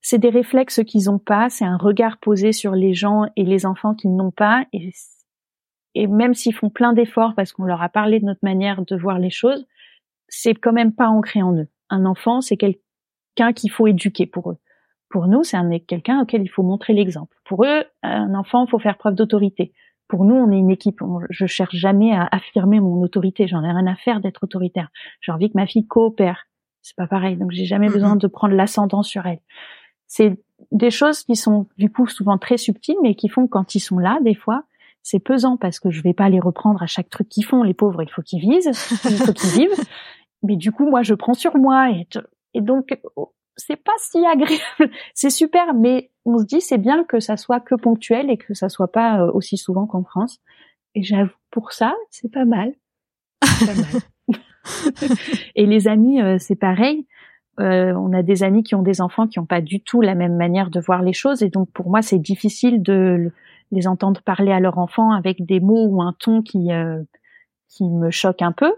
c'est 0.00 0.18
des 0.18 0.30
réflexes 0.30 0.82
qu'ils 0.84 1.04
n'ont 1.04 1.18
pas, 1.18 1.50
c'est 1.50 1.64
un 1.64 1.76
regard 1.76 2.18
posé 2.18 2.52
sur 2.52 2.72
les 2.72 2.94
gens 2.94 3.24
et 3.36 3.44
les 3.44 3.66
enfants 3.66 3.94
qu'ils 3.94 4.14
n'ont 4.14 4.30
pas, 4.30 4.66
et, 4.72 4.90
et 5.94 6.06
même 6.06 6.34
s'ils 6.34 6.54
font 6.54 6.70
plein 6.70 6.92
d'efforts 6.92 7.34
parce 7.34 7.52
qu'on 7.52 7.64
leur 7.64 7.82
a 7.82 7.88
parlé 7.88 8.20
de 8.20 8.24
notre 8.24 8.44
manière 8.44 8.84
de 8.84 8.96
voir 8.96 9.18
les 9.18 9.30
choses, 9.30 9.66
c'est 10.28 10.54
quand 10.54 10.72
même 10.72 10.92
pas 10.92 11.08
ancré 11.08 11.42
en 11.42 11.54
eux. 11.56 11.68
Un 11.90 12.06
enfant, 12.06 12.40
c'est 12.40 12.56
quelqu'un 12.56 13.52
qu'il 13.54 13.70
faut 13.70 13.86
éduquer 13.86 14.26
pour 14.26 14.50
eux. 14.50 14.58
Pour 15.10 15.28
nous, 15.28 15.44
c'est 15.44 15.58
quelqu'un 15.86 16.20
auquel 16.20 16.42
il 16.42 16.48
faut 16.48 16.64
montrer 16.64 16.92
l'exemple. 16.92 17.36
Pour 17.44 17.64
eux, 17.64 17.84
un 18.02 18.34
enfant, 18.34 18.64
il 18.66 18.70
faut 18.70 18.80
faire 18.80 18.96
preuve 18.96 19.14
d'autorité 19.14 19.72
pour 20.08 20.24
nous, 20.24 20.34
on 20.34 20.50
est 20.50 20.58
une 20.58 20.70
équipe. 20.70 21.00
je 21.30 21.46
cherche 21.46 21.74
jamais 21.74 22.12
à 22.12 22.28
affirmer 22.30 22.80
mon 22.80 23.02
autorité. 23.02 23.46
J'en 23.46 23.62
ai 23.62 23.70
rien 23.70 23.86
à 23.86 23.96
faire 23.96 24.20
d'être 24.20 24.44
autoritaire. 24.44 24.90
J'ai 25.20 25.32
envie 25.32 25.48
que 25.50 25.56
ma 25.56 25.66
fille 25.66 25.86
coopère. 25.86 26.46
C'est 26.82 26.96
pas 26.96 27.06
pareil. 27.06 27.36
Donc, 27.36 27.50
j'ai 27.52 27.64
jamais 27.64 27.88
besoin 27.88 28.16
de 28.16 28.26
prendre 28.26 28.54
l'ascendant 28.54 29.02
sur 29.02 29.26
elle. 29.26 29.40
C'est 30.06 30.38
des 30.70 30.90
choses 30.90 31.24
qui 31.24 31.34
sont, 31.36 31.66
du 31.78 31.90
coup, 31.90 32.06
souvent 32.06 32.36
très 32.36 32.58
subtiles, 32.58 32.96
mais 33.02 33.14
qui 33.14 33.28
font 33.28 33.46
que 33.46 33.50
quand 33.50 33.74
ils 33.74 33.80
sont 33.80 33.98
là, 33.98 34.18
des 34.22 34.34
fois, 34.34 34.64
c'est 35.02 35.18
pesant 35.18 35.56
parce 35.56 35.80
que 35.80 35.90
je 35.90 36.02
vais 36.02 36.12
pas 36.12 36.28
les 36.28 36.40
reprendre 36.40 36.82
à 36.82 36.86
chaque 36.86 37.08
truc 37.08 37.28
qu'ils 37.28 37.44
font. 37.44 37.62
Les 37.62 37.74
pauvres, 37.74 38.02
il 38.02 38.10
faut 38.10 38.22
qu'ils 38.22 38.40
visent, 38.40 38.70
il 39.04 39.16
faut 39.16 39.32
qu'ils 39.32 39.50
vivent. 39.60 39.84
Mais 40.42 40.56
du 40.56 40.72
coup, 40.72 40.88
moi, 40.88 41.02
je 41.02 41.14
prends 41.14 41.34
sur 41.34 41.56
moi 41.56 41.90
et, 41.90 42.06
et 42.52 42.60
donc, 42.60 42.98
c'est 43.56 43.76
pas 43.76 43.92
si 43.98 44.24
agréable. 44.24 44.62
c'est 45.14 45.30
super, 45.30 45.74
mais 45.74 46.10
on 46.24 46.38
se 46.38 46.44
dit 46.44 46.60
c'est 46.60 46.78
bien 46.78 47.04
que 47.04 47.20
ça 47.20 47.36
soit 47.36 47.60
que 47.60 47.74
ponctuel 47.74 48.30
et 48.30 48.36
que 48.36 48.54
ça 48.54 48.68
soit 48.68 48.90
pas 48.90 49.20
euh, 49.20 49.30
aussi 49.32 49.56
souvent 49.56 49.86
qu'en 49.86 50.04
France. 50.04 50.40
Et 50.94 51.02
j'avoue 51.02 51.30
pour 51.50 51.72
ça, 51.72 51.94
c'est 52.10 52.30
pas 52.30 52.44
mal. 52.44 52.72
Pas 53.40 53.74
mal. 53.74 54.38
et 55.54 55.66
les 55.66 55.88
amis, 55.88 56.20
euh, 56.20 56.36
c'est 56.38 56.56
pareil. 56.56 57.06
Euh, 57.60 57.92
on 57.92 58.12
a 58.12 58.22
des 58.22 58.42
amis 58.42 58.62
qui 58.62 58.74
ont 58.74 58.82
des 58.82 59.00
enfants 59.00 59.28
qui 59.28 59.38
n'ont 59.38 59.46
pas 59.46 59.60
du 59.60 59.80
tout 59.80 60.00
la 60.00 60.14
même 60.14 60.36
manière 60.36 60.70
de 60.70 60.80
voir 60.80 61.02
les 61.02 61.12
choses, 61.12 61.42
et 61.42 61.50
donc 61.50 61.70
pour 61.70 61.88
moi 61.88 62.02
c'est 62.02 62.18
difficile 62.18 62.82
de 62.82 63.30
les 63.70 63.86
entendre 63.86 64.22
parler 64.22 64.50
à 64.50 64.58
leur 64.58 64.78
enfant 64.78 65.12
avec 65.12 65.44
des 65.46 65.60
mots 65.60 65.86
ou 65.86 66.02
un 66.02 66.14
ton 66.18 66.42
qui 66.42 66.70
qui 67.68 67.84
me 67.84 68.10
choque 68.10 68.42
un 68.42 68.50
peu 68.50 68.74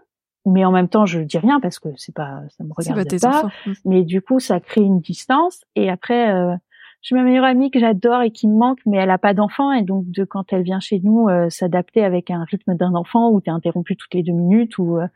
mais 0.47 0.65
en 0.65 0.71
même 0.71 0.89
temps 0.89 1.07
je 1.07 1.21
dis 1.21 1.39
rien 1.39 1.61
parce 1.61 1.79
que 1.79 1.89
c'est 1.97 2.15
pas 2.15 2.43
ça 2.57 2.65
me 2.65 2.73
regarde 2.73 3.21
pas, 3.21 3.43
mmh. 3.67 3.73
mais 3.85 4.05
du 4.05 4.23
coup 4.23 4.41
ça 4.41 4.61
crée 4.61 4.81
une 4.81 5.01
distance. 5.01 5.65
Et 5.75 5.91
après 5.91 6.33
euh, 6.33 6.55
j'ai 7.03 7.15
ma 7.15 7.23
meilleure 7.23 7.45
amie 7.45 7.71
que 7.71 7.79
j'adore 7.79 8.23
et 8.23 8.31
qui 8.31 8.49
me 8.49 8.57
manque 8.57 8.79
mais 8.87 8.99
elle 8.99 9.11
a 9.11 9.19
pas 9.19 9.35
d'enfant. 9.35 9.73
Et 9.73 9.83
donc 9.83 10.09
de 10.09 10.25
quand 10.25 10.53
elle 10.53 10.63
vient 10.63 10.81
chez 10.81 11.01
nous 11.01 11.29
euh, 11.29 11.51
s'adapter 11.51 12.05
avec 12.05 12.31
un 12.31 12.45
rythme 12.45 12.75
d'un 12.75 12.95
enfant 12.95 13.31
où 13.31 13.41
tu 13.41 13.51
es 13.51 13.53
interrompu 13.53 13.97
toutes 13.97 14.15
les 14.15 14.23
deux 14.23 14.33
minutes 14.33 14.79
ou 14.79 14.99
euh, 14.99 15.07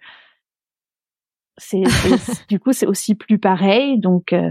c'est 1.56 1.82
du 2.48 2.58
coup 2.58 2.72
c'est 2.72 2.86
aussi 2.86 3.14
plus 3.14 3.38
pareil. 3.38 3.98
Donc 3.98 4.32
euh, 4.32 4.50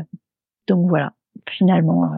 donc 0.68 0.88
voilà. 0.88 1.14
Finalement 1.50 2.10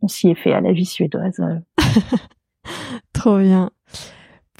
on 0.00 0.08
s'y 0.08 0.30
est 0.30 0.34
fait 0.34 0.52
à 0.52 0.60
la 0.60 0.72
vie 0.72 0.84
suédoise 0.84 1.40
trop 3.12 3.38
bien 3.38 3.70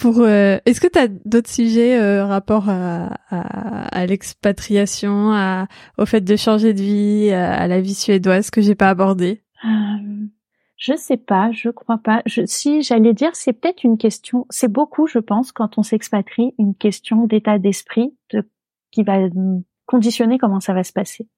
pour, 0.02 0.18
euh, 0.18 0.58
est-ce 0.66 0.80
que 0.80 0.88
tu 0.88 0.98
as 0.98 1.06
d'autres 1.06 1.48
sujets 1.48 1.96
euh, 1.96 2.26
rapport 2.26 2.68
à, 2.68 3.20
à, 3.30 4.00
à 4.00 4.04
l'expatriation, 4.04 5.30
à, 5.32 5.68
au 5.96 6.06
fait 6.06 6.22
de 6.22 6.34
changer 6.34 6.74
de 6.74 6.80
vie, 6.80 7.30
à, 7.30 7.68
la 7.68 7.80
vie 7.80 7.94
suédoise 7.94 8.50
que 8.50 8.60
j'ai 8.60 8.74
pas 8.74 8.88
abordé? 8.88 9.42
Euh, 9.64 9.68
Je 10.76 10.96
sais 10.96 11.16
pas, 11.16 11.52
je 11.52 11.68
crois 11.70 11.98
pas. 11.98 12.20
Je, 12.26 12.42
si 12.46 12.82
j'allais 12.82 13.14
dire, 13.14 13.30
c'est 13.34 13.52
peut-être 13.52 13.84
une 13.84 13.96
question. 13.96 14.44
C'est 14.50 14.66
beaucoup, 14.66 15.06
je 15.06 15.20
pense, 15.20 15.52
quand 15.52 15.78
on 15.78 15.84
s'expatrie, 15.84 16.52
une 16.58 16.74
question 16.74 17.28
d'état 17.28 17.60
d'esprit 17.60 18.12
de, 18.32 18.42
qui 18.90 19.04
va 19.04 19.28
conditionner 19.86 20.36
comment 20.36 20.58
ça 20.58 20.74
va 20.74 20.82
se 20.82 20.92
passer. 20.92 21.28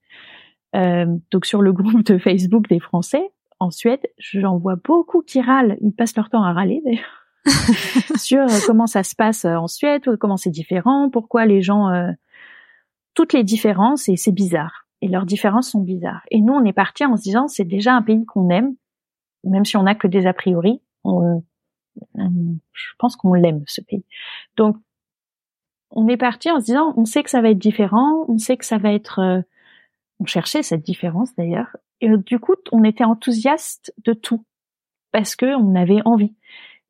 Euh, 0.75 1.05
donc 1.31 1.45
sur 1.45 1.61
le 1.61 1.75
groupe 1.75 2.03
de 2.03 2.17
Facebook 2.17 2.67
des 2.67 2.81
Français 2.81 3.31
en 3.61 3.71
Suède, 3.71 4.01
j'en 4.17 4.57
vois 4.57 4.77
beaucoup 4.83 5.21
qui 5.21 5.43
râlent. 5.43 5.77
Ils 5.83 5.93
passent 5.93 6.17
leur 6.17 6.31
temps 6.31 6.43
à 6.43 6.55
râler 6.55 6.81
d'ailleurs 6.83 7.24
sur 8.16 8.47
comment 8.66 8.86
ça 8.86 9.03
se 9.03 9.14
passe 9.14 9.45
en 9.45 9.66
Suède, 9.66 10.16
comment 10.18 10.36
c'est 10.36 10.51
différent, 10.51 11.11
pourquoi 11.11 11.47
les 11.47 11.62
gens, 11.62 11.88
toutes 13.14 13.32
les 13.32 13.45
différences 13.45 14.09
et 14.09 14.16
c'est 14.16 14.32
bizarre. 14.32 14.86
Et 15.03 15.09
leurs 15.09 15.26
différences 15.26 15.70
sont 15.70 15.82
bizarres. 15.82 16.22
Et 16.30 16.40
nous, 16.40 16.55
on 16.55 16.64
est 16.64 16.72
parti 16.72 17.05
en 17.05 17.16
se 17.16 17.22
disant, 17.22 17.47
c'est 17.49 17.64
déjà 17.64 17.95
un 17.95 18.03
pays 18.03 18.24
qu'on 18.24 18.49
aime, 18.49 18.74
même 19.45 19.64
si 19.64 19.76
on 19.76 19.82
n'a 19.82 19.95
que 19.95 20.07
des 20.07 20.26
a 20.26 20.32
priori. 20.32 20.80
On, 21.05 21.42
je 22.16 22.92
pense 22.99 23.16
qu'on 23.16 23.34
l'aime 23.34 23.62
ce 23.66 23.80
pays. 23.80 24.05
Donc, 24.57 24.76
on 25.90 26.09
est 26.09 26.16
parti 26.16 26.51
en 26.51 26.61
se 26.61 26.66
disant, 26.66 26.92
on 26.97 27.05
sait 27.05 27.22
que 27.22 27.30
ça 27.30 27.40
va 27.40 27.51
être 27.51 27.59
différent, 27.59 28.24
on 28.28 28.38
sait 28.38 28.57
que 28.57 28.64
ça 28.64 28.78
va 28.78 28.92
être, 28.92 29.20
euh, 29.20 29.42
on 30.18 30.26
cherchait 30.26 30.62
cette 30.62 30.82
différence 30.82 31.34
d'ailleurs, 31.36 31.76
et 32.01 32.11
euh, 32.11 32.16
du 32.16 32.38
coup, 32.38 32.55
on 32.72 32.82
était 32.84 33.05
enthousiaste 33.05 33.95
de 34.05 34.12
tout 34.12 34.45
parce 35.12 35.36
que 35.36 35.55
on 35.57 35.74
avait 35.76 36.01
envie. 36.05 36.34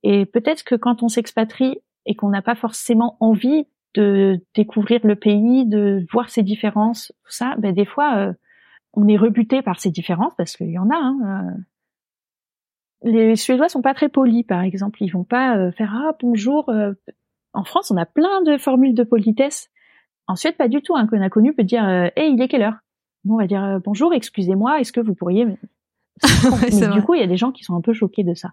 Et 0.05 0.27
peut-être 0.27 0.63
que 0.63 0.75
quand 0.75 1.03
on 1.03 1.09
s'expatrie 1.09 1.79
et 2.07 2.15
qu'on 2.15 2.29
n'a 2.29 2.43
pas 2.43 2.55
forcément 2.55 3.17
envie 3.21 3.67
de 3.95 4.39
découvrir 4.55 5.01
le 5.03 5.17
pays, 5.17 5.67
de 5.67 6.05
voir 6.13 6.29
ses 6.29 6.43
différences, 6.43 7.13
tout 7.25 7.33
ça, 7.33 7.55
ben 7.59 7.75
des 7.75 7.87
fois, 7.87 8.19
euh, 8.19 8.33
on 8.93 9.09
est 9.09 9.17
rebuté 9.17 9.63
par 9.63 9.81
ces 9.81 9.91
différences 9.91 10.35
parce 10.37 10.57
qu'il 10.57 10.71
y 10.71 10.79
en 10.79 10.91
a. 10.91 10.97
Hein, 10.97 11.57
les 13.03 13.35
Suédois 13.37 13.69
sont 13.69 13.83
pas 13.83 13.95
très 13.95 14.11
polis, 14.11 14.45
par 14.45 14.63
exemple. 14.63 15.03
Ils 15.03 15.11
vont 15.11 15.25
pas 15.25 15.57
euh, 15.57 15.73
faire 15.73 15.93
ah 15.95 16.17
bonjour. 16.21 16.69
Euh. 16.69 16.93
En 17.55 17.65
France, 17.65 17.91
on 17.91 17.97
a 17.97 18.07
plein 18.07 18.43
de 18.43 18.59
formules 18.59 18.95
de 18.95 19.05
politesse. 19.05 19.71
En 20.27 20.37
Suède, 20.37 20.57
pas 20.57 20.69
du 20.69 20.83
tout. 20.83 20.97
Un 20.97 21.07
connu 21.29 21.55
peut 21.55 21.65
dire 21.65 21.87
euh, 21.89 22.09
hey, 22.17 22.33
il 22.33 22.43
est 22.43 22.49
quelle 22.49 22.63
heure? 22.63 22.79
On 23.29 23.37
va 23.37 23.47
dire 23.47 23.81
bonjour, 23.83 24.13
excusez-moi, 24.13 24.81
est-ce 24.81 24.93
que 24.93 25.01
vous 25.01 25.15
pourriez 25.15 25.47
Mais 26.63 26.89
du 26.89 27.03
coup, 27.03 27.15
il 27.15 27.21
y 27.21 27.25
a 27.25 27.27
des 27.27 27.37
gens 27.37 27.53
qui 27.53 27.65
sont 27.65 27.75
un 27.75 27.81
peu 27.81 27.93
choqués 27.93 28.25
de 28.25 28.35
ça. 28.35 28.51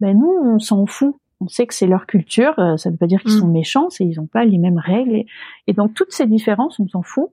Ben 0.00 0.18
nous, 0.18 0.30
on 0.30 0.58
s'en 0.58 0.86
fout. 0.86 1.16
On 1.40 1.48
sait 1.48 1.66
que 1.66 1.74
c'est 1.74 1.86
leur 1.86 2.06
culture. 2.06 2.54
Ça 2.56 2.88
ne 2.88 2.92
veut 2.92 2.98
pas 2.98 3.06
dire 3.06 3.22
qu'ils 3.22 3.32
sont 3.32 3.48
mm. 3.48 3.52
méchants, 3.52 3.90
c'est 3.90 4.04
ils 4.04 4.16
n'ont 4.16 4.26
pas 4.26 4.44
les 4.44 4.58
mêmes 4.58 4.78
règles. 4.78 5.24
Et, 5.66 5.72
donc 5.72 5.94
toutes 5.94 6.12
ces 6.12 6.26
différences, 6.26 6.78
on 6.78 6.88
s'en 6.88 7.02
fout. 7.02 7.30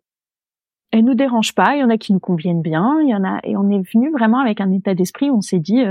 Elles 0.92 1.04
nous 1.04 1.16
dérangent 1.16 1.54
pas. 1.54 1.76
Il 1.76 1.82
y 1.82 1.84
en 1.84 1.90
a 1.90 1.98
qui 1.98 2.14
nous 2.14 2.20
conviennent 2.20 2.62
bien. 2.62 3.00
Il 3.04 3.10
y 3.10 3.16
en 3.16 3.24
a 3.24 3.40
et 3.44 3.58
on 3.58 3.70
est 3.70 3.84
venu 3.94 4.12
vraiment 4.12 4.40
avec 4.40 4.62
un 4.62 4.72
état 4.72 4.96
d'esprit 4.96 5.30
où 5.30 5.38
on 5.38 5.42
s'est 5.42 5.60
dit 5.60 5.84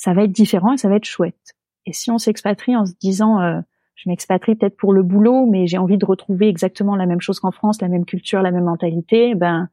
ça 0.00 0.14
va 0.14 0.24
être 0.24 0.32
différent 0.32 0.72
et 0.72 0.76
ça 0.78 0.88
va 0.88 0.96
être 0.96 1.04
chouette. 1.04 1.54
Et 1.84 1.92
si 1.92 2.10
on 2.10 2.16
s'expatrie 2.16 2.74
en 2.74 2.86
se 2.86 2.94
disant, 2.98 3.40
euh, 3.40 3.60
je 3.96 4.08
m'expatrie 4.08 4.54
peut-être 4.54 4.76
pour 4.76 4.94
le 4.94 5.02
boulot, 5.02 5.44
mais 5.44 5.66
j'ai 5.66 5.76
envie 5.76 5.98
de 5.98 6.06
retrouver 6.06 6.48
exactement 6.48 6.96
la 6.96 7.04
même 7.04 7.20
chose 7.20 7.38
qu'en 7.38 7.50
France, 7.50 7.82
la 7.82 7.88
même 7.88 8.06
culture, 8.06 8.40
la 8.40 8.50
même 8.50 8.64
mentalité, 8.64 9.34
ben, 9.34 9.68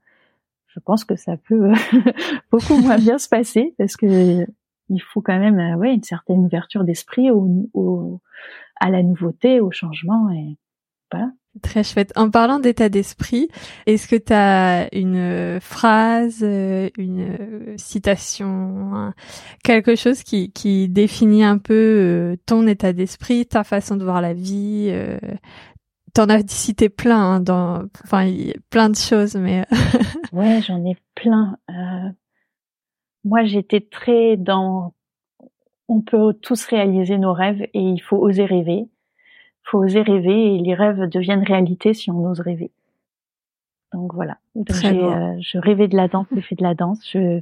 je 0.78 0.84
pense 0.86 1.04
que 1.04 1.16
ça 1.16 1.38
peut 1.38 1.74
beaucoup 2.52 2.78
moins 2.78 2.98
bien 2.98 3.18
se 3.18 3.28
passer 3.28 3.74
parce 3.80 3.98
que 3.98 4.46
il 4.90 5.02
faut 5.02 5.22
quand 5.22 5.38
même, 5.38 5.60
euh, 5.60 5.76
ouais, 5.76 5.94
une 5.94 6.04
certaine 6.04 6.46
ouverture 6.46 6.84
d'esprit 6.84 7.30
au, 7.32 8.22
à 8.80 8.90
la 8.90 9.04
nouveauté, 9.04 9.60
au 9.60 9.72
changement 9.72 10.30
et 10.30 10.58
voilà. 11.12 11.32
Très 11.64 11.84
chouette. 11.84 12.14
En 12.16 12.30
parlant 12.30 12.60
d'état 12.60 12.88
d'esprit, 12.88 13.48
est-ce 13.88 14.08
que 14.08 14.16
tu 14.16 14.32
as 14.32 14.94
une 14.94 15.60
phrase, 15.60 16.42
euh, 16.44 16.90
une 17.00 17.76
citation, 17.78 19.12
quelque 19.64 19.96
chose 19.96 20.22
qui, 20.22 20.88
définit 20.90 21.44
un 21.44 21.58
peu 21.58 21.74
euh, 21.74 22.36
ton 22.46 22.68
état 22.68 22.94
d'esprit, 22.94 23.48
ta 23.48 23.64
façon 23.64 23.96
de 23.96 24.04
voir 24.04 24.22
la 24.22 24.34
vie 24.34 24.90
euh, 24.92 25.18
T'en 26.18 26.30
as 26.30 26.48
cité 26.48 26.90
plein, 26.90 27.36
hein, 27.36 27.40
dans, 27.40 27.84
enfin, 28.04 28.28
plein 28.70 28.90
de 28.90 28.96
choses, 28.96 29.36
mais. 29.36 29.66
ouais, 30.34 30.62
j'en 30.62 30.84
ai 30.84 30.98
plein. 31.16 31.58
moi, 33.24 33.46
j'étais 33.46 33.82
très 33.82 34.36
dans. 34.36 34.94
On 35.88 36.02
peut 36.02 36.34
tous 36.34 36.66
réaliser 36.66 37.18
nos 37.18 37.34
rêves 37.34 37.62
et 37.62 37.80
il 37.80 38.00
faut 38.00 38.18
oser 38.18 38.46
rêver 38.46 38.88
faut 39.68 39.80
oser 39.80 40.02
rêver 40.02 40.56
et 40.56 40.60
les 40.60 40.74
rêves 40.74 41.10
deviennent 41.10 41.44
réalité 41.44 41.94
si 41.94 42.10
on 42.10 42.26
ose 42.26 42.40
rêver. 42.40 42.72
Donc 43.94 44.14
voilà. 44.14 44.38
Euh, 44.56 45.36
je 45.40 45.58
rêvais 45.58 45.88
de 45.88 45.96
la 45.96 46.08
danse, 46.08 46.28
j'ai 46.34 46.42
fait 46.42 46.56
de 46.56 46.64
la 46.64 46.74
danse. 46.74 47.08
Je 47.12 47.42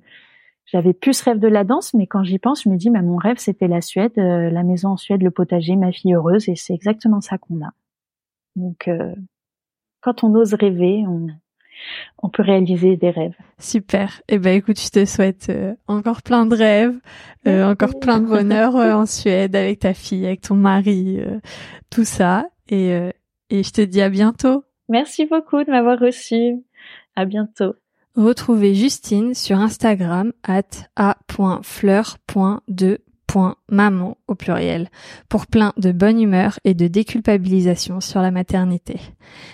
j'avais 0.66 0.94
plus 0.94 1.14
ce 1.14 1.26
rêve 1.26 1.38
de 1.38 1.48
la 1.48 1.64
danse, 1.64 1.94
mais 1.94 2.08
quand 2.08 2.24
j'y 2.24 2.40
pense, 2.40 2.64
je 2.64 2.70
me 2.70 2.76
dis, 2.76 2.90
bah, 2.90 3.04
mon 3.04 3.18
rêve 3.18 3.38
c'était 3.38 3.68
la 3.68 3.82
Suède, 3.82 4.14
euh, 4.18 4.50
la 4.50 4.64
maison 4.64 4.90
en 4.90 4.98
Suède, 4.98 5.22
le 5.22 5.30
potager, 5.30 5.76
ma 5.76 5.92
fille 5.92 6.16
heureuse, 6.16 6.50
et 6.50 6.56
c'est 6.56 6.74
exactement 6.74 7.22
ça 7.22 7.38
qu'on 7.38 7.64
a. 7.64 7.70
Donc 8.56 8.88
euh, 8.88 9.14
quand 10.02 10.24
on 10.24 10.34
ose 10.36 10.54
rêver, 10.54 11.04
on, 11.08 11.28
on 12.22 12.30
peut 12.30 12.44
réaliser 12.44 12.98
des 12.98 13.10
rêves. 13.10 13.36
Super. 13.60 14.22
Eh 14.28 14.40
ben 14.40 14.56
écoute, 14.56 14.80
je 14.80 14.90
te 14.90 15.06
souhaite 15.06 15.48
euh, 15.50 15.76
encore 15.88 16.22
plein 16.22 16.46
de 16.46 16.56
rêves, 16.56 17.00
euh, 17.48 17.70
encore 17.70 18.00
plein 18.00 18.20
de 18.20 18.28
bonheur 18.28 18.76
euh, 18.76 18.94
en 18.94 19.06
Suède 19.06 19.56
avec 19.56 19.80
ta 19.80 19.94
fille, 19.94 20.26
avec 20.26 20.42
ton 20.42 20.56
mari, 20.56 21.20
tout 21.90 22.06
ça. 22.06 22.48
Et, 22.70 22.90
et 23.50 23.64
je 23.64 23.72
te 23.72 23.82
dis 23.82 24.02
à 24.02 24.10
bientôt. 24.10 24.64
Merci 24.90 25.26
beaucoup 25.26 25.64
de 25.64 25.70
m'avoir 25.70 26.00
reçu. 26.00 26.64
À 27.16 27.26
bientôt. 27.26 27.76
Retrouvez 28.16 28.76
Justine 28.76 29.34
sur 29.34 29.58
Instagram 29.58 30.32
at 30.44 30.62
a.fleur.de 30.96 33.00
maman 33.70 34.18
au 34.28 34.36
pluriel 34.36 34.90
pour 35.30 35.48
plein 35.48 35.74
de 35.78 35.92
bonne 35.92 36.22
humeur 36.22 36.60
et 36.64 36.74
de 36.74 36.88
déculpabilisation 36.88 38.02
sur 38.02 38.22
la 38.22 38.32
maternité. 38.32 39.00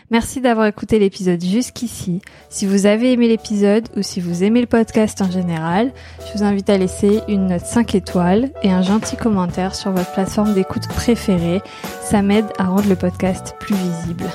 Merci 0.09 0.41
d'avoir 0.41 0.67
écouté 0.67 0.99
l'épisode 0.99 1.43
jusqu'ici. 1.43 2.21
Si 2.49 2.65
vous 2.65 2.86
avez 2.86 3.13
aimé 3.13 3.27
l'épisode 3.27 3.88
ou 3.95 4.01
si 4.01 4.19
vous 4.19 4.43
aimez 4.43 4.61
le 4.61 4.67
podcast 4.67 5.21
en 5.21 5.32
général, 5.32 5.93
je 6.19 6.38
vous 6.38 6.43
invite 6.43 6.69
à 6.69 6.77
laisser 6.77 7.21
une 7.27 7.47
note 7.47 7.65
5 7.65 7.95
étoiles 7.95 8.51
et 8.63 8.71
un 8.71 8.82
gentil 8.82 9.17
commentaire 9.17 9.75
sur 9.75 9.91
votre 9.91 10.11
plateforme 10.11 10.53
d'écoute 10.53 10.88
préférée. 10.88 11.61
Ça 12.01 12.21
m'aide 12.21 12.45
à 12.57 12.65
rendre 12.65 12.89
le 12.89 12.95
podcast 12.95 13.55
plus 13.59 13.75
visible. 13.75 14.25